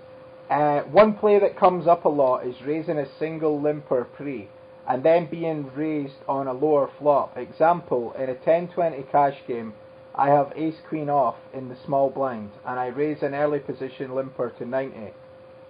Uh, 0.49 0.89
one 0.89 1.13
play 1.13 1.37
that 1.37 1.59
comes 1.59 1.85
up 1.85 2.05
a 2.05 2.09
lot 2.09 2.47
is 2.47 2.55
raising 2.65 2.97
a 2.97 3.17
single 3.19 3.61
limper 3.61 4.05
pre 4.05 4.47
and 4.87 5.03
then 5.03 5.25
being 5.29 5.69
raised 5.75 6.23
on 6.29 6.47
a 6.47 6.53
lower 6.53 6.89
flop. 6.97 7.35
Example, 7.35 8.13
in 8.13 8.29
a 8.29 8.35
10-20 8.35 9.11
cash 9.11 9.35
game, 9.45 9.73
I 10.15 10.29
have 10.29 10.53
ace 10.55 10.79
queen 10.87 11.09
off 11.09 11.35
in 11.53 11.67
the 11.67 11.75
small 11.85 12.09
blind 12.09 12.51
and 12.65 12.79
I 12.79 12.87
raise 12.87 13.21
an 13.21 13.35
early 13.35 13.59
position 13.59 14.15
limper 14.15 14.53
to 14.57 14.65
90. 14.65 15.13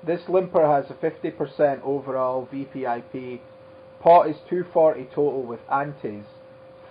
This 0.05 0.21
limper 0.29 0.67
has 0.67 0.91
a 0.91 0.93
50% 0.93 1.81
overall 1.81 2.47
VPIP. 2.53 3.39
Pot 4.01 4.29
is 4.29 4.37
240 4.47 5.05
total 5.05 5.41
with 5.41 5.61
antes. 5.71 6.27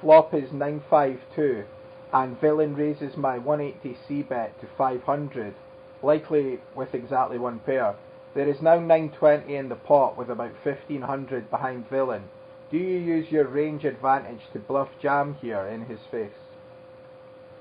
Flop 0.00 0.34
is 0.34 0.52
952 0.52 1.64
and 2.12 2.40
villain 2.40 2.74
raises 2.74 3.16
my 3.16 3.38
180 3.38 3.96
c 4.06 4.22
bet 4.22 4.58
to 4.60 4.66
500 4.78 5.54
likely 6.02 6.58
with 6.74 6.94
exactly 6.94 7.38
one 7.38 7.58
pair. 7.60 7.96
There 8.34 8.48
is 8.48 8.60
now 8.60 8.78
920 8.78 9.54
in 9.54 9.68
the 9.68 9.76
pot 9.76 10.16
with 10.16 10.28
about 10.28 10.52
1500 10.62 11.50
behind 11.50 11.88
villain. 11.88 12.24
Do 12.70 12.76
you 12.76 12.98
use 12.98 13.30
your 13.30 13.48
range 13.48 13.84
advantage 13.84 14.40
to 14.52 14.58
bluff 14.58 14.88
jam 15.00 15.36
here 15.40 15.66
in 15.66 15.86
his 15.86 16.00
face? 16.10 16.30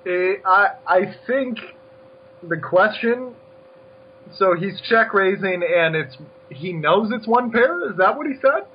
Uh, 0.06 0.45
I 0.45 0.67
I 0.86 1.15
think 1.26 1.58
the 2.43 2.58
question. 2.58 3.36
So 4.34 4.56
he's 4.60 4.82
check 4.89 5.13
raising, 5.13 5.62
and 5.63 5.95
it's 5.95 6.17
he 6.50 6.74
knows 6.74 7.12
it's 7.12 7.28
one 7.28 7.52
pair. 7.52 7.89
Is 7.89 7.98
that 7.98 8.17
what 8.17 8.28
he 8.28 8.34
said? 8.41 8.67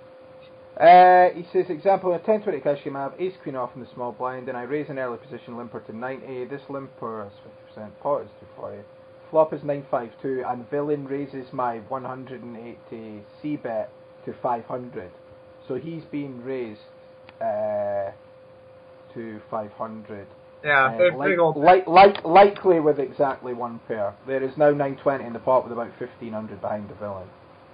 Uh, 0.81 1.29
he 1.35 1.45
says, 1.53 1.67
example, 1.69 2.15
a 2.15 2.19
10 2.19 2.43
20 2.43 2.61
cash 2.61 2.83
game, 2.83 2.97
I 2.97 3.03
have 3.03 3.15
ace 3.19 3.35
queen 3.43 3.55
off 3.55 3.71
in 3.75 3.83
the 3.83 3.89
small 3.93 4.13
blind, 4.13 4.49
and 4.49 4.57
I 4.57 4.63
raise 4.63 4.89
an 4.89 4.99
early 4.99 5.19
position 5.19 5.57
limper 5.59 5.81
to 5.81 5.97
90. 5.97 6.47
This 6.47 6.63
limper 6.71 7.27
is 7.27 7.33
50%, 7.77 7.91
pot 8.03 8.23
is 8.23 8.31
240. 8.57 8.83
Flop 9.31 9.53
is 9.53 9.63
952 9.63 10.43
and 10.49 10.69
villain 10.71 11.07
raises 11.07 11.53
my 11.53 11.79
180 11.89 13.23
C 13.41 13.57
bet 13.57 13.93
to 14.25 14.35
500. 14.43 15.11
So 15.69 15.75
he's 15.77 16.03
been 16.05 16.43
raised 16.43 16.81
uh, 17.41 18.11
to 19.15 19.41
500. 19.51 20.27
Yeah, 20.65 20.87
Uh, 20.87 21.17
like, 21.17 21.31
big 21.31 21.39
old. 21.39 21.57
like, 21.57 21.87
like, 21.87 22.25
likely 22.25 22.81
with 22.81 22.99
exactly 22.99 23.55
one 23.55 23.81
pair. 23.87 24.15
There 24.27 24.43
is 24.43 24.57
now 24.57 24.71
920 24.71 25.25
in 25.25 25.33
the 25.33 25.39
pot 25.39 25.63
with 25.63 25.73
about 25.73 25.91
1500 25.99 26.61
behind 26.61 26.89
the 26.89 26.95
villain. 26.95 27.29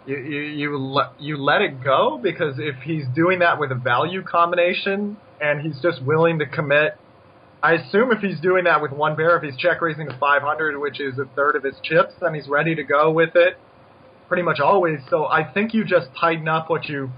You 0.07 0.16
you 0.19 0.40
you 0.42 0.79
let 0.79 1.09
you 1.19 1.37
let 1.42 1.62
it 1.62 1.81
go 1.83 2.21
because 2.23 2.55
if 2.59 2.77
he's 2.85 3.07
doing 3.14 3.40
that 3.40 3.59
with 3.59 3.73
a 3.73 3.75
value 3.75 4.23
combination 4.23 5.19
and 5.40 5.61
he's 5.61 5.83
just 5.83 6.01
willing 6.05 6.38
to 6.38 6.47
commit, 6.47 6.92
I 7.62 7.75
assume 7.75 8.12
if 8.12 8.21
he's 8.21 8.40
doing 8.40 8.64
that 8.64 8.81
with 8.83 8.92
one 8.92 9.16
pair, 9.16 9.37
if 9.37 9.42
he's 9.42 9.57
check 9.59 9.83
raising 9.83 10.09
to 10.09 10.16
500, 10.19 10.79
which 10.81 11.01
is 11.01 11.19
a 11.19 11.27
third 11.35 11.57
of 11.57 11.64
his 11.64 11.81
chips, 11.83 12.14
then 12.21 12.35
he's 12.35 12.49
ready 12.49 12.77
to 12.77 12.85
go 12.85 13.11
with 13.11 13.31
it, 13.35 13.55
pretty 14.29 14.45
much 14.45 14.61
always. 14.61 15.01
So 15.11 15.27
I 15.27 15.45
think 15.53 15.75
you 15.75 15.85
just 15.85 16.09
tighten 16.21 16.49
up 16.49 16.71
what 16.71 16.88
you 16.88 17.11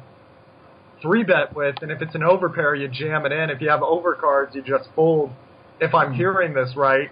three 1.03 1.24
bet 1.24 1.55
with, 1.55 1.77
and 1.83 1.92
if 1.92 2.01
it's 2.03 2.14
an 2.14 2.22
overpair, 2.22 2.79
you 2.81 2.88
jam 2.88 3.27
it 3.27 3.33
in. 3.33 3.51
If 3.51 3.61
you 3.61 3.68
have 3.70 3.81
overcards, 3.81 4.55
you 4.55 4.62
just 4.62 4.88
fold. 4.96 5.31
If 5.79 5.94
I'm 5.94 6.14
hearing 6.14 6.55
this 6.55 6.72
right, 6.74 7.09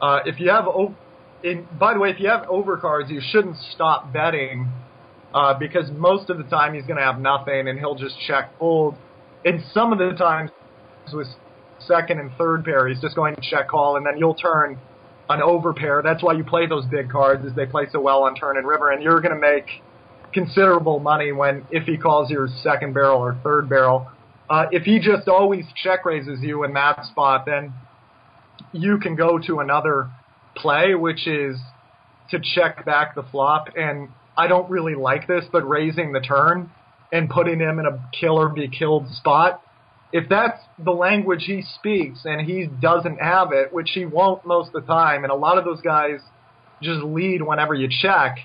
uh, 0.00 0.20
if 0.26 0.40
you 0.40 0.50
have 0.50 0.66
o- 0.66 0.98
in, 1.42 1.68
by 1.70 1.94
the 1.94 2.00
way, 2.00 2.10
if 2.10 2.20
you 2.20 2.28
have 2.28 2.48
overcards, 2.48 3.08
you 3.10 3.20
shouldn't 3.22 3.56
stop 3.72 4.12
betting 4.12 4.72
uh, 5.34 5.54
because 5.58 5.90
most 5.92 6.30
of 6.30 6.38
the 6.38 6.44
time 6.44 6.74
he's 6.74 6.84
going 6.84 6.98
to 6.98 7.04
have 7.04 7.20
nothing 7.20 7.68
and 7.68 7.78
he'll 7.78 7.94
just 7.94 8.16
check 8.26 8.50
fold. 8.58 8.96
And 9.44 9.62
some 9.72 9.92
of 9.92 9.98
the 9.98 10.12
times 10.16 10.50
with 11.12 11.28
second 11.86 12.20
and 12.20 12.30
third 12.36 12.64
pair, 12.64 12.88
he's 12.88 13.00
just 13.00 13.16
going 13.16 13.34
to 13.36 13.42
check 13.42 13.68
call, 13.68 13.96
and 13.96 14.04
then 14.04 14.18
you'll 14.18 14.34
turn 14.34 14.78
an 15.28 15.40
over 15.40 15.72
pair. 15.72 16.02
That's 16.02 16.22
why 16.22 16.34
you 16.34 16.44
play 16.44 16.66
those 16.66 16.84
big 16.86 17.10
cards, 17.10 17.44
is 17.44 17.54
they 17.54 17.66
play 17.66 17.86
so 17.90 18.00
well 18.00 18.24
on 18.24 18.34
turn 18.34 18.56
and 18.56 18.66
river, 18.66 18.90
and 18.90 19.02
you're 19.02 19.20
going 19.20 19.34
to 19.34 19.40
make 19.40 19.66
considerable 20.32 21.00
money 21.00 21.32
when 21.32 21.64
if 21.70 21.84
he 21.84 21.96
calls 21.96 22.30
your 22.30 22.48
second 22.62 22.92
barrel 22.92 23.20
or 23.20 23.38
third 23.42 23.68
barrel. 23.68 24.08
Uh, 24.48 24.66
if 24.72 24.82
he 24.82 24.98
just 24.98 25.28
always 25.28 25.64
check 25.82 26.04
raises 26.04 26.40
you 26.42 26.64
in 26.64 26.72
that 26.74 27.04
spot, 27.06 27.46
then 27.46 27.72
you 28.72 28.98
can 28.98 29.14
go 29.14 29.38
to 29.38 29.60
another 29.60 30.10
play, 30.56 30.94
which 30.94 31.26
is 31.26 31.56
to 32.30 32.40
check 32.54 32.84
back 32.84 33.14
the 33.14 33.22
flop. 33.22 33.68
And 33.76 34.08
I 34.36 34.46
don't 34.46 34.70
really 34.70 34.94
like 34.94 35.26
this, 35.26 35.44
but 35.52 35.68
raising 35.68 36.12
the 36.12 36.20
turn 36.20 36.70
and 37.12 37.28
putting 37.28 37.58
him 37.58 37.78
in 37.78 37.86
a 37.86 38.08
kill 38.18 38.38
or 38.38 38.48
be 38.48 38.68
killed 38.68 39.08
spot. 39.10 39.62
If 40.12 40.28
that's 40.28 40.58
the 40.82 40.90
language 40.90 41.44
he 41.46 41.62
speaks 41.78 42.20
and 42.24 42.40
he 42.40 42.66
doesn't 42.66 43.18
have 43.18 43.52
it, 43.52 43.72
which 43.72 43.90
he 43.94 44.06
won't 44.06 44.44
most 44.44 44.68
of 44.74 44.84
the 44.84 44.92
time, 44.92 45.22
and 45.22 45.32
a 45.32 45.36
lot 45.36 45.58
of 45.58 45.64
those 45.64 45.80
guys 45.80 46.20
just 46.82 47.02
lead 47.02 47.42
whenever 47.42 47.74
you 47.74 47.88
check, 48.02 48.38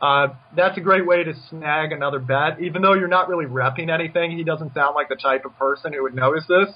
uh, 0.00 0.28
that's 0.54 0.76
a 0.76 0.80
great 0.80 1.06
way 1.06 1.24
to 1.24 1.32
snag 1.48 1.92
another 1.92 2.18
bet. 2.18 2.60
Even 2.60 2.82
though 2.82 2.94
you're 2.94 3.08
not 3.08 3.28
really 3.28 3.46
repping 3.46 3.88
anything, 3.88 4.36
he 4.36 4.44
doesn't 4.44 4.74
sound 4.74 4.94
like 4.94 5.08
the 5.08 5.16
type 5.16 5.44
of 5.44 5.56
person 5.58 5.92
who 5.92 6.02
would 6.02 6.14
notice 6.14 6.44
this. 6.48 6.68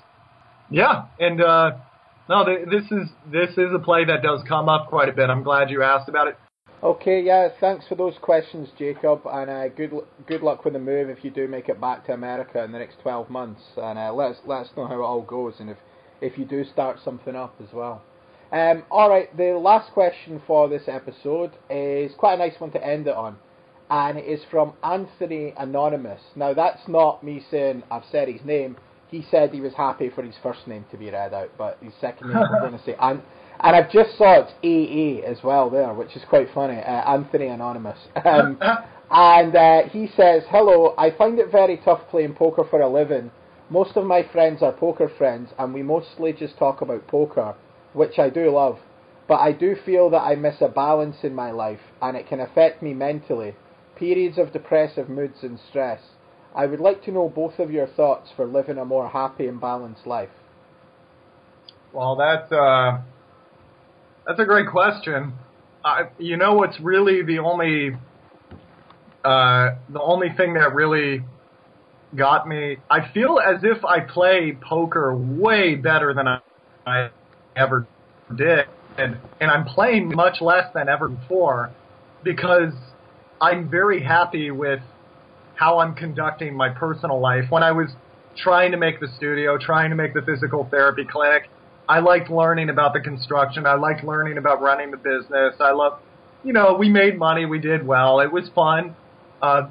Yeah, 0.71 1.07
and 1.19 1.43
uh, 1.43 1.73
no, 2.29 2.45
th- 2.45 2.69
this 2.69 2.85
is 2.91 3.09
this 3.31 3.51
is 3.57 3.73
a 3.75 3.79
play 3.79 4.05
that 4.05 4.23
does 4.23 4.41
come 4.49 4.69
up 4.69 4.89
quite 4.89 5.09
a 5.09 5.13
bit. 5.13 5.31
I'm 5.31 5.43
glad 5.43 5.71
you 5.71 5.83
asked 5.83 6.09
about 6.09 6.29
it. 6.29 6.37
Okay, 6.83 7.21
yeah, 7.21 7.49
thanks 7.61 7.87
for 7.89 7.95
those 7.95 8.15
questions, 8.23 8.71
Jacob, 8.79 9.21
and 9.27 9.51
uh, 9.51 9.69
good 9.69 9.93
good 10.27 10.43
luck 10.43 10.65
with 10.65 10.73
the 10.73 10.79
move 10.79 11.11
if 11.11 11.23
you 11.23 11.31
do 11.31 11.47
make 11.47 11.69
it 11.69 11.79
back 11.79 12.07
to 12.07 12.13
America 12.13 12.65
in 12.65 12.73
the 12.73 12.79
next 12.79 13.01
12 13.03 13.29
months, 13.29 13.61
and 13.77 13.99
uh, 13.99 14.13
let 14.15 14.31
us 14.31 14.37
let 14.47 14.61
us 14.63 14.71
know 14.77 14.87
how 14.87 14.95
it 14.95 15.05
all 15.05 15.23
goes, 15.23 15.55
and 15.61 15.69
if 15.69 15.77
if 16.23 16.39
you 16.39 16.47
do 16.47 16.65
start 16.65 16.99
something 17.05 17.37
up 17.37 17.55
as 17.63 17.73
well. 17.75 18.03
Um, 18.53 18.85
all 18.91 19.11
right, 19.11 19.35
the 19.37 19.59
last 19.59 19.93
question 19.93 20.41
for 20.47 20.69
this 20.69 20.83
episode 20.89 21.53
is 21.69 22.13
quite 22.17 22.35
a 22.35 22.39
nice 22.39 22.59
one 22.59 22.71
to 22.73 22.85
end 22.85 23.07
it 23.07 23.15
on, 23.15 23.37
and 23.91 24.19
it 24.19 24.25
is 24.25 24.41
from 24.51 24.73
Anthony 24.83 25.53
Anonymous. 25.59 26.21
Now 26.35 26.55
that's 26.55 26.89
not 26.89 27.23
me 27.23 27.45
saying 27.51 27.83
I've 27.91 28.05
said 28.11 28.29
his 28.29 28.45
name. 28.45 28.77
He 29.11 29.27
said 29.31 29.51
he 29.51 29.61
was 29.61 29.75
happy 29.75 30.09
for 30.09 30.23
his 30.23 30.37
first 30.43 30.67
name 30.67 30.85
to 30.91 30.97
be 30.97 31.11
read 31.11 31.35
out, 31.35 31.51
but 31.59 31.79
his 31.83 31.93
second 32.01 32.29
name 32.29 32.39
we're 32.39 32.61
going 32.61 32.79
to 32.79 32.85
say 32.85 32.95
An- 33.01 33.23
and 33.63 33.77
I've 33.77 33.91
just 33.91 34.17
saw 34.17 34.41
it's 34.41 34.53
AA 34.65 35.27
as 35.29 35.43
well 35.43 35.69
there, 35.69 35.93
which 35.93 36.17
is 36.17 36.23
quite 36.29 36.49
funny. 36.55 36.79
Uh, 36.79 37.13
Anthony 37.15 37.47
Anonymous. 37.49 37.99
Um, 38.25 38.59
and 39.13 39.57
uh, 39.57 39.89
he 39.89 40.09
says, 40.17 40.45
Hello, 40.49 40.95
I 40.97 41.11
find 41.11 41.39
it 41.41 41.51
very 41.51 41.79
tough 41.79 42.01
playing 42.11 42.35
poker 42.35 42.65
for 42.71 42.81
a 42.81 42.89
living. 42.89 43.33
Most 43.69 43.97
of 43.97 44.05
my 44.05 44.23
friends 44.33 44.63
are 44.63 44.73
poker 44.73 45.09
friends, 45.19 45.51
and 45.59 45.75
we 45.75 45.83
mostly 45.83 46.33
just 46.33 46.57
talk 46.59 46.81
about 46.81 47.07
poker, 47.09 47.55
which 47.93 48.21
I 48.21 48.31
do 48.31 48.51
love. 48.51 48.79
But 49.27 49.41
I 49.41 49.51
do 49.53 49.77
feel 49.85 50.11
that 50.11 50.23
I 50.23 50.37
miss 50.37 50.61
a 50.61 50.69
balance 50.69 51.17
in 51.25 51.35
my 51.35 51.51
life, 51.51 51.81
and 52.01 52.17
it 52.17 52.29
can 52.29 52.41
affect 52.41 52.83
me 52.83 52.95
mentally. 52.95 53.55
Periods 53.97 54.39
of 54.39 54.53
depressive 54.53 55.09
moods 55.09 55.43
and 55.43 55.59
stress. 55.69 56.01
I 56.55 56.67
would 56.67 56.81
like 56.81 57.05
to 57.05 57.13
know 57.13 57.29
both 57.29 57.59
of 57.59 57.71
your 57.71 57.87
thoughts 57.87 58.31
for 58.37 58.45
living 58.47 58.79
a 58.79 58.85
more 58.85 59.09
happy 59.09 59.47
and 59.47 59.61
balanced 59.61 60.07
life. 60.07 60.31
Well, 61.93 62.17
that's 62.17 62.51
uh, 62.53 63.01
that's 64.27 64.41
a 64.41 64.45
great 64.45 64.69
question. 64.69 65.33
I, 65.85 66.09
you 66.19 66.37
know 66.37 66.55
what's 66.55 66.79
really 66.81 67.23
the 67.23 67.39
only 67.39 67.93
uh, 69.25 69.71
the 69.89 70.01
only 70.01 70.29
thing 70.37 70.55
that 70.55 70.75
really 70.75 71.23
got 72.17 72.47
me? 72.47 72.77
I 72.91 73.13
feel 73.13 73.39
as 73.39 73.63
if 73.63 73.85
I 73.85 74.01
play 74.01 74.57
poker 74.61 75.15
way 75.15 75.75
better 75.77 76.15
than 76.15 76.27
I, 76.29 76.41
I 76.87 77.11
ever 77.57 77.87
did, 78.37 78.67
and, 78.99 79.19
and 79.41 79.51
I'm 79.51 79.65
playing 79.65 80.15
much 80.15 80.41
less 80.41 80.73
than 80.75 80.89
ever 80.89 81.09
before 81.09 81.71
because 82.23 82.73
I'm 83.41 83.71
very 83.71 84.03
happy 84.03 84.51
with 84.51 84.81
how 85.61 85.79
I'm 85.79 85.95
conducting 85.95 86.57
my 86.57 86.71
personal 86.71 87.21
life. 87.21 87.45
When 87.51 87.63
I 87.63 87.73
was 87.73 87.91
trying 88.35 88.71
to 88.71 88.79
make 88.79 88.99
the 88.99 89.09
studio, 89.19 89.59
trying 89.59 89.91
to 89.91 89.97
make 89.97 90.15
the 90.15 90.23
physical 90.23 90.67
therapy 90.71 91.05
clinic, 91.05 91.51
I 91.87 92.01
liked 92.01 92.31
learning 92.31 92.71
about 92.71 92.95
the 92.95 93.01
construction. 93.01 93.67
I 93.67 93.75
liked 93.75 94.03
learning 94.03 94.39
about 94.39 94.63
running 94.63 94.91
the 94.91 94.97
business. 94.97 95.57
I 95.61 95.73
love, 95.73 95.99
you 96.43 96.55
know, 96.55 96.77
we 96.79 96.89
made 96.89 97.19
money. 97.19 97.45
We 97.45 97.59
did 97.59 97.87
well. 97.87 98.21
It 98.21 98.33
was 98.33 98.49
fun. 98.55 98.97
Uh, 99.43 99.69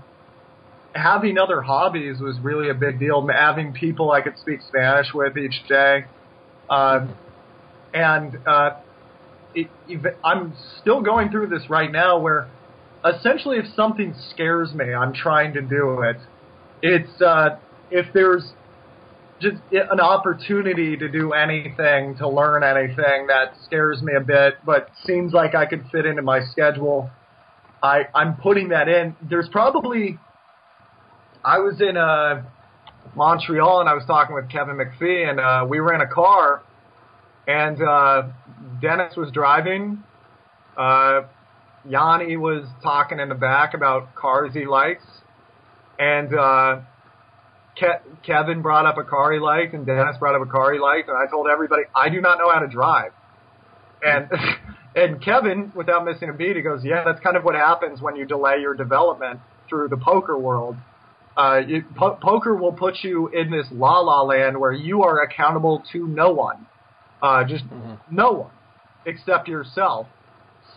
having 0.94 1.40
other 1.40 1.60
hobbies 1.60 2.20
was 2.20 2.38
really 2.40 2.70
a 2.70 2.76
big 2.76 3.00
deal. 3.00 3.28
Having 3.28 3.74
people 3.74 4.12
I 4.12 4.22
could 4.22 4.38
speak 4.38 4.60
Spanish 4.68 5.08
with 5.12 5.40
each 5.40 5.68
day. 5.68 6.06
Uh, 6.70 7.08
and 7.96 8.38
uh, 8.46 8.76
it, 9.56 9.72
I'm 10.24 10.54
still 10.82 11.02
going 11.02 11.32
through 11.32 11.48
this 11.48 11.68
right 11.68 11.92
now 11.92 12.20
where 12.20 12.48
essentially 13.06 13.58
if 13.58 13.66
something 13.76 14.14
scares 14.32 14.74
me, 14.74 14.94
I'm 14.94 15.14
trying 15.14 15.54
to 15.54 15.62
do 15.62 16.02
it. 16.02 16.18
It's 16.82 17.22
uh, 17.22 17.58
if 17.92 18.08
there's 18.14 18.54
just 19.42 19.58
an 19.72 20.00
opportunity 20.00 20.98
to 20.98 21.08
do 21.08 21.32
anything, 21.32 22.16
to 22.18 22.28
learn 22.28 22.64
anything 22.64 23.28
that 23.28 23.54
scares 23.64 24.02
me 24.02 24.14
a 24.14 24.20
bit, 24.20 24.56
but 24.66 24.90
seems 25.06 25.34
like 25.34 25.56
I 25.56 25.66
could 25.66 25.86
fit 25.92 26.06
into 26.06 26.22
my 26.22 26.42
schedule. 26.52 27.10
I 27.82 28.04
I'm 28.14 28.36
putting 28.36 28.70
that 28.70 28.90
in. 28.90 29.16
There's 29.30 29.48
probably 29.50 30.18
I 31.44 31.60
was 31.60 31.80
in 31.80 31.96
uh, 31.96 32.44
Montreal 33.16 33.80
and 33.80 33.90
I 33.90 33.94
was 33.94 34.04
talking 34.06 34.36
with 34.36 34.50
Kevin 34.50 34.76
McPhee 34.76 35.30
and 35.30 35.40
uh, 35.40 35.66
we 35.68 35.80
were 35.80 35.94
in 35.94 36.02
a 36.02 36.08
car 36.08 36.64
and 37.48 37.82
uh, 37.82 38.24
Dennis 38.82 39.16
was 39.16 39.32
driving. 39.32 40.04
Uh, 40.78 41.22
Yanni 41.88 42.38
was 42.38 42.68
talking 42.84 43.20
in 43.20 43.30
the 43.30 43.36
back 43.36 43.74
about 43.74 44.16
cars 44.16 44.54
he 44.54 44.66
likes, 44.66 45.04
and 45.98 46.34
uh, 46.34 46.80
Ke- 47.78 48.24
Kevin 48.26 48.62
brought 48.62 48.86
up 48.86 48.98
a 48.98 49.04
car 49.04 49.32
he 49.32 49.40
liked, 49.40 49.74
and 49.74 49.86
Dennis 49.86 50.18
brought 50.20 50.36
up 50.36 50.42
a 50.42 50.50
car 50.52 50.74
he 50.74 50.80
liked, 50.80 51.08
and 51.08 51.18
I 51.18 51.30
told 51.30 51.48
everybody 51.52 51.84
I 51.96 52.10
do 52.10 52.22
not 52.22 52.38
know 52.38 52.50
how 52.52 52.60
to 52.60 52.68
drive, 52.68 53.12
and 54.04 54.30
and 54.96 55.24
Kevin, 55.24 55.72
without 55.76 56.06
missing 56.06 56.30
a 56.30 56.34
beat, 56.34 56.56
he 56.56 56.62
goes, 56.62 56.84
"Yeah, 56.84 57.04
that's 57.06 57.20
kind 57.22 57.38
of 57.38 57.44
what 57.44 57.56
happens 57.56 58.02
when 58.02 58.16
you 58.16 58.26
delay 58.26 58.58
your 58.62 58.74
development 58.76 59.40
through 59.70 59.90
the 59.90 59.98
poker 59.98 60.38
world. 60.38 60.76
Uh, 61.38 61.62
you, 61.66 61.86
po- 61.96 62.18
poker 62.22 62.56
will 62.56 62.74
put 62.74 62.96
you 63.02 63.30
in 63.30 63.50
this 63.50 63.68
la 63.72 64.00
la 64.00 64.24
land 64.24 64.60
where 64.60 64.74
you 64.74 65.04
are 65.04 65.22
accountable 65.22 65.82
to 65.94 66.06
no 66.08 66.32
one, 66.32 66.68
uh, 67.22 67.46
just 67.46 67.64
no 68.12 68.32
one 68.32 68.52
except 69.06 69.48
yourself. 69.48 70.08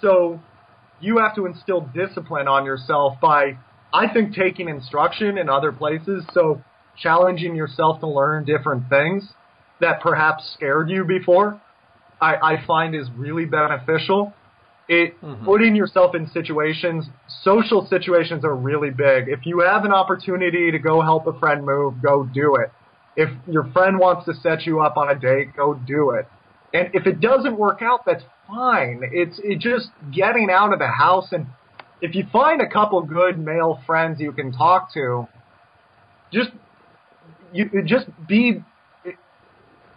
So." 0.00 0.40
You 1.02 1.18
have 1.18 1.34
to 1.34 1.46
instill 1.46 1.88
discipline 1.94 2.48
on 2.48 2.64
yourself 2.64 3.18
by, 3.20 3.58
I 3.92 4.12
think, 4.12 4.34
taking 4.34 4.68
instruction 4.68 5.36
in 5.36 5.48
other 5.48 5.72
places. 5.72 6.24
So 6.32 6.62
challenging 6.96 7.54
yourself 7.56 8.00
to 8.00 8.08
learn 8.08 8.44
different 8.44 8.88
things 8.88 9.28
that 9.80 10.00
perhaps 10.00 10.50
scared 10.54 10.88
you 10.88 11.04
before, 11.04 11.60
I, 12.20 12.36
I 12.36 12.66
find 12.66 12.94
is 12.94 13.08
really 13.16 13.44
beneficial. 13.44 14.32
It 14.88 15.20
mm-hmm. 15.20 15.44
putting 15.44 15.74
yourself 15.74 16.14
in 16.14 16.30
situations, 16.30 17.06
social 17.42 17.86
situations 17.88 18.44
are 18.44 18.54
really 18.54 18.90
big. 18.90 19.28
If 19.28 19.44
you 19.44 19.60
have 19.60 19.84
an 19.84 19.92
opportunity 19.92 20.70
to 20.70 20.78
go 20.78 21.02
help 21.02 21.26
a 21.26 21.38
friend 21.38 21.64
move, 21.64 21.94
go 22.02 22.24
do 22.24 22.56
it. 22.56 22.70
If 23.16 23.30
your 23.46 23.70
friend 23.72 23.98
wants 23.98 24.24
to 24.26 24.34
set 24.40 24.64
you 24.66 24.80
up 24.80 24.96
on 24.96 25.10
a 25.10 25.18
date, 25.18 25.56
go 25.56 25.74
do 25.74 26.10
it. 26.10 26.26
And 26.72 26.90
if 26.94 27.06
it 27.06 27.20
doesn't 27.20 27.56
work 27.56 27.82
out, 27.82 28.06
that's 28.06 28.24
fine. 28.52 29.02
It's 29.12 29.40
it 29.42 29.58
just 29.60 29.88
getting 30.14 30.48
out 30.50 30.72
of 30.72 30.78
the 30.78 30.88
house 30.88 31.28
and 31.32 31.46
if 32.00 32.16
you 32.16 32.24
find 32.32 32.60
a 32.60 32.68
couple 32.68 33.00
good 33.02 33.38
male 33.38 33.80
friends 33.86 34.20
you 34.20 34.32
can 34.32 34.52
talk 34.52 34.92
to, 34.94 35.28
just 36.32 36.50
you 37.52 37.70
just 37.86 38.06
be 38.26 38.62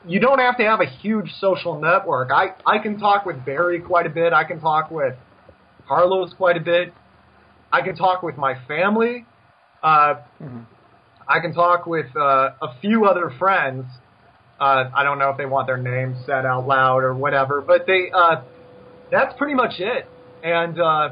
you 0.07 0.19
don't 0.19 0.39
have 0.39 0.57
to 0.57 0.63
have 0.63 0.81
a 0.81 0.85
huge 0.85 1.31
social 1.39 1.79
network. 1.79 2.29
I 2.31 2.53
I 2.65 2.79
can 2.79 2.99
talk 2.99 3.25
with 3.25 3.43
Barry 3.43 3.81
quite 3.81 4.05
a 4.05 4.09
bit. 4.09 4.33
I 4.33 4.43
can 4.43 4.59
talk 4.59 4.91
with 4.91 5.15
Carlos 5.87 6.33
quite 6.37 6.57
a 6.57 6.61
bit. 6.61 6.93
I 7.71 7.81
can 7.81 7.95
talk 7.95 8.21
with 8.21 8.37
my 8.37 8.53
family. 8.67 9.25
Uh, 9.83 10.15
mm-hmm. 10.41 10.59
I 11.27 11.39
can 11.39 11.53
talk 11.53 11.87
with 11.87 12.15
uh, 12.15 12.51
a 12.61 12.79
few 12.81 13.05
other 13.05 13.31
friends. 13.39 13.85
Uh, 14.59 14.89
I 14.95 15.03
don't 15.03 15.19
know 15.19 15.29
if 15.29 15.37
they 15.37 15.45
want 15.45 15.67
their 15.67 15.77
names 15.77 16.17
said 16.25 16.45
out 16.45 16.67
loud 16.67 17.03
or 17.03 17.13
whatever, 17.13 17.61
but 17.61 17.85
they. 17.85 18.11
Uh, 18.13 18.41
that's 19.11 19.37
pretty 19.37 19.53
much 19.53 19.79
it. 19.79 20.05
And 20.43 20.79
uh, 20.79 21.09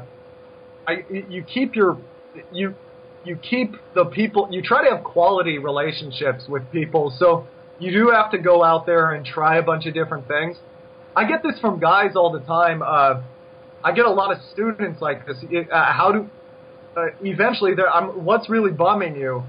I, 0.86 1.04
you 1.28 1.42
keep 1.42 1.74
your 1.74 1.98
you 2.52 2.74
you 3.24 3.36
keep 3.36 3.74
the 3.94 4.04
people. 4.06 4.48
You 4.50 4.62
try 4.62 4.88
to 4.88 4.94
have 4.94 5.04
quality 5.04 5.58
relationships 5.58 6.44
with 6.48 6.70
people. 6.70 7.14
So 7.18 7.46
you 7.78 7.92
do 7.92 8.10
have 8.10 8.30
to 8.32 8.38
go 8.38 8.62
out 8.62 8.86
there 8.86 9.12
and 9.12 9.24
try 9.24 9.58
a 9.58 9.62
bunch 9.62 9.86
of 9.86 9.94
different 9.94 10.28
things. 10.28 10.56
I 11.16 11.26
get 11.26 11.42
this 11.42 11.58
from 11.60 11.80
guys 11.80 12.16
all 12.16 12.32
the 12.32 12.40
time. 12.40 12.82
Uh, 12.82 13.22
I 13.82 13.92
get 13.92 14.06
a 14.06 14.10
lot 14.10 14.32
of 14.32 14.38
students 14.52 15.00
like 15.00 15.26
this. 15.26 15.36
Uh, 15.42 15.92
how 15.92 16.12
do 16.12 16.30
uh, 16.96 17.06
eventually 17.22 17.72
I'm, 17.92 18.24
what's 18.24 18.48
really 18.48 18.72
bumming 18.72 19.16
you? 19.16 19.42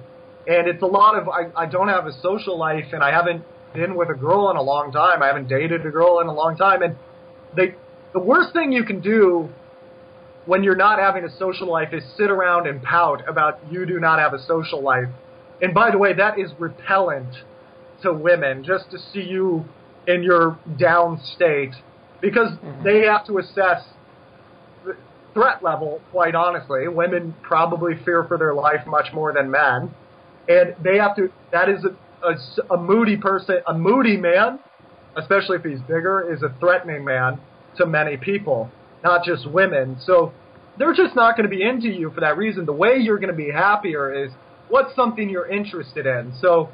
And 0.47 0.67
it's 0.67 0.83
a 0.83 0.87
lot 0.87 1.17
of 1.17 1.27
I, 1.27 1.51
I 1.55 1.65
don't 1.65 1.87
have 1.87 2.05
a 2.05 2.13
social 2.21 2.57
life 2.57 2.85
and 2.91 3.03
I 3.03 3.11
haven't 3.11 3.43
been 3.75 3.95
with 3.95 4.09
a 4.09 4.13
girl 4.13 4.49
in 4.49 4.57
a 4.57 4.61
long 4.61 4.91
time. 4.91 5.21
I 5.21 5.27
haven't 5.27 5.47
dated 5.47 5.85
a 5.85 5.91
girl 5.91 6.19
in 6.19 6.27
a 6.27 6.33
long 6.33 6.57
time. 6.57 6.81
And 6.81 6.95
they 7.55 7.75
the 8.13 8.19
worst 8.19 8.53
thing 8.53 8.71
you 8.71 8.85
can 8.85 9.01
do 9.01 9.49
when 10.45 10.63
you're 10.63 10.75
not 10.75 10.99
having 10.99 11.23
a 11.23 11.37
social 11.37 11.69
life 11.69 11.89
is 11.91 12.03
sit 12.17 12.29
around 12.29 12.67
and 12.67 12.81
pout 12.81 13.27
about 13.27 13.59
you 13.71 13.85
do 13.85 13.99
not 13.99 14.19
have 14.19 14.33
a 14.33 14.39
social 14.45 14.81
life. 14.81 15.09
And 15.61 15.73
by 15.73 15.91
the 15.91 15.97
way, 15.97 16.13
that 16.13 16.39
is 16.39 16.51
repellent 16.59 17.35
to 18.03 18.13
women 18.13 18.63
just 18.63 18.91
to 18.91 18.99
see 18.99 19.21
you 19.21 19.65
in 20.07 20.23
your 20.23 20.59
down 20.77 21.19
state 21.35 21.73
because 22.21 22.51
mm-hmm. 22.51 22.83
they 22.83 23.05
have 23.05 23.25
to 23.27 23.37
assess 23.37 23.83
the 24.85 24.95
threat 25.33 25.63
level, 25.63 26.01
quite 26.11 26.35
honestly. 26.35 26.87
Women 26.87 27.35
probably 27.41 27.93
fear 28.03 28.23
for 28.27 28.37
their 28.37 28.53
life 28.53 28.85
much 28.85 29.13
more 29.13 29.33
than 29.33 29.49
men. 29.49 29.93
And 30.47 30.75
they 30.83 30.97
have 30.97 31.15
to, 31.15 31.31
that 31.51 31.69
is 31.69 31.83
a, 31.83 31.95
a, 32.25 32.73
a 32.73 32.77
moody 32.77 33.17
person, 33.17 33.59
a 33.67 33.73
moody 33.73 34.17
man, 34.17 34.59
especially 35.15 35.57
if 35.57 35.63
he's 35.63 35.79
bigger, 35.81 36.33
is 36.33 36.41
a 36.43 36.53
threatening 36.59 37.05
man 37.05 37.39
to 37.77 37.85
many 37.85 38.17
people, 38.17 38.69
not 39.03 39.23
just 39.25 39.49
women. 39.49 39.97
So 40.05 40.33
they're 40.77 40.93
just 40.93 41.15
not 41.15 41.37
going 41.37 41.49
to 41.49 41.55
be 41.55 41.63
into 41.63 41.87
you 41.87 42.11
for 42.11 42.21
that 42.21 42.37
reason. 42.37 42.65
The 42.65 42.73
way 42.73 42.97
you're 42.97 43.19
going 43.19 43.31
to 43.31 43.37
be 43.37 43.51
happier 43.51 44.25
is 44.25 44.31
what's 44.69 44.95
something 44.95 45.29
you're 45.29 45.49
interested 45.49 46.05
in. 46.05 46.33
So 46.41 46.69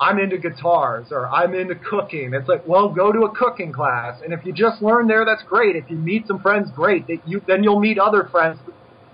I'm 0.00 0.18
into 0.18 0.36
guitars 0.38 1.06
or 1.10 1.26
I'm 1.28 1.54
into 1.54 1.74
cooking. 1.74 2.34
It's 2.34 2.48
like, 2.48 2.66
well, 2.66 2.88
go 2.88 3.12
to 3.12 3.20
a 3.20 3.34
cooking 3.34 3.72
class. 3.72 4.20
And 4.22 4.32
if 4.32 4.44
you 4.44 4.52
just 4.52 4.82
learn 4.82 5.06
there, 5.06 5.24
that's 5.24 5.42
great. 5.42 5.76
If 5.76 5.90
you 5.90 5.96
meet 5.96 6.26
some 6.26 6.40
friends, 6.40 6.68
great. 6.74 7.06
That 7.06 7.18
you, 7.26 7.40
then 7.46 7.62
you'll 7.64 7.80
meet 7.80 7.98
other 7.98 8.28
friends 8.30 8.58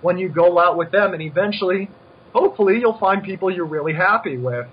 when 0.01 0.19
you 0.19 0.29
go 0.29 0.59
out 0.59 0.77
with 0.77 0.91
them. 0.91 1.13
And 1.13 1.23
eventually, 1.23 1.89
hopefully, 2.35 2.79
you'll 2.81 2.99
find 2.99 3.23
people 3.23 3.51
you're 3.51 3.65
really 3.65 3.95
happy 3.95 4.37
with. 4.39 4.67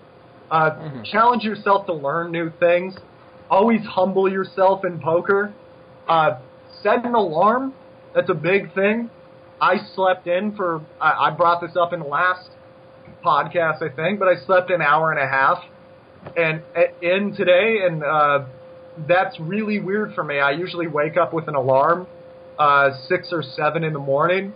Uh, 0.52 0.72
mm-hmm. 0.72 1.04
Challenge 1.04 1.44
yourself 1.44 1.86
to 1.88 1.94
learn 1.94 2.32
new 2.32 2.52
things. 2.60 2.96
Always 3.50 3.82
humble 3.82 4.32
yourself 4.32 4.86
in 4.86 5.00
poker. 5.00 5.54
Uh, 6.08 6.40
set 6.84 7.06
an 7.06 7.16
alarm. 7.16 7.74
That's 8.16 8.30
a 8.30 8.36
big 8.36 8.74
thing. 8.74 9.10
I 9.62 9.76
slept 9.96 10.28
in 10.28 10.56
for, 10.56 10.82
I, 11.02 11.28
I 11.28 11.32
brought 11.32 11.62
this 11.62 11.76
up 11.80 11.94
in 11.94 12.00
the 12.00 12.06
last 12.06 12.50
podcast, 13.24 13.84
I 13.84 13.94
think, 13.94 14.20
but 14.20 14.28
I 14.28 14.44
slept 14.46 14.72
an 14.72 14.82
hour 14.82 15.12
and 15.12 15.20
a 15.20 15.28
half 15.28 15.64
and 16.36 16.62
in 17.02 17.34
today, 17.36 17.80
and 17.86 18.04
uh, 18.04 18.46
that's 19.08 19.40
really 19.40 19.80
weird 19.80 20.14
for 20.14 20.24
me. 20.24 20.40
I 20.40 20.52
usually 20.52 20.88
wake 20.88 21.18
up 21.18 21.34
with 21.34 21.48
an 21.48 21.56
alarm, 21.56 22.08
uh, 22.58 22.92
six 23.08 23.30
or 23.32 23.44
seven 23.44 23.84
in 23.84 23.94
the 23.94 24.00
morning. 24.00 24.54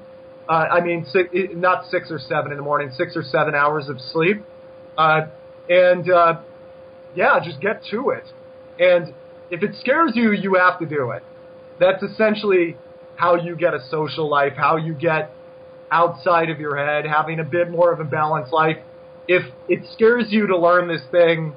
Uh, 0.47 0.53
I 0.53 0.81
mean, 0.81 1.05
six, 1.11 1.29
not 1.53 1.89
six 1.89 2.11
or 2.11 2.19
seven 2.19 2.51
in 2.51 2.57
the 2.57 2.63
morning, 2.63 2.91
six 2.97 3.15
or 3.15 3.23
seven 3.23 3.55
hours 3.55 3.87
of 3.87 3.99
sleep. 4.11 4.43
Uh, 4.97 5.27
and 5.69 6.09
uh, 6.09 6.41
yeah, 7.15 7.39
just 7.43 7.59
get 7.61 7.83
to 7.91 8.09
it. 8.09 8.23
And 8.79 9.13
if 9.49 9.63
it 9.63 9.75
scares 9.79 10.11
you, 10.15 10.31
you 10.31 10.55
have 10.55 10.79
to 10.79 10.85
do 10.85 11.11
it. 11.11 11.23
That's 11.79 12.03
essentially 12.03 12.77
how 13.15 13.35
you 13.35 13.55
get 13.55 13.73
a 13.73 13.79
social 13.89 14.29
life, 14.29 14.53
how 14.55 14.77
you 14.77 14.93
get 14.93 15.31
outside 15.91 16.49
of 16.49 16.59
your 16.59 16.75
head, 16.77 17.05
having 17.05 17.39
a 17.39 17.43
bit 17.43 17.69
more 17.69 17.91
of 17.93 17.99
a 17.99 18.03
balanced 18.03 18.51
life 18.51 18.77
if 19.27 19.43
it 19.69 19.79
scares 19.93 20.25
you 20.29 20.47
to 20.47 20.57
learn 20.57 20.87
this 20.87 21.01
thing, 21.11 21.53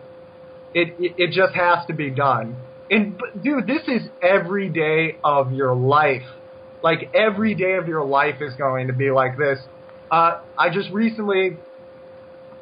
it, 0.74 0.94
it, 0.98 1.14
it 1.18 1.30
just 1.32 1.54
has 1.54 1.86
to 1.86 1.94
be 1.94 2.10
done. 2.10 2.56
And 2.90 3.20
dude, 3.42 3.66
this 3.66 3.82
is 3.88 4.02
every 4.22 4.68
day 4.68 5.16
of 5.24 5.52
your 5.52 5.74
life. 5.74 6.22
Like 6.82 7.10
every 7.14 7.54
day 7.54 7.74
of 7.74 7.88
your 7.88 8.04
life 8.04 8.36
is 8.40 8.54
going 8.54 8.86
to 8.86 8.92
be 8.92 9.10
like 9.10 9.36
this. 9.36 9.58
Uh, 10.10 10.40
I 10.56 10.70
just 10.72 10.90
recently, 10.90 11.56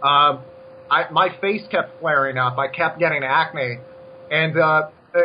uh, 0.02 0.38
I, 0.90 1.10
my 1.10 1.28
face 1.40 1.62
kept 1.70 1.98
flaring 1.98 2.36
up. 2.36 2.58
I 2.58 2.68
kept 2.68 2.98
getting 2.98 3.22
acne, 3.24 3.78
and 4.30 4.56
uh, 4.58 4.88
uh, 5.14 5.18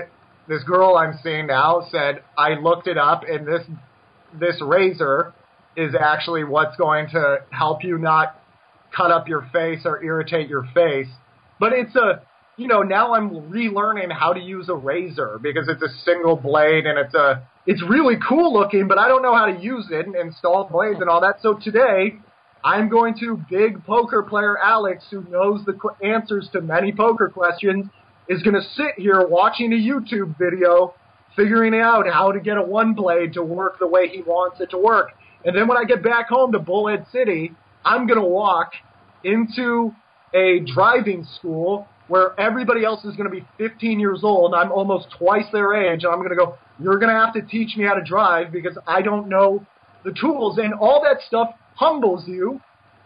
this 0.47 0.63
girl 0.63 0.95
I'm 0.95 1.19
seeing 1.23 1.47
now 1.47 1.87
said 1.91 2.23
I 2.37 2.55
looked 2.55 2.87
it 2.87 2.97
up, 2.97 3.23
and 3.27 3.47
this 3.47 3.63
this 4.39 4.61
razor 4.61 5.33
is 5.75 5.95
actually 5.99 6.43
what's 6.43 6.75
going 6.77 7.09
to 7.09 7.37
help 7.51 7.83
you 7.83 7.97
not 7.97 8.35
cut 8.95 9.11
up 9.11 9.27
your 9.27 9.47
face 9.53 9.81
or 9.85 10.03
irritate 10.03 10.49
your 10.49 10.67
face. 10.73 11.07
But 11.59 11.73
it's 11.73 11.95
a, 11.95 12.23
you 12.57 12.67
know, 12.67 12.81
now 12.81 13.13
I'm 13.13 13.29
relearning 13.29 14.11
how 14.11 14.33
to 14.33 14.39
use 14.39 14.69
a 14.69 14.75
razor 14.75 15.39
because 15.41 15.67
it's 15.67 15.81
a 15.81 15.89
single 16.03 16.35
blade 16.35 16.85
and 16.85 16.97
it's 16.97 17.13
a, 17.13 17.47
it's 17.65 17.83
really 17.87 18.15
cool 18.27 18.53
looking, 18.53 18.87
but 18.87 18.97
I 18.97 19.07
don't 19.07 19.21
know 19.21 19.35
how 19.35 19.45
to 19.45 19.59
use 19.59 19.87
it 19.91 20.05
and 20.05 20.15
install 20.15 20.65
blades 20.65 20.99
and 21.01 21.09
all 21.09 21.21
that. 21.21 21.35
So 21.41 21.59
today, 21.61 22.17
I'm 22.63 22.89
going 22.89 23.15
to 23.19 23.41
big 23.49 23.85
poker 23.85 24.23
player 24.23 24.57
Alex, 24.57 25.05
who 25.09 25.23
knows 25.29 25.65
the 25.65 25.77
answers 26.03 26.49
to 26.53 26.61
many 26.61 26.91
poker 26.91 27.29
questions, 27.29 27.85
is 28.27 28.43
going 28.43 28.55
to 28.55 28.67
sit 28.75 28.93
here 28.97 29.25
watching 29.27 29.71
a 29.73 29.75
YouTube 29.75 30.37
video, 30.37 30.93
figuring 31.35 31.73
out 31.73 32.05
how 32.07 32.31
to 32.31 32.39
get 32.39 32.57
a 32.57 32.61
one 32.61 32.93
blade 32.93 33.33
to 33.33 33.43
work 33.43 33.79
the 33.79 33.87
way 33.87 34.07
he 34.09 34.21
wants 34.21 34.59
it 34.59 34.69
to 34.71 34.77
work. 34.77 35.11
And 35.45 35.55
then 35.55 35.67
when 35.67 35.77
I 35.77 35.85
get 35.85 36.03
back 36.03 36.27
home 36.27 36.51
to 36.51 36.59
Bullhead 36.59 37.05
City, 37.11 37.51
I'm 37.85 38.07
going 38.07 38.19
to 38.19 38.27
walk 38.27 38.71
into 39.23 39.93
a 40.33 40.59
driving 40.59 41.25
school 41.37 41.87
where 42.09 42.37
everybody 42.39 42.83
else 42.83 43.05
is 43.05 43.15
going 43.15 43.29
to 43.29 43.35
be 43.35 43.47
15 43.57 43.99
years 43.99 44.21
old. 44.23 44.53
I'm 44.53 44.71
almost 44.71 45.07
twice 45.17 45.45
their 45.53 45.73
age. 45.73 46.03
And 46.03 46.11
I'm 46.11 46.19
going 46.19 46.29
to 46.29 46.35
go, 46.35 46.57
you're 46.79 46.97
going 46.97 47.13
to 47.13 47.19
have 47.19 47.33
to 47.35 47.41
teach 47.41 47.77
me 47.77 47.85
how 47.85 47.93
to 47.93 48.03
drive 48.03 48.51
because 48.51 48.77
I 48.85 49.01
don't 49.01 49.29
know 49.29 49.65
the 50.03 50.11
tools. 50.11 50.57
And 50.57 50.73
all 50.73 51.01
that 51.03 51.21
stuff 51.27 51.49
humbles 51.75 52.27
you, 52.27 52.61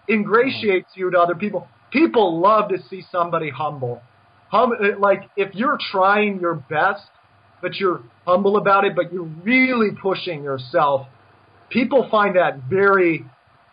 ingratiates 0.09 0.89
you 0.95 1.11
to 1.11 1.19
other 1.19 1.35
people. 1.35 1.67
People 1.91 2.39
love 2.41 2.69
to 2.69 2.77
see 2.89 3.03
somebody 3.11 3.49
humble. 3.49 4.01
Hum, 4.49 4.73
like, 4.99 5.29
if 5.35 5.53
you're 5.55 5.77
trying 5.91 6.39
your 6.39 6.55
best, 6.55 7.03
but 7.61 7.75
you're 7.75 8.01
humble 8.27 8.57
about 8.57 8.85
it, 8.85 8.95
but 8.95 9.11
you're 9.13 9.29
really 9.43 9.89
pushing 9.99 10.43
yourself, 10.43 11.07
people 11.69 12.07
find 12.11 12.35
that 12.35 12.63
very 12.69 13.25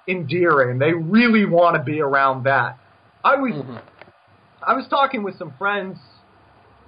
endearing. 0.08 0.78
They 0.78 0.92
really 0.92 1.44
want 1.44 1.76
to 1.76 1.82
be 1.82 2.00
around 2.00 2.44
that. 2.44 2.78
I 3.24 3.36
was 3.36 3.52
mm-hmm. 3.52 3.76
I 4.62 4.74
was 4.74 4.86
talking 4.88 5.22
with 5.22 5.38
some 5.38 5.52
friends 5.58 5.98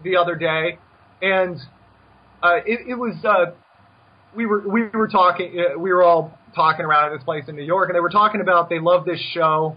the 0.05 0.17
other 0.17 0.37
day, 0.37 0.79
and 1.21 1.57
uh, 2.43 2.57
it, 2.67 2.89
it 2.89 2.95
was 2.95 3.17
uh, 3.25 3.53
we 4.35 4.47
were 4.47 4.67
we 4.67 4.89
were 4.89 5.09
talking 5.09 5.59
uh, 5.59 5.79
we 5.79 5.93
were 5.93 6.03
all 6.03 6.39
talking 6.55 6.85
around 6.85 7.13
at 7.13 7.17
this 7.17 7.25
place 7.25 7.45
in 7.49 7.57
New 7.57 7.65
York, 7.65 7.89
and 7.89 7.97
they 7.97 8.01
were 8.01 8.11
talking 8.11 8.41
about 8.41 8.69
they 8.69 8.79
love 8.79 9.05
this 9.05 9.21
show 9.33 9.77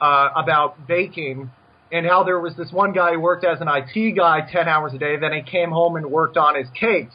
uh, 0.00 0.30
about 0.36 0.86
baking 0.86 1.50
and 1.92 2.06
how 2.06 2.24
there 2.24 2.40
was 2.40 2.56
this 2.56 2.72
one 2.72 2.92
guy 2.92 3.12
who 3.12 3.20
worked 3.20 3.44
as 3.44 3.60
an 3.60 3.68
IT 3.68 4.16
guy 4.16 4.40
ten 4.50 4.68
hours 4.68 4.92
a 4.94 4.98
day, 4.98 5.16
then 5.16 5.32
he 5.32 5.42
came 5.42 5.70
home 5.70 5.96
and 5.96 6.06
worked 6.06 6.36
on 6.36 6.56
his 6.56 6.66
cakes, 6.78 7.14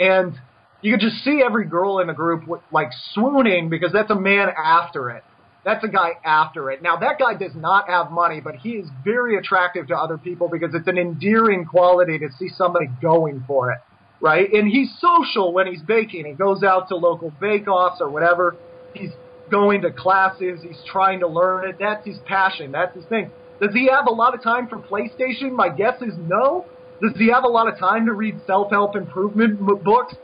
and 0.00 0.34
you 0.80 0.92
could 0.92 1.00
just 1.00 1.22
see 1.24 1.42
every 1.44 1.66
girl 1.66 1.98
in 1.98 2.06
the 2.06 2.14
group 2.14 2.44
like 2.72 2.90
swooning 3.12 3.68
because 3.68 3.92
that's 3.92 4.10
a 4.10 4.18
man 4.18 4.48
after 4.56 5.10
it. 5.10 5.24
That's 5.64 5.82
a 5.82 5.88
guy 5.88 6.12
after 6.24 6.70
it. 6.70 6.80
Now 6.80 6.96
that 6.98 7.18
guy 7.18 7.34
does 7.34 7.54
not 7.56 7.88
have 7.88 8.10
money, 8.12 8.40
but 8.40 8.54
he 8.54 8.70
is 8.70 8.88
very 9.04 9.36
attractive 9.36 9.88
to 9.88 9.96
other 9.96 10.16
people 10.16 10.48
because 10.48 10.74
it's 10.74 10.86
an 10.86 10.96
endearing 10.96 11.64
quality 11.64 12.18
to 12.20 12.28
see 12.38 12.48
somebody 12.56 12.86
going 13.02 13.42
for 13.46 13.72
it, 13.72 13.78
right? 14.20 14.50
And 14.52 14.68
he's 14.68 14.90
social 15.00 15.52
when 15.52 15.66
he's 15.66 15.82
baking. 15.82 16.26
He 16.26 16.32
goes 16.32 16.62
out 16.62 16.88
to 16.88 16.96
local 16.96 17.32
bake-offs 17.40 18.00
or 18.00 18.08
whatever. 18.08 18.56
He's 18.94 19.10
going 19.50 19.82
to 19.82 19.90
classes. 19.92 20.60
He's 20.62 20.80
trying 20.90 21.20
to 21.20 21.28
learn 21.28 21.68
it. 21.68 21.76
That's 21.78 22.06
his 22.06 22.18
passion. 22.26 22.72
That's 22.72 22.94
his 22.94 23.04
thing. 23.06 23.30
Does 23.60 23.72
he 23.72 23.88
have 23.88 24.06
a 24.06 24.12
lot 24.12 24.34
of 24.34 24.42
time 24.42 24.68
for 24.68 24.78
PlayStation? 24.78 25.52
My 25.52 25.68
guess 25.68 26.00
is 26.02 26.14
no. 26.18 26.66
Does 27.00 27.12
he 27.16 27.30
have 27.30 27.44
a 27.44 27.48
lot 27.48 27.68
of 27.68 27.78
time 27.78 28.06
to 28.06 28.12
read 28.12 28.40
self-help 28.46 28.96
improvement 28.96 29.60
books? 29.84 30.14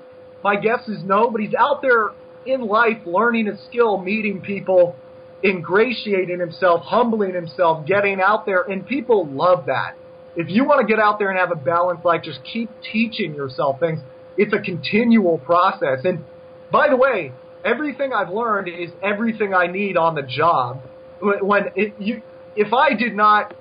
My 0.43 0.57
guess 0.57 0.89
is 0.89 1.03
no, 1.05 1.31
but 1.31 1.41
he's 1.41 1.55
out 1.55 1.83
there 1.83 2.11
in 2.45 2.63
life 2.63 2.99
learning 3.07 3.49
a 3.49 3.57
skill, 3.69 3.99
meeting 3.99 4.41
people, 4.41 4.97
ingratiating 5.45 6.41
himself, 6.41 6.83
humbling 6.83 7.35
himself, 7.35 7.87
getting 7.87 8.21
out 8.21 8.47
there, 8.47 8.63
and 8.63 8.87
people 8.87 9.27
love 9.27 9.67
that. 9.67 9.95
If 10.37 10.49
you 10.49 10.65
want 10.65 10.81
to 10.81 10.87
get 10.87 10.99
out 10.99 11.19
there 11.19 11.31
and 11.31 11.39
have 11.39 11.51
a 11.51 11.57
balanced 11.57 12.05
life, 12.05 12.23
just 12.23 12.41
keep 12.51 12.71
teaching 12.93 13.35
yourself 13.35 13.81
things. 13.81 14.01
It's 14.37 14.53
a 14.53 14.61
continual 14.61 15.39
process. 15.39 16.01
And 16.05 16.25
by 16.71 16.89
the 16.89 16.97
way, 16.97 17.33
everything 17.65 18.13
I've 18.13 18.31
learned 18.31 18.69
is 18.69 18.91
everything 19.03 19.55
I 19.55 19.67
need 19.67 19.97
on 19.97 20.15
the 20.15 20.23
job. 20.23 20.83
When 21.21 21.65
it, 21.77 21.95
you, 21.99 22.23
if 22.57 22.73
I 22.73 22.95
did 22.95 23.15
not 23.15 23.55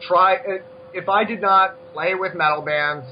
try, 0.00 0.36
uh, 0.36 0.40
if 0.92 1.08
I 1.08 1.24
did 1.24 1.40
not 1.40 1.76
play 1.92 2.14
with 2.14 2.34
metal 2.34 2.62
bands, 2.62 3.06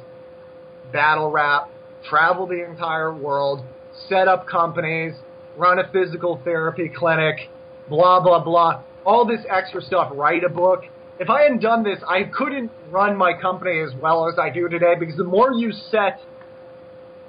battle 0.92 1.30
rap, 1.30 1.70
travel 2.08 2.46
the 2.46 2.64
entire 2.64 3.14
world, 3.14 3.64
set 4.08 4.28
up 4.28 4.46
companies, 4.46 5.14
run 5.56 5.78
a 5.78 5.90
physical 5.92 6.40
therapy 6.44 6.90
clinic, 6.94 7.48
blah, 7.88 8.20
blah, 8.20 8.42
blah, 8.42 8.82
all 9.04 9.26
this 9.26 9.40
extra 9.48 9.80
stuff, 9.80 10.10
write 10.14 10.44
a 10.44 10.48
book. 10.48 10.82
If 11.20 11.28
I 11.28 11.42
hadn't 11.42 11.60
done 11.60 11.84
this, 11.84 11.98
I 12.08 12.24
couldn't 12.24 12.70
run 12.90 13.14
my 13.14 13.34
company 13.38 13.80
as 13.80 13.94
well 14.00 14.26
as 14.26 14.38
I 14.38 14.48
do 14.48 14.70
today 14.70 14.94
because 14.98 15.18
the 15.18 15.24
more 15.24 15.52
you 15.52 15.70
set 15.70 16.18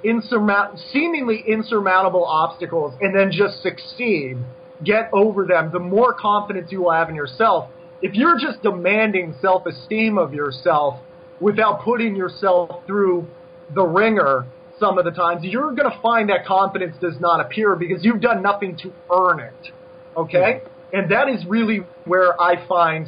insurmount, 0.02 0.78
seemingly 0.92 1.44
insurmountable 1.46 2.24
obstacles 2.24 2.94
and 3.02 3.14
then 3.14 3.30
just 3.30 3.62
succeed, 3.62 4.38
get 4.82 5.10
over 5.12 5.44
them, 5.44 5.70
the 5.72 5.78
more 5.78 6.14
confidence 6.14 6.72
you 6.72 6.84
will 6.84 6.92
have 6.92 7.10
in 7.10 7.14
yourself. 7.14 7.68
If 8.00 8.14
you're 8.14 8.38
just 8.38 8.62
demanding 8.62 9.34
self-esteem 9.42 10.16
of 10.16 10.32
yourself 10.32 10.98
without 11.38 11.82
putting 11.82 12.16
yourself 12.16 12.86
through 12.86 13.28
the 13.74 13.82
ringer 13.82 14.46
some 14.80 14.96
of 14.96 15.04
the 15.04 15.10
times, 15.10 15.44
you're 15.44 15.74
going 15.74 15.90
to 15.90 16.00
find 16.00 16.30
that 16.30 16.46
confidence 16.46 16.96
does 16.98 17.20
not 17.20 17.40
appear 17.44 17.76
because 17.76 18.02
you've 18.02 18.22
done 18.22 18.42
nothing 18.42 18.74
to 18.78 18.92
earn 19.14 19.38
it. 19.38 19.72
Okay? 20.16 20.62
And 20.94 21.10
that 21.12 21.28
is 21.28 21.44
really 21.46 21.80
where 22.06 22.40
I 22.40 22.66
find, 22.66 23.06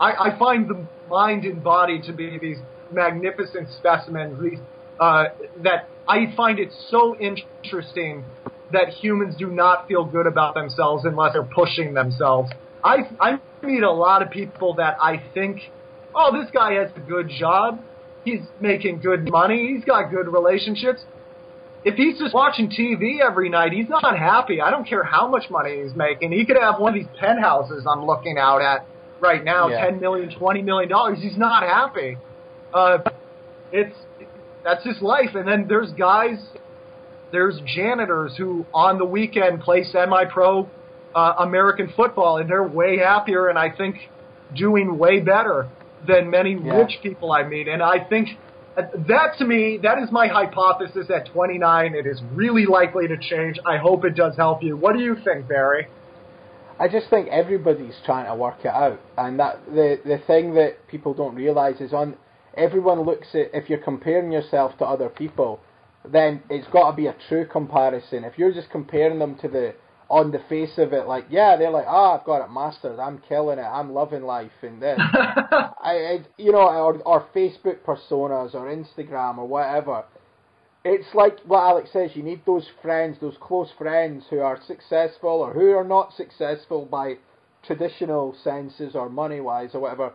I, 0.00 0.30
I 0.30 0.38
find 0.38 0.68
the 0.68 0.86
mind 1.08 1.44
and 1.44 1.62
body 1.62 2.00
to 2.02 2.12
be 2.12 2.38
these 2.38 2.58
magnificent 2.92 3.68
specimens, 3.78 4.42
these 4.42 4.58
uh, 5.00 5.24
that 5.62 5.88
I 6.08 6.32
find 6.36 6.58
it 6.58 6.70
so 6.90 7.16
interesting 7.18 8.24
that 8.72 8.88
humans 8.88 9.34
do 9.38 9.48
not 9.48 9.88
feel 9.88 10.04
good 10.04 10.26
about 10.26 10.54
themselves 10.54 11.04
unless 11.04 11.32
they're 11.32 11.42
pushing 11.42 11.94
themselves. 11.94 12.50
I 12.82 12.98
I 13.20 13.40
meet 13.62 13.82
a 13.82 13.90
lot 13.90 14.22
of 14.22 14.30
people 14.30 14.74
that 14.74 14.96
I 15.00 15.22
think, 15.34 15.60
oh, 16.14 16.30
this 16.32 16.50
guy 16.52 16.74
has 16.74 16.90
a 16.96 17.00
good 17.00 17.28
job, 17.28 17.80
he's 18.24 18.40
making 18.60 19.00
good 19.00 19.30
money, 19.30 19.74
he's 19.74 19.84
got 19.84 20.10
good 20.10 20.28
relationships. 20.28 21.00
If 21.84 21.94
he's 21.94 22.18
just 22.18 22.34
watching 22.34 22.70
TV 22.70 23.20
every 23.20 23.48
night, 23.48 23.72
he's 23.72 23.88
not 23.88 24.18
happy. 24.18 24.60
I 24.60 24.70
don't 24.70 24.86
care 24.86 25.04
how 25.04 25.28
much 25.28 25.48
money 25.48 25.80
he's 25.82 25.94
making. 25.94 26.32
He 26.32 26.44
could 26.44 26.56
have 26.60 26.80
one 26.80 26.92
of 26.92 27.00
these 27.00 27.10
penthouses 27.20 27.86
I'm 27.88 28.04
looking 28.04 28.36
out 28.36 28.60
at 28.60 28.84
right 29.20 29.44
now, 29.44 29.68
yeah. 29.68 29.84
ten 29.84 30.00
million, 30.00 30.36
twenty 30.38 30.62
million 30.62 30.88
dollars. 30.88 31.18
He's 31.20 31.36
not 31.36 31.62
happy. 31.62 32.18
Uh, 32.72 32.98
it's 33.72 33.96
that's 34.64 34.84
just 34.84 35.02
life. 35.02 35.34
And 35.34 35.46
then 35.46 35.66
there's 35.68 35.92
guys, 35.92 36.38
there's 37.32 37.60
janitors 37.66 38.34
who 38.36 38.66
on 38.74 38.98
the 38.98 39.04
weekend 39.04 39.60
play 39.60 39.84
semi-pro 39.84 40.68
uh, 41.14 41.34
American 41.38 41.92
football, 41.96 42.38
and 42.38 42.48
they're 42.48 42.66
way 42.66 42.98
happier, 42.98 43.48
and 43.48 43.58
I 43.58 43.74
think 43.74 43.96
doing 44.54 44.98
way 44.98 45.20
better 45.20 45.68
than 46.06 46.30
many 46.30 46.54
yeah. 46.54 46.76
rich 46.76 46.98
people 47.02 47.32
I 47.32 47.42
meet. 47.44 47.68
And 47.68 47.82
I 47.82 48.04
think 48.08 48.28
that 48.76 49.34
to 49.38 49.44
me, 49.44 49.78
that 49.82 49.98
is 49.98 50.10
my 50.12 50.28
hypothesis 50.28 51.08
at 51.14 51.26
29. 51.32 51.94
It 51.94 52.06
is 52.06 52.20
really 52.32 52.66
likely 52.66 53.08
to 53.08 53.16
change. 53.16 53.58
I 53.66 53.76
hope 53.76 54.04
it 54.04 54.14
does 54.14 54.36
help 54.36 54.62
you. 54.62 54.76
What 54.76 54.94
do 54.94 55.02
you 55.02 55.16
think, 55.24 55.48
Barry? 55.48 55.88
I 56.80 56.88
just 56.88 57.10
think 57.10 57.28
everybody's 57.28 57.96
trying 58.04 58.26
to 58.26 58.34
work 58.34 58.60
it 58.60 58.68
out, 58.68 59.00
and 59.16 59.38
that 59.40 59.64
the 59.66 60.00
the 60.04 60.18
thing 60.26 60.54
that 60.54 60.86
people 60.88 61.12
don't 61.12 61.34
realize 61.34 61.80
is 61.80 61.92
on 61.92 62.16
everyone 62.56 63.00
looks 63.02 63.28
at 63.34 63.50
if 63.52 63.68
you're 63.68 63.78
comparing 63.78 64.30
yourself 64.30 64.76
to 64.78 64.84
other 64.84 65.08
people, 65.08 65.60
then 66.04 66.42
it's 66.48 66.68
got 66.68 66.90
to 66.90 66.96
be 66.96 67.06
a 67.06 67.16
true 67.28 67.46
comparison. 67.46 68.24
If 68.24 68.38
you're 68.38 68.52
just 68.52 68.70
comparing 68.70 69.18
them 69.18 69.36
to 69.36 69.48
the 69.48 69.74
on 70.08 70.30
the 70.30 70.38
face 70.48 70.78
of 70.78 70.92
it, 70.92 71.06
like 71.06 71.26
yeah, 71.30 71.56
they're 71.56 71.70
like, 71.70 71.86
ah, 71.86 72.12
oh, 72.12 72.18
I've 72.18 72.24
got 72.24 72.44
it 72.44 72.50
mastered, 72.50 72.98
I'm 72.98 73.18
killing 73.28 73.58
it, 73.58 73.62
I'm 73.62 73.92
loving 73.92 74.22
life, 74.22 74.52
and 74.62 74.80
then 74.80 74.98
I, 75.02 75.74
I, 75.82 76.20
you 76.38 76.52
know, 76.52 76.60
or, 76.60 76.96
or 77.02 77.26
Facebook 77.34 77.80
personas 77.80 78.54
or 78.54 78.66
Instagram 78.66 79.38
or 79.38 79.46
whatever. 79.46 80.04
It's 80.88 81.14
like 81.14 81.38
what 81.40 81.60
Alex 81.60 81.90
says. 81.92 82.10
You 82.14 82.22
need 82.22 82.42
those 82.46 82.66
friends, 82.82 83.18
those 83.20 83.36
close 83.40 83.70
friends 83.76 84.24
who 84.30 84.40
are 84.40 84.60
successful 84.66 85.30
or 85.30 85.52
who 85.52 85.72
are 85.72 85.84
not 85.84 86.14
successful 86.14 86.86
by 86.86 87.18
traditional 87.62 88.34
senses 88.42 88.94
or 88.94 89.08
money 89.08 89.40
wise 89.40 89.70
or 89.74 89.80
whatever 89.80 90.12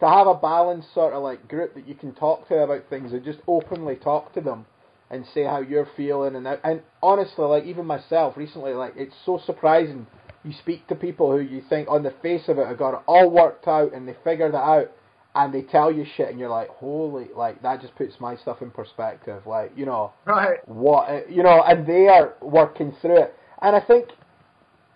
to 0.00 0.08
have 0.08 0.26
a 0.26 0.34
balanced 0.34 0.92
sort 0.94 1.12
of 1.12 1.22
like 1.22 1.48
group 1.48 1.74
that 1.74 1.86
you 1.86 1.94
can 1.94 2.14
talk 2.14 2.48
to 2.48 2.54
about 2.54 2.88
things 2.88 3.12
and 3.12 3.24
just 3.24 3.38
openly 3.46 3.96
talk 3.96 4.32
to 4.32 4.40
them 4.40 4.66
and 5.10 5.24
say 5.34 5.44
how 5.44 5.60
you're 5.60 5.88
feeling 5.96 6.36
and 6.36 6.46
that, 6.46 6.60
and 6.64 6.82
honestly 7.02 7.44
like 7.44 7.64
even 7.64 7.86
myself 7.86 8.36
recently 8.36 8.72
like 8.72 8.94
it's 8.96 9.14
so 9.24 9.40
surprising 9.44 10.06
you 10.44 10.52
speak 10.52 10.86
to 10.88 10.94
people 10.94 11.30
who 11.30 11.40
you 11.40 11.62
think 11.68 11.88
on 11.88 12.02
the 12.02 12.14
face 12.22 12.48
of 12.48 12.58
it 12.58 12.66
have 12.66 12.78
got 12.78 12.94
it 12.94 13.00
all 13.06 13.30
worked 13.30 13.68
out 13.68 13.92
and 13.92 14.08
they 14.08 14.16
figured 14.24 14.54
it 14.54 14.56
out 14.56 14.90
and 15.34 15.54
they 15.54 15.62
tell 15.62 15.92
you 15.92 16.04
shit 16.16 16.28
and 16.28 16.38
you're 16.38 16.48
like 16.48 16.68
holy 16.68 17.28
like 17.36 17.62
that 17.62 17.80
just 17.80 17.94
puts 17.94 18.18
my 18.18 18.36
stuff 18.36 18.62
in 18.62 18.70
perspective 18.70 19.42
like 19.46 19.72
you 19.76 19.86
know 19.86 20.12
right 20.26 20.58
what 20.66 21.30
you 21.30 21.42
know 21.42 21.62
and 21.62 21.86
they 21.86 22.08
are 22.08 22.34
working 22.40 22.94
through 23.00 23.16
it 23.16 23.34
and 23.62 23.76
I 23.76 23.80
think 23.80 24.08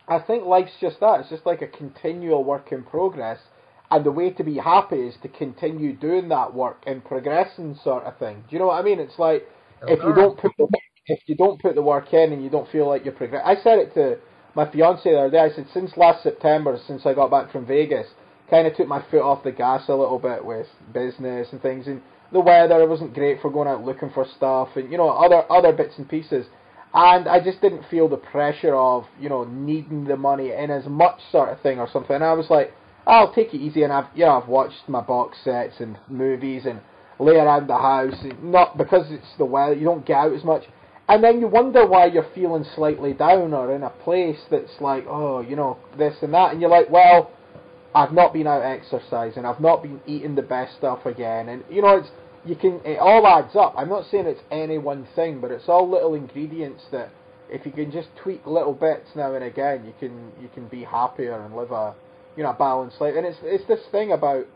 I 0.09 0.19
think 0.19 0.45
life's 0.45 0.73
just 0.81 1.01
that 1.01 1.21
it's 1.21 1.31
just 1.31 1.47
like 1.47 1.63
a 1.63 1.69
continual 1.69 2.45
work 2.45 2.73
in 2.73 2.83
progress 2.83 3.39
and 3.91 4.05
the 4.05 4.11
way 4.11 4.31
to 4.31 4.43
be 4.45 4.57
happy 4.57 4.97
is 4.97 5.15
to 5.23 5.29
continue 5.29 5.95
doing 5.95 6.29
that 6.31 6.53
work 6.53 6.83
and 6.87 7.05
progressing, 7.05 7.79
sort 7.85 8.05
of 8.05 8.19
thing. 8.19 8.43
Do 8.49 8.57
you 8.57 8.59
know 8.59 8.67
what 8.67 8.81
I 8.81 8.83
mean? 8.83 8.99
It's 8.99 9.19
like 9.19 9.47
if 9.87 10.03
you 10.03 10.15
don't 10.15 10.39
put 10.39 10.53
the 10.59 10.67
if 11.07 11.21
you 11.27 11.37
don't 11.37 11.61
put 11.61 11.75
the 11.75 11.83
work 11.83 12.13
in 12.15 12.33
and 12.33 12.43
you 12.43 12.49
don't 12.49 12.69
feel 12.71 12.89
like 12.89 13.05
you're 13.05 13.15
progressing. 13.15 13.47
I 13.47 13.63
said 13.63 13.79
it 13.79 13.95
to 13.95 14.19
my 14.55 14.71
fiance 14.71 15.03
the 15.05 15.19
other 15.19 15.31
day. 15.31 15.39
I 15.39 15.51
said 15.51 15.67
since 15.73 15.97
last 15.97 16.23
September, 16.23 16.79
since 16.87 17.05
I 17.05 17.13
got 17.13 17.31
back 17.31 17.53
from 17.53 17.67
Vegas, 17.67 18.07
kind 18.51 18.67
of 18.67 18.77
took 18.77 18.89
my 18.89 19.03
foot 19.11 19.23
off 19.23 19.45
the 19.45 19.53
gas 19.53 19.89
a 19.89 19.95
little 19.95 20.19
bit 20.19 20.45
with 20.45 20.67
business 20.93 21.49
and 21.53 21.61
things. 21.63 21.87
And 21.87 22.03
the 22.33 22.41
weather 22.41 22.87
wasn't 22.87 23.15
great 23.15 23.41
for 23.41 23.51
going 23.51 23.69
out 23.69 23.85
looking 23.85 24.11
for 24.11 24.27
stuff 24.37 24.69
and 24.77 24.91
you 24.91 24.99
know 24.99 25.09
other 25.11 25.51
other 25.51 25.73
bits 25.73 25.95
and 25.99 26.09
pieces. 26.09 26.47
And 26.93 27.27
I 27.27 27.43
just 27.43 27.61
didn't 27.61 27.85
feel 27.91 28.09
the 28.09 28.17
pressure 28.17 28.75
of 28.75 29.05
you 29.21 29.29
know 29.29 29.45
needing 29.45 30.05
the 30.05 30.17
money 30.17 30.53
in 30.53 30.71
as 30.71 30.87
much 30.87 31.21
sort 31.33 31.49
of 31.51 31.61
thing 31.61 31.79
or 31.79 31.89
something. 31.93 32.15
And 32.15 32.25
I 32.25 32.33
was 32.33 32.51
like 32.51 32.73
I'll 33.07 33.33
take 33.33 33.53
it 33.53 33.59
easy, 33.59 33.83
and 33.83 33.93
I've 33.93 34.07
you 34.15 34.25
know 34.25 34.41
I've 34.41 34.49
watched 34.49 34.89
my 34.89 35.01
box 35.01 35.39
sets 35.45 35.75
and 35.81 35.99
movies 36.09 36.65
and 36.67 36.81
lay 37.19 37.37
around 37.37 37.69
the 37.69 37.77
house, 37.77 38.17
and 38.23 38.43
not 38.53 38.79
because 38.79 39.07
it's 39.11 39.37
the 39.39 39.45
weather. 39.45 39.75
You 39.75 39.85
don't 39.85 40.07
get 40.07 40.17
out 40.17 40.33
as 40.33 40.45
much, 40.45 40.65
and 41.09 41.23
then 41.23 41.41
you 41.41 41.49
wonder 41.49 41.87
why 41.87 42.07
you're 42.07 42.27
feeling 42.35 42.65
slightly 42.75 43.13
down 43.13 43.53
or 43.53 43.75
in 43.75 43.83
a 43.83 43.91
place 43.91 44.39
that's 44.51 44.81
like 44.81 45.05
oh 45.07 45.41
you 45.41 45.57
know 45.57 45.79
this 45.99 46.17
and 46.23 46.33
that, 46.35 46.53
and 46.53 46.61
you're 46.61 46.71
like 46.71 46.91
well 46.91 47.31
I've 47.95 48.13
not 48.13 48.33
been 48.33 48.47
out 48.47 48.63
exercising, 48.63 49.45
I've 49.45 49.61
not 49.61 49.83
been 49.83 50.01
eating 50.07 50.35
the 50.35 50.43
best 50.43 50.77
stuff 50.77 51.07
again, 51.07 51.49
and 51.49 51.65
you 51.71 51.83
know 51.83 51.99
it's 51.99 52.09
you 52.45 52.57
can 52.57 52.81
it 52.85 52.99
all 52.99 53.27
adds 53.27 53.57
up. 53.57 53.75
I'm 53.77 53.89
not 53.89 54.07
saying 54.11 54.27
it's 54.27 54.43
any 54.51 54.79
one 54.79 55.07
thing, 55.15 55.41
but 55.41 55.51
it's 55.51 55.69
all 55.69 55.89
little 55.89 56.15
ingredients 56.15 56.85
that 56.93 57.11
if 57.49 57.65
you 57.65 57.73
can 57.73 57.93
just 57.93 58.09
tweak 58.17 58.47
little 58.47 58.73
bits 58.73 59.09
now 59.15 59.35
and 59.35 59.45
again, 59.45 59.85
you 59.85 59.95
can 59.99 60.33
you 60.41 60.49
can 60.53 60.67
be 60.69 60.85
happier 60.85 61.41
and 61.41 61.55
live 61.55 61.71
a 61.71 61.95
you 62.37 62.43
know, 62.43 62.51
a 62.51 62.55
balanced 62.55 63.01
life. 63.01 63.15
And 63.17 63.27
it's 63.27 63.39
it's 63.43 63.67
this 63.67 63.81
thing 63.91 64.13
about 64.13 64.47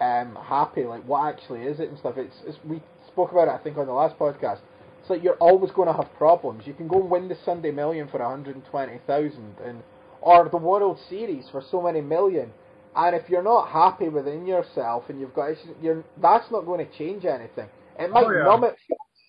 um, 0.00 0.36
happy, 0.42 0.84
like 0.84 1.04
what 1.04 1.34
actually 1.34 1.62
is 1.62 1.80
it 1.80 1.88
and 1.88 1.98
stuff. 1.98 2.14
It's, 2.16 2.36
it's 2.46 2.58
we 2.64 2.82
spoke 3.06 3.32
about 3.32 3.48
it, 3.48 3.52
I 3.52 3.58
think, 3.62 3.76
on 3.76 3.86
the 3.86 3.92
last 3.92 4.18
podcast. 4.18 4.58
It's 5.00 5.10
like 5.10 5.22
you're 5.22 5.34
always 5.34 5.70
going 5.72 5.88
to 5.88 5.94
have 5.94 6.12
problems. 6.16 6.64
You 6.66 6.74
can 6.74 6.88
go 6.88 7.00
and 7.00 7.10
win 7.10 7.28
the 7.28 7.36
Sunday 7.44 7.72
Million 7.72 8.08
for 8.08 8.20
120,000 8.20 9.56
and 9.64 9.82
or 10.20 10.48
the 10.48 10.56
World 10.56 10.98
Series 11.08 11.46
for 11.50 11.62
so 11.68 11.82
many 11.82 12.00
million. 12.00 12.52
And 12.94 13.16
if 13.16 13.28
you're 13.28 13.42
not 13.42 13.68
happy 13.68 14.08
within 14.08 14.46
yourself 14.46 15.04
and 15.08 15.20
you've 15.20 15.34
got 15.34 15.54
you're 15.80 16.04
that's 16.20 16.50
not 16.50 16.66
going 16.66 16.86
to 16.86 16.98
change 16.98 17.24
anything. 17.24 17.68
It 17.98 18.10
might 18.10 18.24
oh, 18.24 18.30
yeah. 18.30 18.44
numb 18.44 18.64
it. 18.64 18.76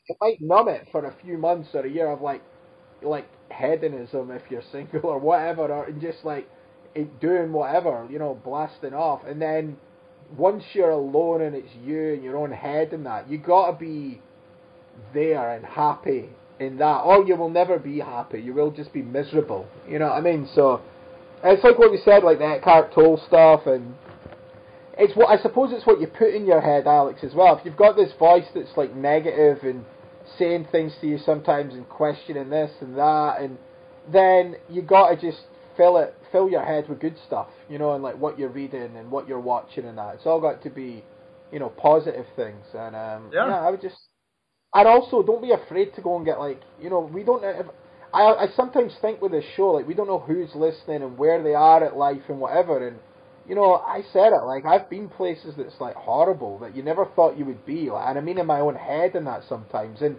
It 0.08 0.18
might 0.20 0.42
numb 0.42 0.68
it 0.68 0.88
for 0.92 1.06
a 1.06 1.16
few 1.24 1.38
months 1.38 1.70
or 1.74 1.86
a 1.86 1.90
year 1.90 2.10
of 2.10 2.22
like 2.22 2.42
like 3.02 3.28
hedonism 3.52 4.32
if 4.32 4.42
you're 4.50 4.64
single 4.72 5.06
or 5.06 5.20
whatever, 5.20 5.72
or 5.72 5.92
just 6.02 6.26
like 6.26 6.50
doing 7.22 7.52
whatever, 7.52 8.08
you 8.10 8.20
know, 8.20 8.40
blasting 8.44 8.94
off, 8.94 9.22
and 9.26 9.42
then 9.42 9.78
once 10.38 10.64
you're 10.74 10.92
alone 10.92 11.42
and 11.42 11.56
it's 11.56 11.70
you 11.84 12.14
and 12.14 12.24
your 12.24 12.38
own 12.38 12.52
head 12.52 12.92
and 12.92 13.06
that, 13.06 13.30
you 13.30 13.38
gotta 13.38 13.78
be 13.78 14.22
there 15.14 15.52
and 15.52 15.66
happy 15.66 16.30
in 16.60 16.78
that, 16.78 17.02
or 17.02 17.24
you 17.26 17.36
will 17.36 17.50
never 17.50 17.80
be 17.80 18.00
happy. 18.00 18.40
You 18.40 18.54
will 18.54 18.72
just 18.72 18.94
be 18.94 19.02
miserable. 19.02 19.68
You 19.88 20.00
know 20.00 20.08
what 20.08 20.18
I 20.18 20.22
mean? 20.22 20.48
So 20.54 20.82
it's 21.44 21.64
like 21.64 21.78
what 21.78 21.92
you 21.92 22.00
said, 22.04 22.24
like 22.24 22.40
the 22.40 22.46
Eckhart 22.46 22.94
Tolle 22.94 23.22
stuff, 23.28 23.68
and 23.68 23.96
it's 24.98 25.16
what 25.16 25.28
I 25.28 25.42
suppose 25.42 25.72
it's 25.74 25.86
what 25.86 26.00
you 26.00 26.08
put 26.08 26.34
in 26.34 26.46
your 26.46 26.62
head, 26.62 26.88
Alex, 26.88 27.24
as 27.24 27.34
well. 27.34 27.58
If 27.58 27.66
you've 27.66 27.78
got 27.78 27.96
this 27.96 28.12
voice 28.18 28.46
that's 28.54 28.76
like 28.78 28.96
negative 28.96 29.64
and 29.64 29.86
saying 30.38 30.68
things 30.72 30.94
to 31.02 31.08
you 31.08 31.18
sometimes 31.18 31.74
and 31.74 31.88
questioning 31.90 32.50
this 32.50 32.72
and 32.82 32.98
that, 32.98 33.42
and 33.42 33.58
then 34.12 34.56
you 34.70 34.82
gotta 34.82 35.16
just 35.16 35.42
fill 35.76 35.98
it 35.98 36.16
fill 36.34 36.50
your 36.50 36.66
head 36.66 36.90
with 36.90 37.00
good 37.00 37.16
stuff, 37.26 37.48
you 37.70 37.78
know, 37.78 37.94
and 37.94 38.04
like 38.04 38.18
what 38.18 38.38
you're 38.38 38.50
reading 38.50 38.98
and 38.98 39.10
what 39.10 39.28
you're 39.28 39.40
watching 39.40 39.86
and 39.86 39.98
that. 39.98 40.16
It's 40.16 40.26
all 40.26 40.42
got 40.42 40.62
to 40.64 40.70
be, 40.70 41.04
you 41.52 41.60
know, 41.60 41.70
positive 41.70 42.26
things. 42.36 42.66
And 42.74 42.96
um, 42.96 43.30
Yeah. 43.32 43.60
I 43.60 43.70
would 43.70 43.82
just, 43.82 43.96
and 44.74 44.88
also 44.88 45.22
don't 45.22 45.42
be 45.42 45.52
afraid 45.52 45.94
to 45.96 46.02
go 46.02 46.18
and 46.18 46.26
get 46.26 46.40
like, 46.40 46.60
you 46.82 46.90
know, 46.90 47.00
we 47.00 47.24
don't. 47.24 47.44
If, 47.44 47.68
I 48.14 48.22
I 48.22 48.48
sometimes 48.56 48.94
think 49.02 49.22
with 49.22 49.32
this 49.32 49.46
show 49.56 49.72
like 49.72 49.88
we 49.88 49.94
don't 49.94 50.08
know 50.08 50.20
who's 50.20 50.54
listening 50.56 51.02
and 51.02 51.18
where 51.18 51.42
they 51.42 51.54
are 51.56 51.84
at 51.84 51.98
life 51.98 52.24
and 52.30 52.40
whatever 52.40 52.88
and. 52.88 53.00
You 53.46 53.56
know, 53.56 53.74
I 53.74 54.04
said 54.14 54.32
it 54.32 54.46
like 54.46 54.66
I've 54.66 54.90
been 54.90 55.10
places 55.10 55.56
that's 55.58 55.76
like 55.82 55.96
horrible 55.96 56.60
that 56.60 56.78
you 56.78 56.82
never 56.82 57.06
thought 57.14 57.38
you 57.38 57.44
would 57.44 57.66
be, 57.66 57.90
like, 57.90 58.08
and 58.08 58.18
I 58.18 58.22
mean 58.22 58.38
in 58.38 58.46
my 58.46 58.62
own 58.62 58.76
head 58.76 59.16
and 59.16 59.28
that 59.28 59.44
sometimes. 59.50 60.02
And 60.02 60.18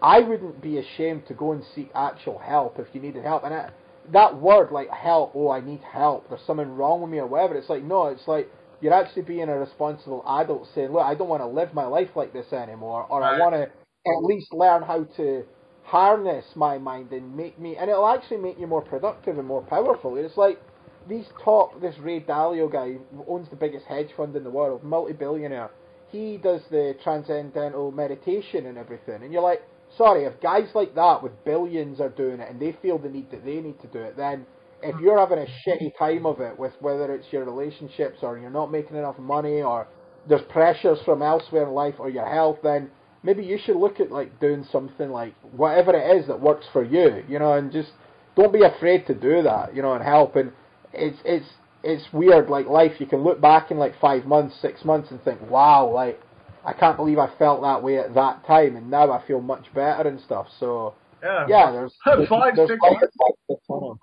I 0.00 0.20
wouldn't 0.20 0.62
be 0.62 0.78
ashamed 0.78 1.26
to 1.26 1.34
go 1.34 1.50
and 1.50 1.64
seek 1.74 1.90
actual 1.96 2.38
help 2.38 2.78
if 2.78 2.86
you 2.92 3.00
needed 3.00 3.24
help. 3.24 3.42
And 3.42 3.52
I, 3.52 3.70
that 4.12 4.40
word, 4.40 4.70
like 4.72 4.88
help, 4.90 5.32
oh, 5.34 5.50
I 5.50 5.60
need 5.60 5.80
help, 5.80 6.28
there's 6.28 6.40
something 6.46 6.76
wrong 6.76 7.00
with 7.02 7.10
me 7.10 7.18
or 7.18 7.26
whatever, 7.26 7.56
it's 7.56 7.68
like, 7.68 7.82
no, 7.82 8.06
it's 8.06 8.26
like 8.26 8.48
you're 8.80 8.94
actually 8.94 9.22
being 9.22 9.48
a 9.48 9.58
responsible 9.58 10.24
adult 10.26 10.68
saying, 10.74 10.92
look, 10.92 11.04
I 11.04 11.14
don't 11.14 11.28
want 11.28 11.42
to 11.42 11.46
live 11.48 11.74
my 11.74 11.84
life 11.86 12.10
like 12.14 12.32
this 12.32 12.52
anymore, 12.52 13.06
or 13.10 13.22
I 13.22 13.38
want 13.38 13.54
to 13.54 13.62
at 13.62 14.22
least 14.22 14.52
learn 14.52 14.82
how 14.82 15.04
to 15.16 15.44
harness 15.90 16.44
my 16.54 16.78
mind 16.78 17.10
and 17.10 17.36
make 17.36 17.58
me, 17.58 17.76
and 17.76 17.90
it'll 17.90 18.06
actually 18.06 18.36
make 18.36 18.56
you 18.60 18.66
more 18.68 18.80
productive 18.80 19.38
and 19.38 19.46
more 19.46 19.62
powerful. 19.62 20.16
It's 20.16 20.36
like 20.36 20.60
these 21.08 21.26
top, 21.42 21.80
this 21.80 21.98
Ray 21.98 22.20
Dalio 22.20 22.70
guy 22.70 22.94
owns 23.26 23.48
the 23.50 23.56
biggest 23.56 23.86
hedge 23.86 24.10
fund 24.16 24.36
in 24.36 24.44
the 24.44 24.50
world, 24.50 24.84
multi-billionaire. 24.84 25.70
He 26.12 26.36
does 26.36 26.60
the 26.70 26.94
transcendental 27.02 27.90
meditation 27.90 28.66
and 28.66 28.78
everything, 28.78 29.24
and 29.24 29.32
you're 29.32 29.42
like, 29.42 29.62
sorry, 29.96 30.26
if 30.26 30.40
guys 30.40 30.68
like 30.76 30.94
that 30.94 31.24
with 31.24 31.32
billions 31.44 32.00
are 32.00 32.08
doing 32.08 32.38
it 32.38 32.48
and 32.48 32.60
they 32.60 32.76
feel 32.80 32.96
the 32.96 33.08
need 33.08 33.28
that 33.32 33.44
they 33.44 33.60
need 33.60 33.80
to 33.80 33.88
do 33.88 33.98
it, 33.98 34.16
then 34.16 34.46
if 34.84 34.94
you're 35.00 35.18
having 35.18 35.38
a 35.38 35.46
shitty 35.66 35.90
time 35.98 36.24
of 36.24 36.40
it 36.40 36.56
with 36.56 36.72
whether 36.78 37.12
it's 37.12 37.26
your 37.32 37.44
relationships 37.44 38.18
or 38.22 38.38
you're 38.38 38.48
not 38.48 38.70
making 38.70 38.96
enough 38.96 39.18
money 39.18 39.60
or 39.60 39.88
there's 40.28 40.42
pressures 40.50 41.00
from 41.04 41.20
elsewhere 41.20 41.64
in 41.64 41.70
life 41.70 41.94
or 41.98 42.08
your 42.08 42.26
health, 42.26 42.58
then 42.62 42.90
maybe 43.22 43.42
you 43.44 43.58
should 43.64 43.76
look 43.76 44.00
at 44.00 44.10
like 44.10 44.38
doing 44.40 44.64
something 44.70 45.10
like 45.10 45.34
whatever 45.52 45.94
it 45.94 46.16
is 46.18 46.26
that 46.28 46.40
works 46.40 46.66
for 46.72 46.82
you, 46.84 47.22
you 47.28 47.38
know, 47.38 47.54
and 47.54 47.72
just 47.72 47.90
don't 48.36 48.52
be 48.52 48.62
afraid 48.64 49.06
to 49.06 49.14
do 49.14 49.42
that, 49.42 49.74
you 49.74 49.82
know, 49.82 49.94
and 49.94 50.04
help. 50.04 50.36
And 50.36 50.52
it's 50.92 51.18
it's 51.24 51.46
it's 51.82 52.12
weird, 52.12 52.48
like 52.48 52.66
life. 52.66 52.92
You 53.00 53.06
can 53.06 53.22
look 53.22 53.40
back 53.40 53.70
in 53.70 53.78
like 53.78 53.98
five 54.00 54.24
months, 54.26 54.56
six 54.60 54.84
months, 54.84 55.10
and 55.10 55.22
think, 55.22 55.40
wow, 55.50 55.90
like 55.92 56.20
I 56.64 56.72
can't 56.72 56.96
believe 56.96 57.18
I 57.18 57.30
felt 57.38 57.62
that 57.62 57.82
way 57.82 57.98
at 57.98 58.14
that 58.14 58.46
time, 58.46 58.76
and 58.76 58.90
now 58.90 59.10
I 59.10 59.26
feel 59.26 59.40
much 59.40 59.72
better 59.74 60.08
and 60.08 60.20
stuff. 60.20 60.46
So 60.58 60.94
Yeah. 61.22 61.46
yeah, 61.48 61.70
there's, 61.72 61.94
there's 62.04 62.28
Five, 62.28 62.56
there's 62.56 62.68
six 62.68 62.80
months. 62.82 63.02
at 63.02 63.10
the 63.48 63.56
tunnel. 63.66 63.98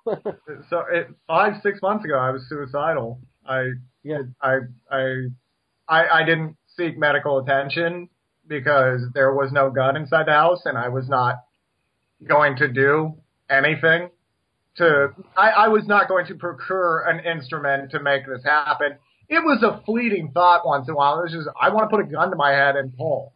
So 0.70 0.84
it, 0.92 1.08
five, 1.28 1.54
six 1.62 1.82
months 1.82 2.06
ago, 2.06 2.18
I 2.18 2.32
was 2.32 2.48
suicidal. 2.50 3.20
I, 3.46 3.72
Yeah. 4.04 4.22
I, 4.42 4.58
I, 4.92 5.26
I, 5.88 6.08
I 6.08 6.24
didn't 6.24 6.58
seek 6.76 6.98
medical 6.98 7.40
attention 7.40 8.10
because 8.48 9.02
there 9.14 9.34
was 9.34 9.52
no 9.52 9.70
gun 9.70 9.98
inside 9.98 10.28
the 10.28 10.32
house, 10.34 10.62
and 10.66 10.78
I 10.78 10.90
was 10.90 11.08
not 11.10 11.44
going 12.28 12.56
to 12.58 12.68
do 12.68 13.16
anything 13.50 14.10
to. 14.78 15.10
I, 15.36 15.50
I 15.50 15.68
was 15.68 15.86
not 15.88 16.08
going 16.08 16.26
to 16.28 16.36
procure 16.36 17.06
an 17.08 17.20
instrument 17.26 17.92
to 17.92 18.00
make 18.02 18.26
this 18.26 18.44
happen. 18.44 18.94
It 19.30 19.40
was 19.40 19.62
a 19.62 19.84
fleeting 19.86 20.32
thought 20.34 20.66
once 20.66 20.88
in 20.88 20.94
a 20.94 20.98
while. 20.98 21.20
It 21.20 21.24
was 21.24 21.32
just, 21.34 21.50
I 21.60 21.70
want 21.70 21.90
to 21.90 21.96
put 21.98 22.06
a 22.06 22.10
gun 22.10 22.30
to 22.30 22.38
my 22.38 22.52
head 22.52 22.78
and 22.78 22.96
pull. 22.96 23.34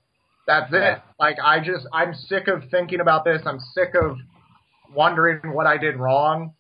That's 0.48 0.72
Yeah. 0.72 0.96
it. 0.96 1.02
Like 1.20 1.38
I 1.44 1.60
just, 1.60 1.86
I'm 1.92 2.14
sick 2.14 2.48
of 2.48 2.64
thinking 2.72 3.02
about 3.02 3.26
this. 3.26 3.42
I'm 3.46 3.60
sick 3.74 3.94
of 4.02 4.18
wondering 4.94 5.54
what 5.54 5.68
I 5.68 5.78
did 5.78 5.98
wrong. 5.98 6.54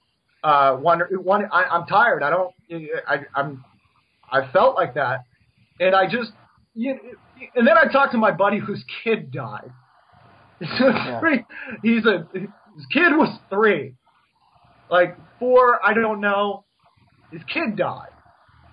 Uh, 0.43 0.77
wonder, 0.81 1.07
one, 1.21 1.45
I, 1.51 1.63
I'm 1.63 1.85
tired. 1.85 2.23
I 2.23 2.29
don't, 2.29 2.51
I, 3.07 3.17
I'm, 3.35 3.63
I 4.31 4.51
felt 4.51 4.75
like 4.75 4.95
that, 4.95 5.25
and 5.79 5.93
I 5.93 6.05
just, 6.09 6.31
you, 6.73 6.97
and 7.55 7.67
then 7.67 7.77
I 7.77 7.91
talked 7.91 8.11
to 8.13 8.17
my 8.17 8.31
buddy 8.31 8.59
whose 8.59 8.83
kid 9.03 9.31
died. 9.31 9.71
Three- 11.19 11.45
He's 11.81 12.05
a, 12.05 12.27
his 12.33 12.85
kid 12.91 13.11
was 13.13 13.37
three, 13.49 13.95
like 14.89 15.17
four. 15.39 15.83
I 15.85 15.93
don't 15.93 16.21
know. 16.21 16.63
His 17.31 17.41
kid 17.51 17.75
died, 17.75 18.09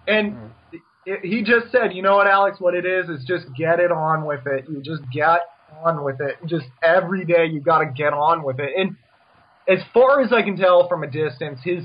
and 0.06 0.32
hmm. 0.34 0.76
it, 1.06 1.20
he 1.22 1.42
just 1.42 1.72
said, 1.72 1.92
"You 1.92 2.02
know 2.02 2.16
what, 2.16 2.26
Alex? 2.26 2.60
What 2.60 2.74
it 2.74 2.84
is 2.84 3.08
is 3.08 3.24
just 3.26 3.46
get 3.56 3.80
it 3.80 3.90
on 3.90 4.24
with 4.26 4.46
it. 4.46 4.66
You 4.68 4.82
just 4.82 5.02
get 5.12 5.40
on 5.82 6.04
with 6.04 6.20
it. 6.20 6.36
Just 6.46 6.66
every 6.82 7.24
day 7.24 7.46
you 7.46 7.60
got 7.60 7.78
to 7.78 7.86
get 7.86 8.12
on 8.12 8.42
with 8.42 8.60
it." 8.60 8.70
And 8.76 8.96
as 9.68 9.78
far 9.92 10.22
as 10.22 10.32
I 10.32 10.42
can 10.42 10.56
tell 10.56 10.88
from 10.88 11.02
a 11.02 11.10
distance, 11.10 11.60
his 11.62 11.84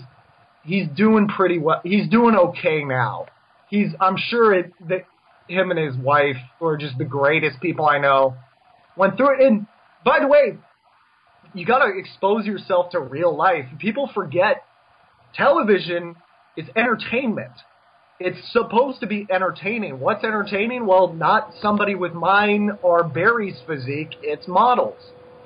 he's 0.64 0.88
doing 0.96 1.28
pretty 1.28 1.60
well. 1.60 1.82
He's 1.84 2.10
doing 2.10 2.36
okay 2.36 2.84
now. 2.84 3.28
He's 3.70 3.90
I'm 4.00 4.16
sure 4.18 4.54
it, 4.54 4.72
that 4.88 5.06
him 5.48 5.72
and 5.72 5.80
his 5.80 5.96
wife 5.96 6.38
who 6.60 6.66
are 6.66 6.78
just 6.78 6.98
the 6.98 7.06
greatest 7.06 7.60
people 7.62 7.86
I 7.86 8.00
know. 8.00 8.36
Went 8.96 9.18
through 9.18 9.40
it, 9.40 9.48
and 9.48 9.68
by 10.06 10.20
the 10.20 10.28
way, 10.28 10.58
you 11.54 11.66
got 11.66 11.80
to 11.80 11.98
expose 11.98 12.46
yourself 12.46 12.92
to 12.92 13.00
real 13.00 13.36
life. 13.36 13.66
People 13.80 14.10
forget 14.14 14.64
television 15.36 16.16
is 16.58 16.68
entertainment. 16.76 17.52
It's 18.20 18.52
supposed 18.52 19.00
to 19.02 19.08
be 19.08 19.28
entertaining. 19.30 20.00
What's 20.00 20.24
entertaining? 20.24 20.86
Well, 20.86 21.12
not 21.12 21.54
somebody 21.62 21.96
with 21.96 22.14
mine 22.14 22.72
or 22.82 23.04
Barry's 23.04 23.58
physique. 23.68 24.12
It's 24.22 24.48
models. 24.48 24.98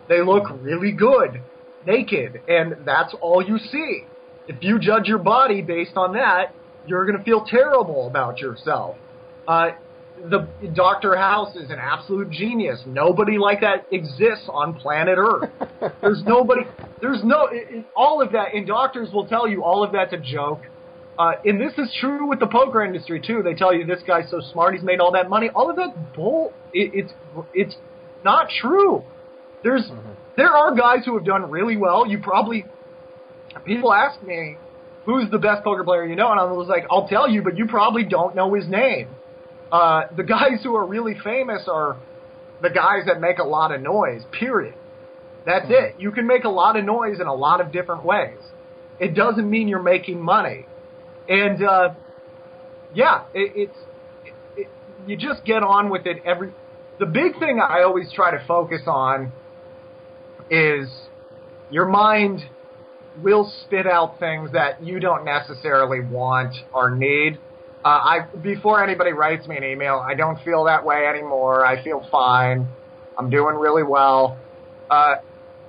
They 0.10 0.22
look 0.22 0.44
really 0.62 0.92
good 0.92 1.42
naked, 1.88 2.42
and 2.48 2.76
that's 2.86 3.16
all 3.22 3.42
you 3.42 3.58
see. 3.58 4.04
If 4.48 4.58
you 4.62 4.78
judge 4.78 5.08
your 5.08 5.18
body 5.18 5.62
based 5.62 5.96
on 5.96 6.14
that, 6.14 6.54
you're 6.86 7.06
going 7.06 7.18
to 7.18 7.24
feel 7.24 7.46
terrible 7.46 8.08
about 8.08 8.40
yourself. 8.40 8.98
Uh, 9.48 9.70
the 10.30 10.48
Dr. 10.74 11.16
House 11.16 11.56
is 11.56 11.70
an 11.70 11.80
absolute 11.80 12.30
genius. 12.30 12.82
Nobody 12.86 13.38
like 13.38 13.62
that 13.62 13.86
exists 13.92 14.50
on 14.50 14.74
planet 14.74 15.18
Earth. 15.18 15.50
There's 16.02 16.24
nobody. 16.26 16.62
There's 17.02 17.24
no. 17.24 17.48
It, 17.48 17.68
it, 17.70 17.86
all 17.96 18.22
of 18.22 18.32
that, 18.32 18.54
and 18.54 18.66
doctors 18.66 19.10
will 19.14 19.28
tell 19.28 19.48
you 19.48 19.64
all 19.64 19.84
of 19.84 19.92
that's 19.92 20.14
a 20.14 20.18
joke. 20.18 20.62
Uh, 21.20 21.32
and 21.46 21.60
this 21.60 21.74
is 21.78 21.96
true 22.00 22.28
with 22.28 22.40
the 22.40 22.48
poker 22.48 22.84
industry 22.84 23.22
too. 23.26 23.42
They 23.44 23.54
tell 23.54 23.74
you 23.74 23.86
this 23.86 24.02
guy's 24.06 24.30
so 24.30 24.42
smart, 24.52 24.76
he's 24.76 24.84
made 24.84 25.00
all 25.00 25.12
that 25.14 25.30
money. 25.30 25.50
All 25.54 25.70
of 25.70 25.76
that's 25.76 25.98
bull. 26.16 26.54
It, 26.74 26.92
it's 26.94 27.14
it's 27.54 27.76
not 28.24 28.50
true. 28.62 29.04
There's 29.64 29.90
there 30.36 30.52
are 30.52 30.76
guys 30.76 31.06
who 31.06 31.16
have 31.16 31.26
done 31.26 31.50
really 31.50 31.78
well. 31.78 32.08
You 32.08 32.20
probably 32.20 32.66
people 33.66 33.94
ask 33.94 34.22
me 34.22 34.58
who's 35.06 35.30
the 35.32 35.40
best 35.40 35.64
poker 35.64 35.84
player 35.84 36.06
you 36.06 36.16
know, 36.16 36.32
and 36.32 36.40
I 36.40 36.44
was 36.44 36.68
like, 36.68 36.86
I'll 36.92 37.08
tell 37.08 37.30
you, 37.30 37.42
but 37.42 37.58
you 37.58 37.66
probably 37.66 38.04
don't 38.04 38.36
know 38.36 38.54
his 38.54 38.68
name. 38.68 39.08
Uh, 39.72 40.04
the 40.16 40.24
guys 40.24 40.64
who 40.64 40.76
are 40.76 40.86
really 40.86 41.16
famous 41.24 41.68
are 41.68 41.98
the 42.62 42.70
guys 42.70 43.06
that 43.08 43.20
make 43.20 43.40
a 43.40 43.44
lot 43.44 43.74
of 43.74 43.82
noise. 43.82 44.22
Period. 44.32 44.74
That's 45.46 45.68
it. 45.70 45.96
You 46.00 46.12
can 46.12 46.28
make 46.28 46.44
a 46.44 46.50
lot 46.50 46.76
of 46.76 46.86
noise 46.86 47.20
in 47.20 47.28
a 47.28 47.34
lot 47.34 47.62
of 47.62 47.72
different 47.72 48.04
ways. 48.04 48.38
It 49.00 49.14
doesn't 49.14 49.50
mean 49.50 49.68
you're 49.68 49.82
making 49.82 50.20
money. 50.20 50.66
And 51.30 51.64
uh, 51.64 51.94
yeah, 52.94 53.26
it, 53.34 53.52
it's 53.56 53.78
it, 54.26 54.34
it, 54.62 54.68
you 55.06 55.18
just 55.18 55.46
get 55.46 55.64
on 55.64 55.90
with 55.90 56.06
it. 56.06 56.18
Every 56.26 56.54
the 57.00 57.06
big 57.06 57.40
thing 57.40 57.60
I 57.60 57.84
always 57.84 58.12
try 58.12 58.32
to 58.32 58.44
focus 58.48 58.82
on 58.88 59.32
is 60.50 60.90
your 61.70 61.86
mind 61.86 62.42
will 63.22 63.52
spit 63.66 63.88
out 63.88 64.20
things 64.20 64.52
that 64.54 64.84
you 64.84 65.00
don't 65.00 65.26
necessarily 65.26 66.02
want 66.02 66.56
or 66.74 66.92
need. 66.92 67.40
Uh, 67.86 67.88
I 67.90 68.20
before 68.42 68.84
anybody 68.84 69.12
writes 69.14 69.48
me 69.48 69.56
an 69.58 69.64
email, 69.64 70.04
I 70.06 70.14
don't 70.16 70.40
feel 70.44 70.66
that 70.66 70.84
way 70.86 71.06
anymore. 71.08 71.66
I 71.66 71.82
feel 71.84 72.06
fine. 72.12 72.68
I'm 73.18 73.30
doing 73.30 73.56
really 73.56 73.84
well. 73.84 74.38
Uh, 74.90 75.16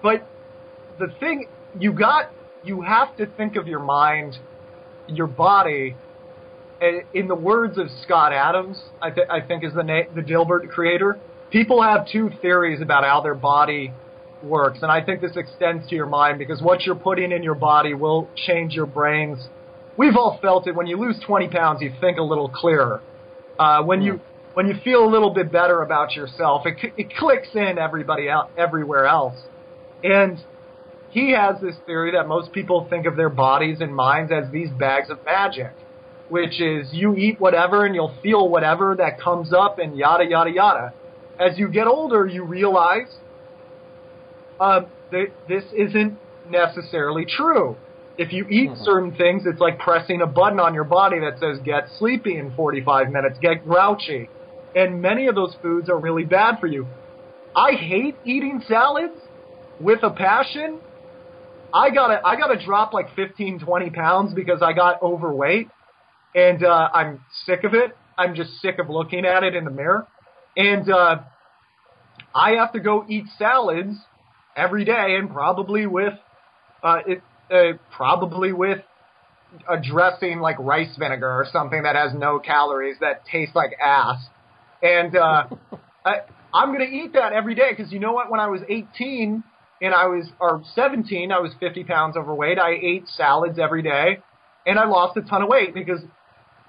but 0.02 0.26
the 0.98 1.08
thing 1.20 1.46
you 1.78 1.92
got, 1.92 2.30
you 2.64 2.82
have 2.82 3.16
to 3.16 3.26
think 3.26 3.56
of 3.56 3.66
your 3.68 3.80
mind, 3.80 4.36
your 5.06 5.26
body. 5.28 5.96
eh, 6.80 7.00
In 7.14 7.28
the 7.28 7.34
words 7.34 7.78
of 7.78 7.86
Scott 8.02 8.32
Adams, 8.32 8.80
I, 9.00 9.10
th- 9.10 9.26
I 9.30 9.40
think 9.40 9.64
is 9.64 9.74
the 9.74 9.82
na- 9.84 10.08
the 10.14 10.22
Dilbert 10.22 10.68
creator. 10.70 11.18
People 11.50 11.82
have 11.82 12.06
two 12.10 12.30
theories 12.42 12.80
about 12.82 13.04
how 13.04 13.20
their 13.20 13.34
body 13.34 13.92
works, 14.42 14.80
and 14.82 14.90
I 14.90 15.02
think 15.04 15.20
this 15.20 15.36
extends 15.36 15.88
to 15.88 15.94
your 15.94 16.06
mind 16.06 16.38
because 16.38 16.60
what 16.62 16.84
you're 16.84 16.94
putting 16.94 17.32
in 17.32 17.42
your 17.42 17.54
body 17.54 17.94
will 17.94 18.28
change 18.36 18.74
your 18.74 18.86
brain's. 18.86 19.38
We've 19.98 20.16
all 20.16 20.38
felt 20.40 20.68
it. 20.68 20.76
When 20.76 20.86
you 20.86 20.96
lose 20.96 21.18
20 21.26 21.48
pounds, 21.48 21.82
you 21.82 21.92
think 22.00 22.18
a 22.18 22.22
little 22.22 22.48
clearer. 22.48 23.02
Uh, 23.58 23.82
when 23.82 24.00
you 24.00 24.20
when 24.54 24.68
you 24.68 24.74
feel 24.82 25.04
a 25.04 25.10
little 25.10 25.30
bit 25.30 25.52
better 25.52 25.82
about 25.82 26.14
yourself, 26.14 26.62
it 26.66 26.76
it 26.96 27.14
clicks 27.16 27.48
in 27.54 27.78
everybody 27.78 28.30
out 28.30 28.50
everywhere 28.56 29.06
else. 29.06 29.34
And 30.04 30.38
he 31.10 31.32
has 31.32 31.60
this 31.60 31.74
theory 31.84 32.12
that 32.12 32.28
most 32.28 32.52
people 32.52 32.86
think 32.88 33.06
of 33.06 33.16
their 33.16 33.28
bodies 33.28 33.78
and 33.80 33.94
minds 33.94 34.30
as 34.30 34.50
these 34.52 34.70
bags 34.70 35.10
of 35.10 35.18
magic, 35.24 35.72
which 36.28 36.60
is 36.60 36.88
you 36.92 37.16
eat 37.16 37.40
whatever 37.40 37.84
and 37.84 37.94
you'll 37.94 38.16
feel 38.22 38.48
whatever 38.48 38.94
that 38.96 39.20
comes 39.20 39.52
up 39.52 39.80
and 39.80 39.96
yada 39.96 40.24
yada 40.24 40.50
yada. 40.50 40.92
As 41.40 41.58
you 41.58 41.68
get 41.68 41.88
older, 41.88 42.24
you 42.24 42.44
realize 42.44 43.08
uh, 44.60 44.82
that 45.10 45.26
this 45.48 45.64
isn't 45.76 46.16
necessarily 46.48 47.24
true. 47.24 47.76
If 48.18 48.32
you 48.32 48.44
eat 48.50 48.68
Mhm. 48.70 48.84
certain 48.84 49.14
things, 49.14 49.46
it's 49.46 49.60
like 49.60 49.78
pressing 49.78 50.20
a 50.20 50.26
button 50.26 50.58
on 50.58 50.74
your 50.74 50.84
body 50.84 51.20
that 51.20 51.38
says 51.38 51.60
get 51.60 51.88
sleepy 51.98 52.36
in 52.36 52.50
45 52.50 53.10
minutes, 53.10 53.38
get 53.38 53.64
grouchy. 53.64 54.28
And 54.74 55.00
many 55.00 55.28
of 55.28 55.36
those 55.36 55.54
foods 55.62 55.88
are 55.88 55.98
really 55.98 56.24
bad 56.24 56.58
for 56.58 56.66
you. 56.66 56.86
I 57.54 57.72
hate 57.72 58.16
eating 58.24 58.60
salads 58.66 59.14
with 59.80 60.02
a 60.02 60.10
passion. 60.10 60.80
I 61.72 61.90
gotta, 61.90 62.20
I 62.26 62.36
gotta 62.36 62.58
drop 62.64 62.92
like 62.92 63.14
15, 63.14 63.60
20 63.60 63.90
pounds 63.90 64.34
because 64.34 64.62
I 64.62 64.72
got 64.72 65.00
overweight 65.00 65.68
and, 66.34 66.64
uh, 66.64 66.88
I'm 66.92 67.20
sick 67.44 67.62
of 67.64 67.74
it. 67.74 67.92
I'm 68.16 68.34
just 68.34 68.60
sick 68.60 68.78
of 68.80 68.88
looking 68.90 69.24
at 69.24 69.44
it 69.44 69.54
in 69.54 69.64
the 69.64 69.70
mirror. 69.70 70.06
And, 70.56 70.90
uh, 70.90 71.20
I 72.34 72.52
have 72.52 72.72
to 72.72 72.80
go 72.80 73.04
eat 73.08 73.26
salads 73.38 73.96
every 74.56 74.84
day 74.84 75.16
and 75.16 75.30
probably 75.30 75.86
with, 75.86 76.14
uh, 76.82 76.98
it, 77.06 77.22
uh, 77.50 77.76
probably 77.94 78.52
with 78.52 78.78
a 79.68 79.80
dressing 79.80 80.40
like 80.40 80.58
rice 80.58 80.94
vinegar 80.98 81.30
or 81.30 81.46
something 81.50 81.82
that 81.82 81.96
has 81.96 82.12
no 82.14 82.38
calories 82.38 82.96
that 83.00 83.24
tastes 83.30 83.54
like 83.54 83.72
ass. 83.82 84.18
And, 84.82 85.16
uh, 85.16 85.44
I, 86.04 86.20
I'm 86.52 86.72
gonna 86.72 86.84
eat 86.84 87.12
that 87.14 87.32
every 87.32 87.54
day 87.54 87.70
because 87.76 87.92
you 87.92 87.98
know 87.98 88.12
what? 88.12 88.30
When 88.30 88.40
I 88.40 88.48
was 88.48 88.60
18 88.68 89.42
and 89.80 89.94
I 89.94 90.06
was, 90.06 90.28
or 90.40 90.62
17, 90.74 91.30
I 91.30 91.40
was 91.40 91.52
50 91.60 91.84
pounds 91.84 92.16
overweight. 92.16 92.58
I 92.58 92.72
ate 92.72 93.06
salads 93.08 93.58
every 93.58 93.82
day 93.82 94.18
and 94.66 94.78
I 94.78 94.86
lost 94.86 95.16
a 95.16 95.22
ton 95.22 95.42
of 95.42 95.48
weight 95.48 95.74
because, 95.74 96.00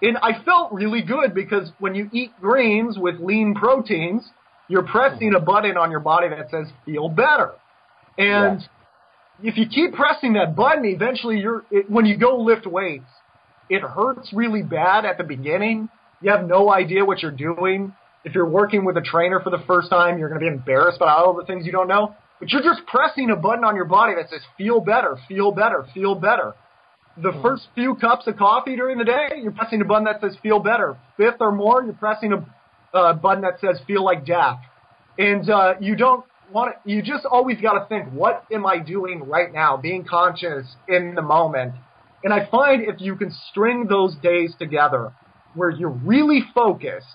and 0.02 0.18
I 0.18 0.44
felt 0.44 0.72
really 0.72 1.02
good 1.02 1.34
because 1.34 1.72
when 1.80 1.96
you 1.96 2.10
eat 2.14 2.32
greens 2.40 2.98
with 2.98 3.20
lean 3.20 3.56
proteins, 3.56 4.24
you're 4.70 4.84
pressing 4.84 5.34
a 5.36 5.40
button 5.40 5.78
on 5.78 5.92
your 5.92 6.00
body 6.00 6.30
that 6.30 6.50
says 6.50 6.68
feel 6.86 7.10
better. 7.10 7.52
And 8.18 8.68
if 9.44 9.58
you 9.58 9.68
keep 9.68 9.94
pressing 9.94 10.34
that 10.34 10.56
button, 10.56 10.86
eventually 10.86 11.40
you're, 11.40 11.64
it, 11.72 11.90
when 11.90 12.06
you 12.06 12.18
go 12.18 12.38
lift 12.38 12.66
weights, 12.66 13.06
it 13.70 13.82
hurts 13.82 14.32
really 14.34 14.64
bad 14.64 15.06
at 15.06 15.18
the 15.18 15.24
beginning. 15.24 15.90
You 16.22 16.32
have 16.32 16.46
no 16.46 16.72
idea 16.72 17.06
what 17.06 17.22
you're 17.22 17.32
doing. 17.32 17.94
If 18.26 18.36
you're 18.36 18.50
working 18.50 18.84
with 18.84 18.98
a 18.98 19.02
trainer 19.02 19.40
for 19.40 19.50
the 19.50 19.64
first 19.66 19.90
time, 19.90 20.18
you're 20.18 20.28
going 20.28 20.42
to 20.42 20.46
be 20.46 20.52
embarrassed 20.52 21.00
by 21.00 21.12
all 21.12 21.34
the 21.34 21.46
things 21.46 21.66
you 21.66 21.72
don't 21.72 21.88
know. 21.88 22.16
But 22.40 22.50
you're 22.50 22.64
just 22.64 22.82
pressing 22.88 23.30
a 23.30 23.36
button 23.36 23.64
on 23.64 23.76
your 23.76 23.86
body 23.86 24.14
that 24.16 24.30
says 24.30 24.42
feel 24.58 24.80
better, 24.82 25.18
feel 25.28 25.52
better, 25.52 25.86
feel 25.94 26.16
better. 26.16 26.54
The 27.22 27.38
first 27.42 27.68
few 27.76 27.96
cups 27.96 28.28
of 28.28 28.38
coffee 28.38 28.76
during 28.76 28.98
the 28.98 29.04
day, 29.04 29.30
you're 29.42 29.52
pressing 29.52 29.82
a 29.82 29.86
button 29.86 30.06
that 30.06 30.22
says 30.22 30.38
feel 30.42 30.60
better. 30.60 30.98
Fifth 31.18 31.38
or 31.42 31.52
more, 31.52 31.84
you're 31.84 31.94
pressing 31.94 32.34
a 32.34 32.98
uh, 32.98 33.14
button 33.14 33.42
that 33.42 33.60
says 33.60 33.80
feel 33.86 34.04
like 34.04 34.26
death. 34.26 34.60
And 35.18 35.50
uh, 35.50 35.74
you 35.82 35.96
don't 35.96 36.24
want 36.52 36.76
to, 36.84 36.92
you 36.92 37.02
just 37.02 37.26
always 37.26 37.60
got 37.62 37.74
to 37.74 37.86
think, 37.88 38.12
what 38.12 38.46
am 38.52 38.66
I 38.66 38.80
doing 38.80 39.24
right 39.26 39.52
now? 39.52 39.78
Being 39.78 40.06
conscious 40.06 40.66
in 40.88 41.16
the 41.16 41.22
moment. 41.22 41.74
And 42.24 42.34
I 42.34 42.48
find 42.50 42.84
if 42.84 43.00
you 43.00 43.16
can 43.16 43.34
string 43.50 43.88
those 43.88 44.16
days 44.18 44.54
together 44.60 45.14
where 45.54 45.70
you're 45.70 45.90
really 45.90 46.44
focused, 46.54 47.06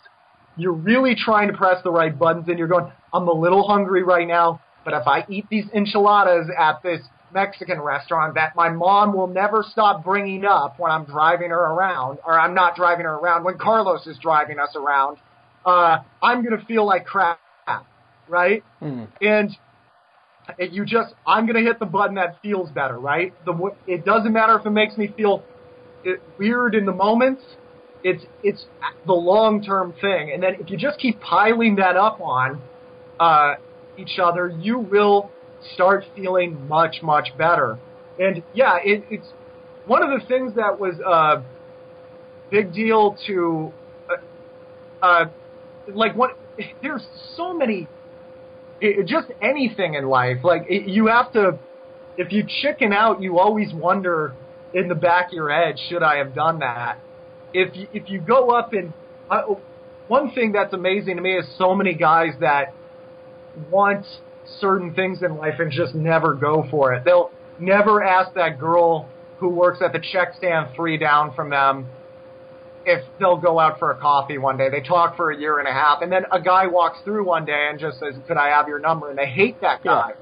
you're 0.56 0.72
really 0.72 1.14
trying 1.14 1.48
to 1.48 1.56
press 1.56 1.82
the 1.82 1.90
right 1.90 2.16
buttons 2.16 2.46
and 2.48 2.58
you're 2.58 2.68
going, 2.68 2.90
I'm 3.12 3.28
a 3.28 3.32
little 3.32 3.66
hungry 3.66 4.02
right 4.02 4.26
now, 4.26 4.60
but 4.84 4.94
if 4.94 5.06
I 5.06 5.24
eat 5.28 5.46
these 5.50 5.64
enchiladas 5.74 6.48
at 6.56 6.82
this 6.82 7.00
Mexican 7.32 7.80
restaurant 7.80 8.34
that 8.34 8.54
my 8.54 8.68
mom 8.70 9.14
will 9.14 9.26
never 9.26 9.64
stop 9.68 10.04
bringing 10.04 10.44
up 10.44 10.78
when 10.78 10.90
I'm 10.90 11.04
driving 11.04 11.50
her 11.50 11.58
around, 11.58 12.18
or 12.24 12.38
I'm 12.38 12.54
not 12.54 12.76
driving 12.76 13.04
her 13.04 13.14
around, 13.14 13.44
when 13.44 13.58
Carlos 13.58 14.06
is 14.06 14.16
driving 14.18 14.58
us 14.58 14.76
around, 14.76 15.18
uh, 15.66 15.98
I'm 16.22 16.44
going 16.44 16.58
to 16.58 16.64
feel 16.66 16.86
like 16.86 17.06
crap, 17.06 17.40
right? 18.28 18.62
Mhm. 18.82 19.08
and 19.20 19.56
it, 20.58 20.72
you 20.72 20.84
just 20.84 21.14
I'm 21.26 21.46
gonna 21.46 21.60
hit 21.60 21.78
the 21.78 21.86
button 21.86 22.16
that 22.16 22.36
feels 22.42 22.70
better, 22.70 22.98
right? 22.98 23.32
The 23.44 23.70
it 23.86 24.04
doesn't 24.04 24.32
matter 24.32 24.58
if 24.58 24.66
it 24.66 24.70
makes 24.70 24.96
me 24.96 25.08
feel 25.16 25.42
it, 26.04 26.20
weird 26.38 26.74
in 26.74 26.84
the 26.84 26.92
moment. 26.92 27.38
It's 28.02 28.22
it's 28.42 28.64
the 29.06 29.14
long 29.14 29.62
term 29.62 29.94
thing, 30.00 30.30
and 30.32 30.42
then 30.42 30.56
if 30.60 30.70
you 30.70 30.76
just 30.76 30.98
keep 30.98 31.20
piling 31.20 31.76
that 31.76 31.96
up 31.96 32.20
on 32.20 32.60
uh, 33.18 33.54
each 33.96 34.18
other, 34.22 34.52
you 34.60 34.78
will 34.78 35.30
start 35.74 36.04
feeling 36.14 36.68
much 36.68 36.96
much 37.02 37.28
better. 37.38 37.78
And 38.18 38.42
yeah, 38.52 38.76
it, 38.84 39.04
it's 39.10 39.26
one 39.86 40.02
of 40.02 40.20
the 40.20 40.26
things 40.26 40.54
that 40.56 40.78
was 40.78 40.94
a 41.00 41.42
big 42.50 42.72
deal 42.72 43.16
to 43.26 43.72
uh, 45.02 45.06
uh, 45.06 45.24
like 45.94 46.14
what 46.14 46.30
there's 46.82 47.02
so 47.36 47.56
many 47.56 47.88
it, 48.84 49.06
just 49.06 49.28
anything 49.40 49.94
in 49.94 50.06
life. 50.06 50.38
Like 50.42 50.66
it, 50.68 50.88
you 50.88 51.06
have 51.06 51.32
to, 51.32 51.58
if 52.16 52.32
you 52.32 52.44
chicken 52.62 52.92
out, 52.92 53.22
you 53.22 53.38
always 53.38 53.72
wonder 53.72 54.34
in 54.72 54.88
the 54.88 54.94
back 54.94 55.28
of 55.28 55.32
your 55.32 55.50
head, 55.50 55.76
should 55.88 56.02
I 56.02 56.18
have 56.18 56.34
done 56.34 56.60
that? 56.60 56.98
If 57.52 57.76
you, 57.76 57.88
if 57.92 58.10
you 58.10 58.20
go 58.20 58.50
up 58.50 58.72
and 58.72 58.92
uh, 59.30 59.42
one 60.08 60.32
thing 60.32 60.52
that's 60.52 60.74
amazing 60.74 61.16
to 61.16 61.22
me 61.22 61.36
is 61.36 61.46
so 61.56 61.74
many 61.74 61.94
guys 61.94 62.32
that 62.40 62.74
want 63.70 64.04
certain 64.60 64.94
things 64.94 65.22
in 65.22 65.36
life 65.36 65.54
and 65.58 65.70
just 65.70 65.94
never 65.94 66.34
go 66.34 66.66
for 66.70 66.92
it. 66.92 67.04
They'll 67.04 67.30
never 67.58 68.02
ask 68.02 68.34
that 68.34 68.58
girl 68.58 69.08
who 69.38 69.48
works 69.48 69.80
at 69.80 69.92
the 69.92 70.00
check 70.12 70.34
stand 70.36 70.74
three 70.76 70.98
down 70.98 71.34
from 71.34 71.50
them 71.50 71.86
if 72.86 73.04
they'll 73.18 73.36
go 73.36 73.58
out 73.58 73.78
for 73.78 73.90
a 73.90 73.96
coffee 73.96 74.38
one 74.38 74.56
day. 74.56 74.68
They 74.70 74.80
talk 74.80 75.16
for 75.16 75.30
a 75.30 75.38
year 75.38 75.58
and 75.58 75.68
a 75.68 75.72
half, 75.72 76.02
and 76.02 76.10
then 76.10 76.24
a 76.30 76.40
guy 76.40 76.66
walks 76.66 76.98
through 77.04 77.26
one 77.26 77.44
day 77.44 77.68
and 77.70 77.78
just 77.78 77.98
says, 77.98 78.14
"Could 78.26 78.36
I 78.36 78.48
have 78.48 78.68
your 78.68 78.78
number?" 78.78 79.10
And 79.10 79.18
they 79.18 79.26
hate 79.26 79.60
that 79.60 79.82
guy, 79.82 80.12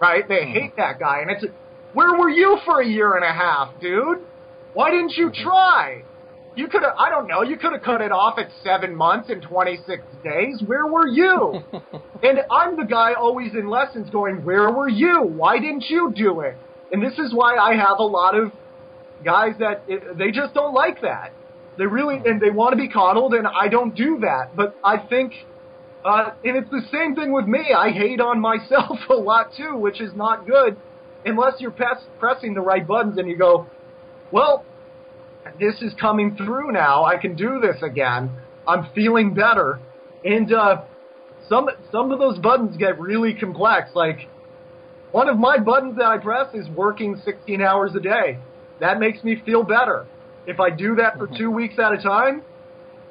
right? 0.00 0.26
They 0.26 0.40
mm-hmm. 0.40 0.52
hate 0.52 0.76
that 0.76 0.98
guy, 0.98 1.20
and 1.20 1.30
it's, 1.30 1.44
where 1.92 2.16
were 2.18 2.30
you 2.30 2.58
for 2.64 2.80
a 2.80 2.86
year 2.86 3.14
and 3.14 3.24
a 3.24 3.32
half, 3.32 3.78
dude? 3.80 4.18
Why 4.74 4.90
didn't 4.90 5.12
you 5.16 5.28
mm-hmm. 5.28 5.42
try? 5.42 6.02
You 6.54 6.68
could 6.68 6.82
have, 6.82 6.94
I 6.98 7.08
don't 7.08 7.28
know, 7.28 7.42
you 7.42 7.56
could 7.56 7.72
have 7.72 7.82
cut 7.82 8.02
it 8.02 8.12
off 8.12 8.38
at 8.38 8.48
seven 8.62 8.94
months 8.94 9.30
and 9.30 9.40
26 9.40 10.02
days. 10.22 10.62
Where 10.66 10.86
were 10.86 11.06
you? 11.06 11.62
and 12.22 12.40
I'm 12.50 12.76
the 12.76 12.84
guy 12.84 13.14
always 13.14 13.54
in 13.54 13.70
lessons 13.70 14.10
going, 14.10 14.44
where 14.44 14.70
were 14.70 14.88
you? 14.88 15.22
Why 15.22 15.58
didn't 15.58 15.86
you 15.88 16.12
do 16.14 16.40
it? 16.40 16.56
And 16.92 17.02
this 17.02 17.18
is 17.18 17.32
why 17.32 17.56
I 17.56 17.74
have 17.74 17.98
a 17.98 18.04
lot 18.04 18.34
of 18.34 18.52
guys 19.24 19.52
that 19.60 19.84
it, 19.88 20.18
they 20.18 20.30
just 20.30 20.52
don't 20.52 20.74
like 20.74 21.00
that. 21.00 21.32
They 21.78 21.86
really 21.86 22.20
and 22.24 22.40
they 22.40 22.50
want 22.50 22.72
to 22.72 22.76
be 22.76 22.88
coddled, 22.88 23.34
and 23.34 23.46
I 23.46 23.68
don't 23.68 23.94
do 23.94 24.18
that. 24.20 24.54
But 24.54 24.76
I 24.84 24.98
think, 24.98 25.32
uh, 26.04 26.30
and 26.44 26.56
it's 26.56 26.70
the 26.70 26.82
same 26.92 27.14
thing 27.14 27.32
with 27.32 27.46
me. 27.46 27.72
I 27.76 27.90
hate 27.90 28.20
on 28.20 28.40
myself 28.40 28.98
a 29.10 29.14
lot 29.14 29.52
too, 29.56 29.76
which 29.76 30.00
is 30.00 30.12
not 30.14 30.46
good, 30.46 30.76
unless 31.24 31.54
you're 31.60 31.70
press, 31.70 32.02
pressing 32.18 32.54
the 32.54 32.60
right 32.60 32.86
buttons 32.86 33.18
and 33.18 33.28
you 33.28 33.36
go, 33.36 33.66
well, 34.30 34.64
this 35.58 35.80
is 35.82 35.92
coming 36.00 36.36
through 36.36 36.72
now. 36.72 37.04
I 37.04 37.16
can 37.16 37.34
do 37.34 37.60
this 37.60 37.82
again. 37.82 38.30
I'm 38.66 38.88
feeling 38.94 39.34
better, 39.34 39.80
and 40.24 40.52
uh, 40.52 40.82
some 41.48 41.68
some 41.90 42.12
of 42.12 42.18
those 42.18 42.38
buttons 42.38 42.76
get 42.76 43.00
really 43.00 43.34
complex. 43.34 43.90
Like 43.94 44.28
one 45.10 45.28
of 45.28 45.38
my 45.38 45.58
buttons 45.58 45.96
that 45.96 46.06
I 46.06 46.18
press 46.18 46.54
is 46.54 46.68
working 46.68 47.20
16 47.24 47.60
hours 47.60 47.92
a 47.96 48.00
day. 48.00 48.38
That 48.80 48.98
makes 48.98 49.22
me 49.22 49.40
feel 49.44 49.62
better. 49.62 50.06
If 50.46 50.60
I 50.60 50.70
do 50.70 50.96
that 50.96 51.18
for 51.18 51.26
two 51.26 51.50
weeks 51.50 51.74
at 51.78 51.92
a 51.92 52.02
time, 52.02 52.42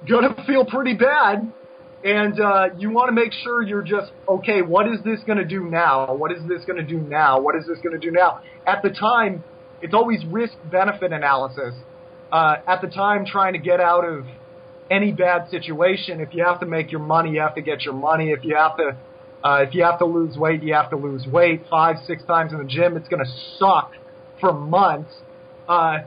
gonna 0.08 0.36
feel 0.46 0.66
pretty 0.66 0.94
bad. 0.94 1.52
And 2.04 2.40
uh, 2.40 2.70
you 2.80 2.90
want 2.90 3.10
to 3.10 3.12
make 3.12 3.32
sure 3.32 3.62
you're 3.62 3.84
just 3.84 4.12
okay. 4.28 4.64
What 4.64 4.88
is 4.88 5.04
this 5.06 5.20
going 5.28 5.38
to 5.38 5.46
do 5.46 5.70
now? 5.70 6.16
What 6.16 6.32
is 6.32 6.40
this 6.48 6.66
going 6.66 6.78
to 6.78 6.84
do 6.84 7.00
now? 7.00 7.40
What 7.40 7.56
is 7.56 7.68
this 7.68 7.78
going 7.78 7.94
to 7.94 8.00
do 8.00 8.10
now? 8.10 8.42
At 8.66 8.82
the 8.82 8.90
time, 8.90 9.44
it's 9.84 9.94
always 9.94 10.26
risk 10.26 10.54
benefit 10.72 11.14
analysis. 11.14 11.76
Uh, 12.32 12.56
at 12.66 12.82
the 12.82 12.88
time, 12.88 13.24
trying 13.26 13.54
to 13.54 13.60
get 13.60 13.80
out 13.80 14.04
of 14.04 14.26
any 14.90 15.12
bad 15.12 15.50
situation. 15.52 16.22
If 16.22 16.34
you 16.34 16.44
have 16.44 16.60
to 16.62 16.66
make 16.66 16.92
your 16.92 17.02
money, 17.02 17.32
you 17.32 17.42
have 17.42 17.56
to 17.56 17.62
get 17.62 17.84
your 17.84 17.94
money. 17.94 18.32
If 18.32 18.44
you 18.44 18.56
have 18.56 18.78
to, 18.78 18.98
uh, 19.44 19.66
if 19.68 19.76
you 19.76 19.84
have 19.84 20.00
to 20.00 20.06
lose 20.06 20.38
weight, 20.38 20.64
you 20.64 20.74
have 20.74 20.90
to 20.90 20.98
lose 20.98 21.28
weight. 21.28 21.64
Five, 21.70 21.98
six 22.08 22.24
times 22.24 22.52
in 22.52 22.58
the 22.58 22.66
gym, 22.66 22.98
it's 22.98 23.08
going 23.10 23.24
to 23.24 23.32
suck 23.60 23.92
for 24.40 24.54
months. 24.54 25.12
Uh, 25.68 26.00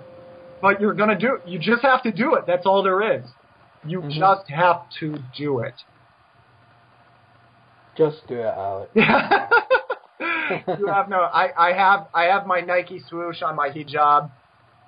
but 0.61 0.81
you're 0.81 0.95
going 0.95 1.11
to 1.11 1.17
do 1.19 1.35
it. 1.37 1.43
You 1.49 1.59
just 1.59 1.83
have 1.83 2.03
to 2.05 2.13
do 2.13 2.35
it. 2.35 2.45
That's 2.47 2.67
all 2.67 2.83
there 2.83 3.17
is. 3.19 3.25
You 3.87 4.01
Mhm. 4.01 4.13
just 4.19 4.49
have 4.51 4.89
to 5.01 5.19
do 5.37 5.61
it. 5.61 5.75
Just 7.97 8.27
do 8.27 8.35
it, 8.41 8.45
Alex. 8.57 8.91
you 8.95 10.87
have 10.89 11.09
no. 11.09 11.21
I, 11.21 11.51
I 11.57 11.73
have 11.73 12.09
I 12.13 12.25
have 12.25 12.47
my 12.47 12.61
Nike 12.61 12.99
swoosh 13.09 13.41
on 13.43 13.55
my 13.55 13.69
hijab 13.69 14.31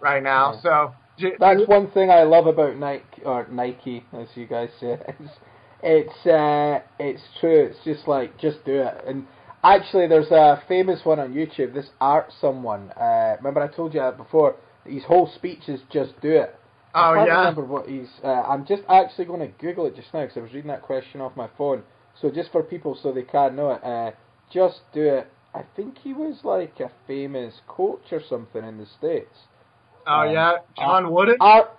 right 0.01 0.23
now. 0.23 0.55
Yeah. 0.55 0.61
So 0.61 0.95
j- 1.19 1.37
That's 1.39 1.67
one 1.69 1.91
thing 1.93 2.11
I 2.11 2.25
love 2.25 2.47
about 2.47 2.77
Nike 2.77 3.23
or 3.25 3.47
Nike, 3.51 4.05
as 4.13 4.29
you 4.35 4.47
guys 4.47 4.71
say. 4.81 4.99
It's 5.09 5.33
it's, 5.83 6.27
uh, 6.27 6.81
it's 6.99 7.23
true. 7.41 7.67
It's 7.71 7.79
just 7.85 8.09
like 8.09 8.37
just 8.39 8.65
do 8.65 8.81
it. 8.81 9.05
And 9.07 9.25
actually, 9.63 10.09
there's 10.09 10.31
a 10.33 10.63
famous 10.67 11.05
one 11.05 11.21
on 11.21 11.33
YouTube. 11.33 11.75
This 11.75 11.91
art 12.01 12.33
someone. 12.41 12.91
Uh, 12.93 13.37
remember 13.39 13.61
I 13.61 13.69
told 13.69 13.95
you 13.95 14.01
that 14.01 14.17
before. 14.17 14.57
His 14.89 15.05
whole 15.05 15.31
speech 15.35 15.69
is 15.69 15.81
just 15.91 16.21
do 16.21 16.31
it. 16.31 16.55
Oh 16.95 17.13
I 17.13 17.15
can't 17.17 17.29
yeah. 17.29 17.39
remember 17.41 17.65
what 17.65 17.89
he's. 17.89 18.09
Uh, 18.25 18.29
I'm 18.29 18.65
just 18.67 18.83
actually 18.89 19.27
going 19.27 19.41
to 19.41 19.49
Google 19.59 19.87
it 19.87 19.97
just 19.97 20.13
now 20.15 20.23
because 20.23 20.37
I 20.37 20.41
was 20.41 20.53
reading 20.53 20.71
that 20.71 20.83
question 20.83 21.21
off 21.21 21.37
my 21.37 21.49
phone. 21.59 21.83
So 22.21 22.31
just 22.31 22.51
for 22.53 22.63
people 22.63 22.99
so 23.01 23.13
they 23.13 23.23
can 23.23 23.55
know 23.57 23.73
it, 23.73 23.85
uh, 23.85 24.13
just 24.51 24.81
do 24.95 25.03
it. 25.03 25.31
I 25.55 25.63
think 25.75 25.99
he 25.99 26.13
was 26.13 26.39
like 26.45 26.81
a 26.81 26.91
famous 27.07 27.55
coach 27.67 28.13
or 28.13 28.21
something 28.27 28.65
in 28.65 28.79
the 28.79 28.87
states. 28.99 29.37
Oh 30.07 30.21
Um, 30.21 30.33
yeah, 30.33 30.53
John 30.77 31.13
Wooden. 31.13 31.37
Art 31.41 31.71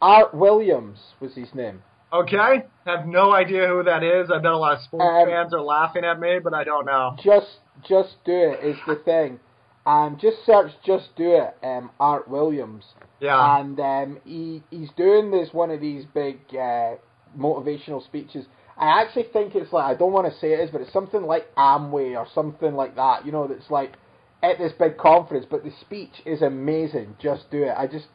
Art 0.00 0.34
Williams 0.34 0.98
was 1.20 1.34
his 1.34 1.54
name. 1.54 1.82
Okay, 2.12 2.64
have 2.86 3.06
no 3.06 3.32
idea 3.32 3.66
who 3.66 3.82
that 3.82 4.02
is. 4.02 4.30
I 4.30 4.38
bet 4.38 4.52
a 4.52 4.56
lot 4.56 4.74
of 4.74 4.82
sports 4.82 5.04
Um, 5.22 5.28
fans 5.28 5.52
are 5.52 5.60
laughing 5.60 6.04
at 6.04 6.20
me, 6.20 6.38
but 6.42 6.54
I 6.54 6.64
don't 6.64 6.86
know. 6.86 7.16
Just 7.22 7.58
just 7.82 8.14
do 8.24 8.32
it 8.32 8.64
is 8.64 8.76
the 8.86 8.96
thing. 8.96 9.40
Um, 9.86 10.18
just 10.20 10.44
search 10.44 10.72
just 10.84 11.14
do 11.16 11.30
it. 11.30 11.56
Um, 11.64 11.90
Art 12.00 12.28
Williams. 12.28 12.84
Yeah, 13.20 13.60
and 13.60 13.78
um, 13.80 14.18
he 14.24 14.62
he's 14.70 14.90
doing 14.96 15.30
this 15.30 15.50
one 15.52 15.70
of 15.70 15.80
these 15.80 16.04
big 16.12 16.40
uh, 16.50 16.96
motivational 17.38 18.04
speeches. 18.04 18.46
I 18.76 19.00
actually 19.00 19.26
think 19.32 19.54
it's 19.54 19.72
like 19.72 19.84
I 19.84 19.94
don't 19.96 20.12
want 20.12 20.30
to 20.30 20.38
say 20.38 20.52
it 20.52 20.60
is, 20.60 20.70
but 20.70 20.80
it's 20.80 20.92
something 20.92 21.22
like 21.22 21.54
Amway 21.54 22.16
or 22.16 22.26
something 22.34 22.74
like 22.74 22.96
that. 22.96 23.24
You 23.24 23.32
know, 23.32 23.46
that's 23.46 23.70
like 23.70 23.94
at 24.42 24.58
this 24.58 24.72
big 24.78 24.98
conference. 24.98 25.46
But 25.48 25.64
the 25.64 25.72
speech 25.80 26.12
is 26.26 26.42
amazing. 26.42 27.16
Just 27.22 27.50
do 27.50 27.62
it. 27.62 27.74
I 27.76 27.86
just 27.86 28.06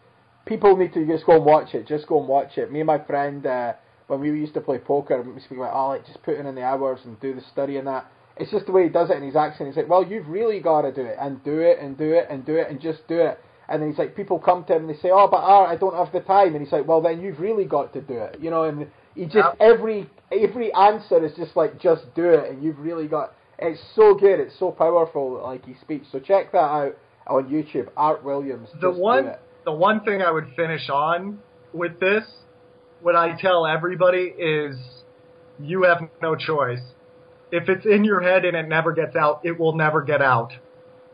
people 0.45 0.75
need 0.75 0.93
to 0.93 1.05
just 1.07 1.25
go 1.25 1.37
and 1.37 1.45
watch 1.45 1.73
it. 1.73 1.87
Just 1.87 2.05
go 2.05 2.19
and 2.19 2.27
watch 2.27 2.57
it. 2.57 2.71
Me 2.71 2.81
and 2.81 2.87
my 2.87 2.99
friend 2.99 3.43
we 3.43 3.73
when 4.07 4.19
we 4.19 4.39
used 4.39 4.53
to 4.55 4.61
play 4.61 4.77
poker, 4.77 5.21
we 5.21 5.39
speak 5.41 5.57
about 5.57 5.73
oh, 5.73 5.87
like 5.87 6.05
just 6.05 6.21
put 6.21 6.35
in 6.35 6.53
the 6.53 6.63
hours 6.63 6.99
and 7.05 7.19
do 7.21 7.33
the 7.33 7.41
study 7.51 7.77
and 7.77 7.87
that. 7.87 8.11
It's 8.41 8.51
just 8.51 8.65
the 8.65 8.71
way 8.71 8.83
he 8.83 8.89
does 8.89 9.09
it 9.09 9.17
in 9.17 9.23
his 9.23 9.35
accent. 9.35 9.69
He's 9.69 9.77
like, 9.77 9.87
well, 9.89 10.03
you've 10.05 10.27
really 10.27 10.59
got 10.59 10.81
to 10.81 10.91
do 10.91 11.01
it 11.01 11.17
and 11.19 11.43
do 11.43 11.59
it 11.59 11.77
and 11.79 11.97
do 11.97 12.13
it 12.13 12.27
and 12.29 12.45
do 12.45 12.55
it 12.55 12.69
and 12.69 12.81
just 12.81 13.07
do 13.07 13.19
it. 13.19 13.39
And 13.69 13.81
then 13.81 13.89
he's 13.89 13.99
like, 13.99 14.15
people 14.15 14.39
come 14.39 14.65
to 14.65 14.75
him 14.75 14.89
and 14.89 14.89
they 14.89 14.99
say, 14.99 15.11
oh, 15.11 15.27
but 15.29 15.37
Art, 15.37 15.69
I 15.69 15.77
don't 15.77 15.95
have 15.95 16.11
the 16.11 16.19
time. 16.21 16.55
And 16.55 16.63
he's 16.63 16.73
like, 16.73 16.87
well, 16.87 17.01
then 17.01 17.21
you've 17.21 17.39
really 17.39 17.65
got 17.65 17.93
to 17.93 18.01
do 18.01 18.17
it. 18.17 18.39
You 18.41 18.49
know, 18.49 18.63
and 18.63 18.87
he 19.15 19.25
just 19.25 19.35
Yep. 19.35 19.57
every 19.59 20.09
every 20.31 20.73
answer 20.73 21.23
is 21.23 21.33
just 21.37 21.55
like, 21.55 21.79
just 21.79 22.03
do 22.15 22.29
it, 22.29 22.49
and 22.51 22.63
you've 22.63 22.79
really 22.79 23.07
got. 23.07 23.33
It's 23.59 23.79
so 23.95 24.15
good. 24.15 24.39
It's 24.39 24.57
so 24.57 24.71
powerful. 24.71 25.41
Like 25.43 25.65
he 25.65 25.75
speaks. 25.81 26.07
So 26.11 26.19
check 26.19 26.51
that 26.51 26.57
out 26.57 26.97
on 27.27 27.45
YouTube. 27.45 27.89
Art 27.95 28.23
Williams. 28.23 28.69
the 28.81 28.91
one 28.91 29.35
the 29.65 29.71
one 29.71 30.01
thing 30.01 30.21
I 30.21 30.31
would 30.31 30.47
finish 30.55 30.89
on 30.89 31.39
with 31.73 31.99
this, 31.99 32.23
what 33.01 33.15
I 33.15 33.39
tell 33.39 33.67
everybody 33.67 34.33
is, 34.37 34.75
you 35.59 35.83
have 35.83 35.99
no 36.21 36.35
choice. 36.35 36.81
If 37.51 37.67
it's 37.69 37.85
in 37.85 38.03
your 38.03 38.21
head 38.21 38.45
and 38.45 38.55
it 38.55 38.67
never 38.67 38.93
gets 38.93 39.15
out, 39.15 39.41
it 39.43 39.59
will 39.59 39.75
never 39.75 40.01
get 40.01 40.21
out. 40.21 40.53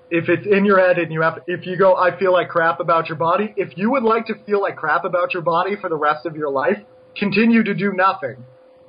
If 0.09 0.29
it's 0.29 0.47
in 0.47 0.63
your 0.63 0.79
head 0.79 0.97
and 0.99 1.11
you 1.11 1.21
have, 1.21 1.39
if 1.47 1.65
you 1.65 1.77
go, 1.77 1.95
I 1.95 2.17
feel 2.17 2.31
like 2.31 2.49
crap 2.49 2.79
about 2.79 3.09
your 3.09 3.17
body. 3.17 3.53
If 3.57 3.77
you 3.77 3.91
would 3.91 4.03
like 4.03 4.27
to 4.27 4.35
feel 4.45 4.61
like 4.61 4.77
crap 4.77 5.03
about 5.03 5.33
your 5.33 5.43
body 5.43 5.75
for 5.79 5.89
the 5.89 5.97
rest 5.97 6.25
of 6.25 6.35
your 6.35 6.49
life, 6.49 6.77
continue 7.17 7.63
to 7.63 7.73
do 7.73 7.91
nothing. 7.91 8.45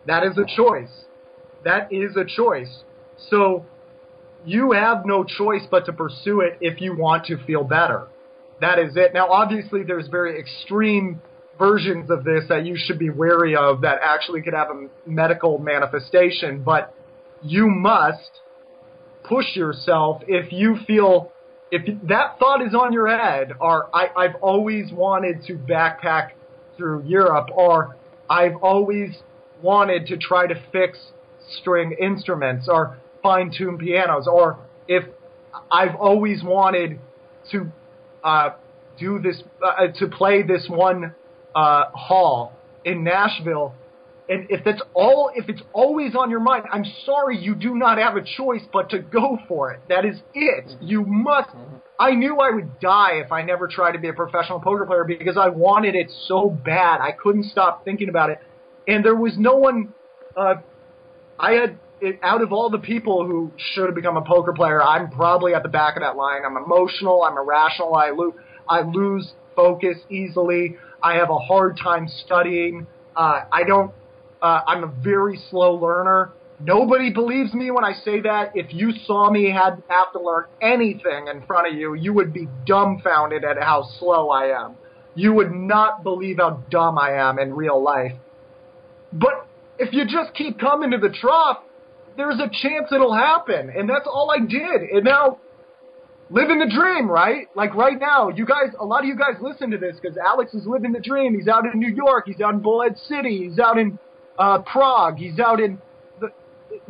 That 0.06 0.24
is 0.24 0.38
a 0.38 0.44
choice. 0.44 0.90
That 1.64 1.92
is 1.92 2.16
a 2.16 2.24
choice. 2.24 2.84
So 3.30 3.64
you 4.44 4.72
have 4.72 5.04
no 5.04 5.24
choice 5.24 5.62
but 5.70 5.86
to 5.86 5.92
pursue 5.92 6.40
it 6.40 6.58
if 6.60 6.80
you 6.80 6.96
want 6.96 7.26
to 7.26 7.36
feel 7.44 7.64
better. 7.64 8.06
That 8.60 8.78
is 8.78 8.96
it. 8.96 9.12
Now, 9.14 9.28
obviously, 9.28 9.82
there's 9.82 10.08
very 10.08 10.38
extreme 10.38 11.20
versions 11.58 12.10
of 12.10 12.24
this 12.24 12.44
that 12.48 12.64
you 12.64 12.76
should 12.76 12.98
be 12.98 13.10
wary 13.10 13.56
of 13.56 13.80
that 13.80 13.98
actually 14.02 14.42
could 14.42 14.54
have 14.54 14.68
a 14.70 14.88
medical 15.06 15.58
manifestation, 15.58 16.62
but 16.62 16.94
you 17.42 17.68
must 17.68 18.40
push 19.24 19.56
yourself 19.56 20.22
if 20.26 20.52
you 20.52 20.76
feel 20.86 21.32
if 21.70 21.82
that 22.08 22.38
thought 22.38 22.62
is 22.62 22.74
on 22.74 22.92
your 22.92 23.08
head 23.08 23.52
or 23.60 23.94
I, 23.94 24.08
I've 24.16 24.36
always 24.40 24.90
wanted 24.90 25.44
to 25.46 25.54
backpack 25.54 26.30
through 26.76 27.04
Europe 27.04 27.48
or 27.54 27.96
I've 28.30 28.56
always 28.62 29.16
wanted 29.60 30.06
to 30.06 30.16
try 30.16 30.46
to 30.46 30.54
fix 30.72 30.98
string 31.60 31.94
instruments 32.00 32.68
or 32.70 32.98
fine 33.22 33.52
tune 33.56 33.76
pianos 33.78 34.26
or 34.26 34.58
if 34.86 35.04
I've 35.70 35.94
always 35.96 36.42
wanted 36.42 36.98
to 37.50 37.70
uh, 38.24 38.50
do 38.98 39.18
this 39.18 39.42
uh, 39.64 39.88
to 39.98 40.08
play 40.08 40.42
this 40.42 40.66
one 40.68 41.14
uh, 41.54 41.84
hall 41.92 42.52
in 42.84 43.04
Nashville 43.04 43.74
if 44.28 44.62
that's 44.64 44.82
all 44.94 45.30
if 45.34 45.48
it's 45.48 45.62
always 45.72 46.14
on 46.14 46.30
your 46.30 46.40
mind 46.40 46.64
i'm 46.72 46.84
sorry 47.04 47.38
you 47.38 47.54
do 47.54 47.74
not 47.74 47.98
have 47.98 48.16
a 48.16 48.22
choice 48.22 48.62
but 48.72 48.90
to 48.90 48.98
go 48.98 49.38
for 49.48 49.72
it. 49.72 49.80
That 49.88 50.04
is 50.04 50.16
it. 50.34 50.76
You 50.80 51.04
must 51.04 51.48
i 51.98 52.10
knew 52.12 52.38
i 52.38 52.50
would 52.50 52.78
die 52.80 53.14
if 53.24 53.32
i 53.32 53.42
never 53.42 53.66
tried 53.68 53.92
to 53.92 53.98
be 53.98 54.08
a 54.08 54.12
professional 54.12 54.60
poker 54.60 54.86
player 54.86 55.04
because 55.04 55.36
i 55.36 55.48
wanted 55.48 55.94
it 55.94 56.10
so 56.26 56.50
bad. 56.50 57.00
I 57.00 57.12
couldn't 57.12 57.44
stop 57.44 57.84
thinking 57.84 58.08
about 58.08 58.30
it. 58.30 58.38
And 58.86 59.04
there 59.04 59.16
was 59.16 59.34
no 59.38 59.56
one 59.56 59.94
uh 60.36 60.56
i 61.38 61.52
had 61.52 61.78
it, 62.00 62.20
out 62.22 62.42
of 62.42 62.52
all 62.52 62.70
the 62.70 62.78
people 62.78 63.26
who 63.26 63.50
should 63.56 63.86
have 63.86 63.94
become 63.94 64.16
a 64.16 64.24
poker 64.24 64.52
player 64.52 64.82
i'm 64.82 65.10
probably 65.10 65.54
at 65.54 65.62
the 65.62 65.68
back 65.68 65.96
of 65.96 66.02
that 66.02 66.16
line. 66.16 66.42
I'm 66.44 66.56
emotional. 66.56 67.22
I'm 67.22 67.36
irrational. 67.36 67.94
I 67.94 68.10
lose 68.10 68.34
i 68.68 68.82
lose 68.82 69.32
focus 69.56 69.96
easily. 70.10 70.76
I 71.02 71.14
have 71.14 71.30
a 71.30 71.38
hard 71.38 71.78
time 71.82 72.06
studying. 72.24 72.86
Uh, 73.16 73.40
I 73.50 73.64
don't 73.64 73.92
uh, 74.42 74.60
I'm 74.66 74.84
a 74.84 74.92
very 75.02 75.38
slow 75.50 75.74
learner. 75.74 76.32
Nobody 76.60 77.12
believes 77.12 77.54
me 77.54 77.70
when 77.70 77.84
I 77.84 77.92
say 78.04 78.20
that. 78.22 78.52
If 78.54 78.74
you 78.74 78.92
saw 79.06 79.30
me 79.30 79.50
had 79.50 79.82
have 79.88 80.12
to 80.12 80.20
learn 80.20 80.46
anything 80.60 81.28
in 81.28 81.46
front 81.46 81.72
of 81.72 81.78
you, 81.78 81.94
you 81.94 82.12
would 82.12 82.32
be 82.32 82.48
dumbfounded 82.66 83.44
at 83.44 83.62
how 83.62 83.88
slow 83.98 84.30
I 84.30 84.64
am. 84.64 84.74
You 85.14 85.32
would 85.34 85.52
not 85.52 86.02
believe 86.02 86.38
how 86.38 86.62
dumb 86.70 86.98
I 86.98 87.12
am 87.12 87.38
in 87.38 87.54
real 87.54 87.82
life. 87.82 88.12
But 89.12 89.46
if 89.78 89.92
you 89.92 90.04
just 90.04 90.34
keep 90.34 90.58
coming 90.58 90.90
to 90.90 90.98
the 90.98 91.14
trough, 91.14 91.58
there's 92.16 92.40
a 92.40 92.50
chance 92.62 92.90
it'll 92.92 93.14
happen, 93.14 93.70
and 93.74 93.88
that's 93.88 94.06
all 94.06 94.30
I 94.30 94.40
did. 94.40 94.90
And 94.92 95.04
now, 95.04 95.38
living 96.30 96.58
the 96.58 96.68
dream, 96.68 97.08
right? 97.08 97.46
Like 97.54 97.74
right 97.74 97.98
now, 97.98 98.28
you 98.28 98.44
guys, 98.44 98.74
a 98.78 98.84
lot 98.84 99.00
of 99.00 99.06
you 99.06 99.16
guys 99.16 99.40
listen 99.40 99.70
to 99.70 99.78
this 99.78 99.96
because 100.00 100.18
Alex 100.18 100.52
is 100.52 100.66
living 100.66 100.92
the 100.92 101.00
dream. 101.00 101.34
He's 101.38 101.46
out 101.46 101.64
in 101.64 101.78
New 101.78 101.94
York. 101.94 102.24
He's 102.26 102.40
out 102.40 102.54
in 102.54 102.60
Bullhead 102.60 102.98
City. 103.08 103.48
He's 103.48 103.60
out 103.60 103.78
in 103.78 103.98
uh, 104.38 104.58
Prague. 104.60 105.18
He's 105.18 105.38
out 105.38 105.60
in. 105.60 105.78
The, 106.20 106.28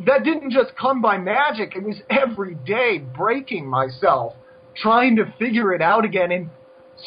that 0.05 0.23
didn't 0.23 0.51
just 0.51 0.75
come 0.75 1.01
by 1.01 1.17
magic. 1.17 1.75
It 1.75 1.83
was 1.83 2.01
every 2.09 2.55
day 2.55 2.99
breaking 2.99 3.67
myself, 3.67 4.33
trying 4.75 5.15
to 5.17 5.33
figure 5.37 5.73
it 5.73 5.81
out 5.81 6.05
again, 6.05 6.31
and 6.31 6.49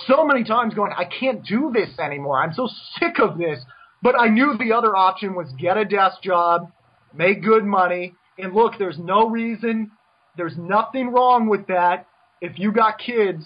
so 0.06 0.24
many 0.24 0.44
times 0.44 0.74
going, 0.74 0.92
I 0.92 1.04
can't 1.04 1.44
do 1.44 1.70
this 1.72 1.98
anymore. 1.98 2.42
I'm 2.42 2.52
so 2.52 2.68
sick 2.98 3.18
of 3.20 3.38
this. 3.38 3.60
But 4.02 4.18
I 4.18 4.28
knew 4.28 4.56
the 4.58 4.72
other 4.72 4.96
option 4.96 5.34
was 5.34 5.48
get 5.58 5.76
a 5.76 5.84
desk 5.84 6.22
job, 6.22 6.72
make 7.14 7.42
good 7.42 7.64
money, 7.64 8.14
and 8.38 8.52
look, 8.52 8.74
there's 8.78 8.98
no 8.98 9.28
reason, 9.28 9.92
there's 10.36 10.56
nothing 10.58 11.12
wrong 11.12 11.48
with 11.48 11.66
that. 11.68 12.06
If 12.40 12.58
you 12.58 12.72
got 12.72 12.98
kids, 12.98 13.44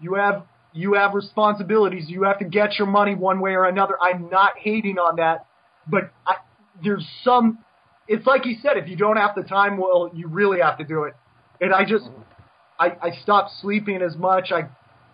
you 0.00 0.14
have 0.14 0.44
you 0.72 0.92
have 0.92 1.14
responsibilities. 1.14 2.04
You 2.08 2.24
have 2.24 2.38
to 2.38 2.44
get 2.44 2.78
your 2.78 2.86
money 2.86 3.14
one 3.14 3.40
way 3.40 3.52
or 3.52 3.64
another. 3.64 3.94
I'm 4.00 4.28
not 4.28 4.52
hating 4.58 4.98
on 4.98 5.16
that, 5.16 5.46
but 5.86 6.12
I, 6.26 6.36
there's 6.82 7.06
some. 7.22 7.58
It's 8.08 8.26
like 8.26 8.46
you 8.46 8.56
said, 8.62 8.76
if 8.76 8.88
you 8.88 8.96
don't 8.96 9.16
have 9.16 9.34
the 9.34 9.42
time, 9.42 9.78
well, 9.78 10.10
you 10.14 10.28
really 10.28 10.60
have 10.60 10.78
to 10.78 10.84
do 10.84 11.04
it. 11.04 11.14
And 11.60 11.74
I 11.74 11.84
just, 11.84 12.08
I, 12.78 12.96
I 13.02 13.10
stopped 13.22 13.50
sleeping 13.60 14.00
as 14.00 14.16
much. 14.16 14.52
I 14.52 14.68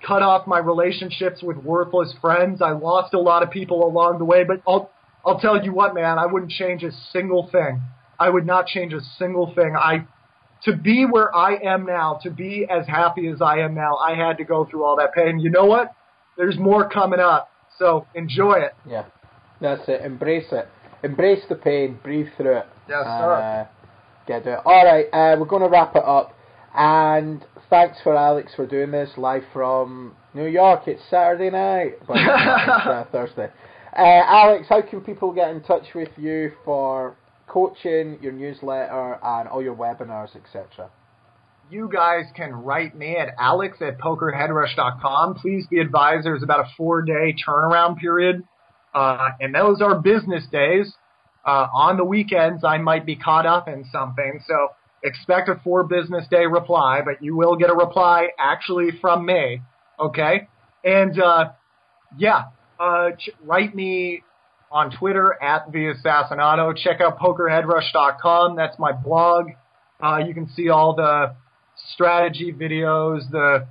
cut 0.07 0.23
off 0.23 0.47
my 0.47 0.59
relationships 0.59 1.43
with 1.43 1.57
worthless 1.57 2.12
friends. 2.20 2.61
I 2.61 2.73
lost 2.73 3.14
a 3.14 3.18
lot 3.18 3.43
of 3.43 3.51
people 3.51 3.87
along 3.87 4.18
the 4.18 4.25
way, 4.25 4.45
but 4.45 4.61
I'll, 4.66 4.91
I'll 5.25 5.39
tell 5.39 5.62
you 5.64 5.73
what, 5.73 5.95
man, 5.95 6.18
I 6.18 6.27
wouldn't 6.27 6.51
change 6.51 6.83
a 6.83 6.91
single 7.12 7.49
thing. 7.51 7.81
I 8.18 8.29
would 8.29 8.45
not 8.45 8.66
change 8.66 8.93
a 8.93 9.01
single 9.18 9.55
thing. 9.55 9.75
I, 9.77 10.07
to 10.64 10.77
be 10.77 11.07
where 11.07 11.35
I 11.35 11.55
am 11.55 11.87
now, 11.87 12.18
to 12.23 12.31
be 12.31 12.66
as 12.68 12.87
happy 12.87 13.29
as 13.29 13.41
I 13.41 13.61
am 13.61 13.75
now, 13.75 13.97
I 13.97 14.14
had 14.14 14.39
to 14.39 14.45
go 14.45 14.64
through 14.64 14.85
all 14.85 14.97
that 14.97 15.14
pain. 15.14 15.41
You 15.41 15.51
know 15.51 15.64
what? 15.64 15.95
There's 16.37 16.59
more 16.59 16.89
coming 16.89 17.20
up. 17.20 17.49
So 17.79 18.07
enjoy 18.14 18.55
it. 18.55 18.75
Yeah, 18.89 19.05
that's 19.63 19.89
it. 19.89 20.03
Embrace 20.03 20.53
it. 20.53 20.69
Embrace 21.03 21.43
the 21.49 21.55
pain. 21.55 21.99
Breathe 22.03 22.29
through 22.37 22.59
it. 22.59 22.67
Yes, 22.89 23.05
sir. 23.05 23.33
Uh, 23.33 23.67
get 24.27 24.47
it. 24.47 24.59
All 24.65 24.85
right, 24.85 25.07
uh, 25.13 25.37
we're 25.39 25.47
going 25.47 25.63
to 25.63 25.69
wrap 25.69 25.97
it 25.97 26.05
up. 26.05 26.37
And 26.75 27.45
thanks 27.71 27.99
for 28.03 28.17
Alex 28.17 28.53
for 28.55 28.67
doing 28.67 28.91
this 28.91 29.11
live 29.17 29.45
from 29.53 30.17
New 30.35 30.47
York. 30.47 30.83
It's 30.87 31.03
Saturday 31.11 31.51
night, 31.51 31.99
but 32.07 32.17
it's 32.17 32.87
uh, 32.87 33.05
Thursday. 33.13 33.49
Uh, 33.97 34.01
Alex, 34.01 34.67
how 34.69 34.81
can 34.83 35.03
people 35.03 35.33
get 35.33 35.51
in 35.51 35.63
touch 35.63 35.85
with 35.95 36.09
you 36.17 36.53
for 36.65 37.17
coaching, 37.47 38.19
your 38.23 38.33
newsletter, 38.33 39.19
and 39.23 39.49
all 39.49 39.63
your 39.63 39.75
webinars, 39.75 40.35
etc.? 40.35 40.91
you 41.73 41.89
guys 41.91 42.25
can 42.37 42.53
write 42.53 42.95
me 42.95 43.17
at 43.17 43.29
alex 43.39 43.79
at 43.81 43.99
pokerheadrush.com. 43.99 45.35
Please 45.37 45.67
be 45.69 45.81
advised 45.81 46.27
there's 46.27 46.43
about 46.43 46.61
a 46.61 46.69
four 46.77 47.03
day 47.03 47.35
turnaround 47.49 47.97
period. 47.97 48.43
Uh, 48.95 49.30
and 49.40 49.55
those 49.55 49.80
are 49.80 49.99
business 49.99 50.45
days. 50.51 50.93
Uh, 51.45 51.66
on 51.74 51.97
the 51.97 52.05
weekends, 52.05 52.62
I 52.64 52.78
might 52.78 53.05
be 53.05 53.16
caught 53.16 53.47
up 53.47 53.68
in 53.68 53.84
something. 53.90 54.40
So 54.47 54.68
expect 55.03 55.49
a 55.49 55.61
four 55.64 55.84
business 55.84 56.26
day 56.30 56.47
reply, 56.47 57.01
but 57.05 57.22
you 57.22 57.36
will 57.36 57.57
get 57.57 57.70
a 57.70 57.74
reply 57.74 58.28
actually 58.38 58.90
from 59.01 59.26
me. 59.26 59.61
Okay. 59.99 60.49
And, 60.84 61.20
uh, 61.20 61.51
yeah, 62.16 62.45
uh, 62.78 63.11
ch- 63.12 63.30
write 63.43 63.74
me 63.74 64.22
on 64.70 64.90
Twitter 64.90 65.36
at 65.43 65.70
the 65.72 65.95
Assassinato. 65.95 66.76
Check 66.76 67.01
out 67.01 67.18
pokerheadrush.com. 67.18 68.57
That's 68.57 68.78
my 68.78 68.93
blog. 68.93 69.51
Uh, 70.03 70.20
you 70.26 70.34
can 70.34 70.49
see 70.49 70.68
all 70.68 70.95
the 70.95 71.34
strategy 71.93 72.53
videos, 72.53 73.30
the 73.30 73.66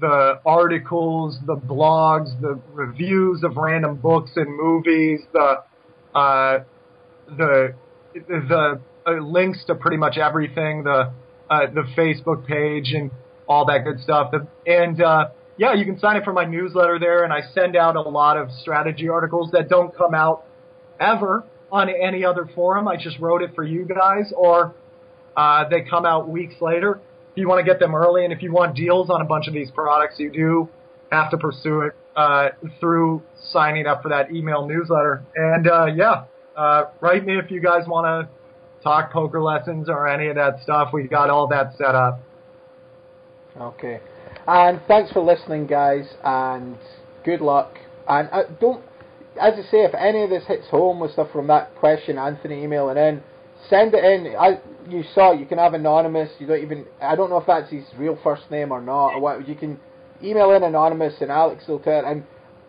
the 0.00 0.40
articles, 0.44 1.38
the 1.46 1.56
blogs, 1.56 2.40
the 2.40 2.58
reviews 2.72 3.42
of 3.44 3.56
random 3.56 3.96
books 3.96 4.32
and 4.36 4.56
movies, 4.56 5.20
the 5.32 5.62
uh, 6.14 6.58
the 7.26 7.74
the 8.14 8.80
uh, 9.06 9.10
links 9.20 9.64
to 9.66 9.74
pretty 9.74 9.96
much 9.96 10.18
everything, 10.18 10.84
the 10.84 11.12
uh, 11.50 11.66
the 11.72 11.84
Facebook 11.96 12.46
page 12.46 12.92
and 12.92 13.10
all 13.48 13.66
that 13.66 13.84
good 13.84 14.00
stuff. 14.00 14.32
The, 14.32 14.46
and 14.66 15.02
uh, 15.02 15.28
yeah, 15.56 15.74
you 15.74 15.84
can 15.84 15.98
sign 15.98 16.16
up 16.16 16.24
for 16.24 16.32
my 16.32 16.44
newsletter 16.44 16.98
there, 16.98 17.24
and 17.24 17.32
I 17.32 17.40
send 17.52 17.76
out 17.76 17.96
a 17.96 18.00
lot 18.00 18.36
of 18.36 18.50
strategy 18.60 19.08
articles 19.08 19.50
that 19.52 19.68
don't 19.68 19.96
come 19.96 20.14
out 20.14 20.44
ever 20.98 21.44
on 21.70 21.88
any 21.88 22.24
other 22.24 22.48
forum. 22.54 22.88
I 22.88 22.96
just 22.96 23.18
wrote 23.18 23.42
it 23.42 23.54
for 23.54 23.64
you 23.64 23.84
guys, 23.84 24.32
or 24.36 24.74
uh, 25.36 25.68
they 25.68 25.82
come 25.82 26.06
out 26.06 26.28
weeks 26.28 26.54
later. 26.60 27.00
If 27.34 27.38
you 27.38 27.48
want 27.48 27.58
to 27.58 27.70
get 27.70 27.80
them 27.80 27.96
early, 27.96 28.22
and 28.22 28.32
if 28.32 28.42
you 28.42 28.52
want 28.52 28.76
deals 28.76 29.10
on 29.10 29.20
a 29.20 29.24
bunch 29.24 29.48
of 29.48 29.54
these 29.54 29.70
products, 29.72 30.16
you 30.18 30.30
do 30.30 30.68
have 31.10 31.32
to 31.32 31.36
pursue 31.36 31.80
it 31.80 31.94
uh, 32.14 32.50
through 32.78 33.22
signing 33.50 33.86
up 33.86 34.02
for 34.02 34.08
that 34.08 34.32
email 34.32 34.68
newsletter. 34.68 35.24
And 35.34 35.66
uh, 35.66 35.86
yeah, 35.86 36.24
uh, 36.56 36.84
write 37.00 37.26
me 37.26 37.36
if 37.36 37.50
you 37.50 37.60
guys 37.60 37.88
want 37.88 38.06
to 38.06 38.28
talk 38.84 39.12
poker 39.12 39.42
lessons 39.42 39.88
or 39.88 40.06
any 40.06 40.28
of 40.28 40.36
that 40.36 40.62
stuff. 40.62 40.90
We 40.92 41.08
got 41.08 41.28
all 41.28 41.48
that 41.48 41.76
set 41.76 41.96
up. 41.96 42.20
Okay. 43.60 44.00
And 44.46 44.80
thanks 44.86 45.10
for 45.12 45.20
listening, 45.20 45.66
guys, 45.66 46.04
and 46.22 46.76
good 47.24 47.40
luck. 47.40 47.78
And 48.08 48.28
uh, 48.30 48.42
don't, 48.60 48.84
as 49.40 49.54
I 49.54 49.62
say, 49.70 49.84
if 49.84 49.94
any 49.94 50.22
of 50.22 50.30
this 50.30 50.44
hits 50.46 50.68
home 50.68 51.00
with 51.00 51.12
stuff 51.12 51.32
from 51.32 51.46
that 51.48 51.74
question, 51.76 52.18
Anthony 52.18 52.62
emailing 52.62 52.98
in, 52.98 53.22
send 53.68 53.94
it 53.94 54.04
in. 54.04 54.34
I, 54.36 54.60
you 54.88 55.02
saw 55.14 55.32
you 55.32 55.46
can 55.46 55.58
have 55.58 55.74
anonymous. 55.74 56.30
You 56.38 56.46
don't 56.46 56.62
even. 56.62 56.86
I 57.00 57.16
don't 57.16 57.30
know 57.30 57.38
if 57.38 57.46
that's 57.46 57.70
his 57.70 57.84
real 57.96 58.18
first 58.22 58.50
name 58.50 58.72
or 58.72 58.80
not. 58.80 59.14
Or 59.14 59.20
what. 59.20 59.48
You 59.48 59.54
can 59.54 59.78
email 60.22 60.52
in 60.52 60.62
anonymous, 60.62 61.14
and 61.20 61.30
Alex 61.30 61.64
will 61.68 61.78
tell. 61.80 62.04
And 62.04 62.24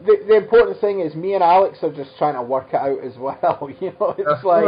the 0.05 0.17
the 0.27 0.35
important 0.35 0.79
thing 0.81 0.99
is, 1.01 1.15
me 1.15 1.33
and 1.33 1.43
Alex 1.43 1.79
are 1.83 1.93
just 1.93 2.11
trying 2.17 2.35
to 2.35 2.41
work 2.41 2.67
it 2.69 2.75
out 2.75 3.03
as 3.03 3.15
well. 3.19 3.69
you 3.79 3.93
know, 3.99 4.15
it's 4.17 4.27
Yes, 4.27 4.43
like. 4.43 4.65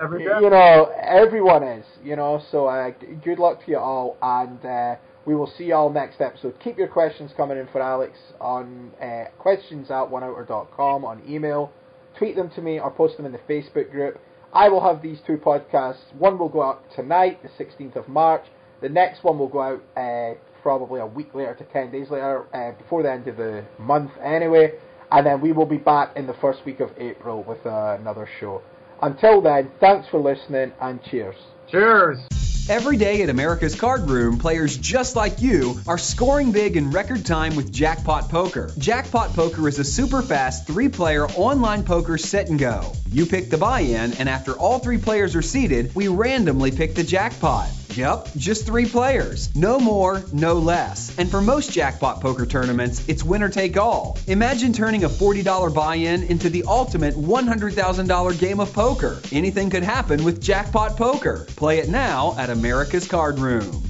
Every 0.00 0.24
day. 0.24 0.30
You 0.40 0.48
know, 0.50 0.92
everyone 1.02 1.64
is. 1.64 1.84
You 2.04 2.14
know, 2.16 2.40
so 2.52 2.66
uh, 2.66 2.90
good 3.24 3.38
luck 3.40 3.64
to 3.64 3.70
you 3.72 3.78
all, 3.78 4.16
and 4.22 4.64
uh, 4.64 4.94
we 5.26 5.34
will 5.34 5.50
see 5.58 5.64
you 5.64 5.74
all 5.74 5.90
next 5.90 6.20
episode. 6.20 6.54
Keep 6.62 6.78
your 6.78 6.86
questions 6.88 7.32
coming 7.36 7.58
in 7.58 7.66
for 7.72 7.82
Alex 7.82 8.16
on 8.40 8.92
uh, 9.02 9.24
questions 9.38 9.90
at 9.90 10.04
oneouter.com 10.08 11.04
on 11.04 11.22
email. 11.28 11.72
Tweet 12.16 12.36
them 12.36 12.48
to 12.54 12.62
me 12.62 12.78
or 12.78 12.90
post 12.92 13.16
them 13.16 13.26
in 13.26 13.32
the 13.32 13.38
Facebook 13.38 13.90
group. 13.90 14.20
I 14.52 14.68
will 14.68 14.80
have 14.80 15.02
these 15.02 15.18
two 15.26 15.36
podcasts. 15.36 16.12
One 16.18 16.38
will 16.38 16.48
go 16.48 16.62
out 16.62 16.82
tonight, 16.94 17.40
the 17.42 17.64
16th 17.64 17.96
of 17.96 18.08
March. 18.08 18.44
The 18.80 18.88
next 18.88 19.24
one 19.24 19.38
will 19.38 19.48
go 19.48 19.60
out 19.60 19.82
uh, 19.96 20.38
probably 20.62 21.00
a 21.00 21.06
week 21.06 21.34
later 21.34 21.54
to 21.54 21.64
10 21.64 21.90
days 21.90 22.10
later, 22.10 22.46
uh, 22.54 22.72
before 22.80 23.02
the 23.02 23.12
end 23.12 23.28
of 23.28 23.36
the 23.36 23.64
month 23.78 24.10
anyway. 24.22 24.72
And 25.10 25.26
then 25.26 25.40
we 25.40 25.52
will 25.52 25.66
be 25.66 25.78
back 25.78 26.16
in 26.16 26.26
the 26.26 26.34
first 26.34 26.64
week 26.64 26.80
of 26.80 26.90
April 26.98 27.42
with 27.42 27.64
uh, 27.66 27.96
another 27.98 28.28
show. 28.40 28.62
Until 29.02 29.40
then, 29.40 29.70
thanks 29.80 30.08
for 30.08 30.20
listening 30.20 30.72
and 30.80 31.02
cheers. 31.02 31.36
Cheers. 31.70 32.47
Every 32.68 32.98
day 32.98 33.22
at 33.22 33.30
America's 33.30 33.74
Card 33.74 34.10
Room, 34.10 34.38
players 34.38 34.76
just 34.76 35.16
like 35.16 35.40
you 35.40 35.80
are 35.86 35.96
scoring 35.96 36.52
big 36.52 36.76
in 36.76 36.90
record 36.90 37.24
time 37.24 37.56
with 37.56 37.72
Jackpot 37.72 38.28
Poker. 38.28 38.70
Jackpot 38.76 39.32
Poker 39.32 39.68
is 39.68 39.78
a 39.78 39.84
super 39.84 40.20
fast 40.20 40.66
three 40.66 40.90
player 40.90 41.26
online 41.28 41.82
poker 41.82 42.18
sit 42.18 42.50
and 42.50 42.58
go. 42.58 42.92
You 43.10 43.24
pick 43.24 43.48
the 43.48 43.56
buy 43.56 43.80
in, 43.80 44.12
and 44.18 44.28
after 44.28 44.52
all 44.52 44.80
three 44.80 44.98
players 44.98 45.34
are 45.34 45.40
seated, 45.40 45.94
we 45.94 46.08
randomly 46.08 46.70
pick 46.70 46.94
the 46.94 47.04
jackpot. 47.04 47.70
Yep, 47.98 48.28
just 48.36 48.64
three 48.64 48.86
players. 48.86 49.52
No 49.56 49.80
more, 49.80 50.22
no 50.32 50.54
less. 50.54 51.12
And 51.18 51.28
for 51.28 51.40
most 51.40 51.72
jackpot 51.72 52.20
poker 52.20 52.46
tournaments, 52.46 53.02
it's 53.08 53.24
winner 53.24 53.48
take 53.48 53.76
all. 53.76 54.16
Imagine 54.28 54.72
turning 54.72 55.02
a 55.02 55.08
$40 55.08 55.74
buy 55.74 55.96
in 55.96 56.22
into 56.22 56.48
the 56.48 56.62
ultimate 56.68 57.14
$100,000 57.14 58.38
game 58.38 58.60
of 58.60 58.72
poker. 58.72 59.20
Anything 59.32 59.68
could 59.68 59.82
happen 59.82 60.22
with 60.22 60.40
Jackpot 60.40 60.96
Poker. 60.96 61.44
Play 61.56 61.80
it 61.80 61.88
now 61.88 62.36
at 62.38 62.50
America's 62.50 63.08
Card 63.08 63.40
Room. 63.40 63.87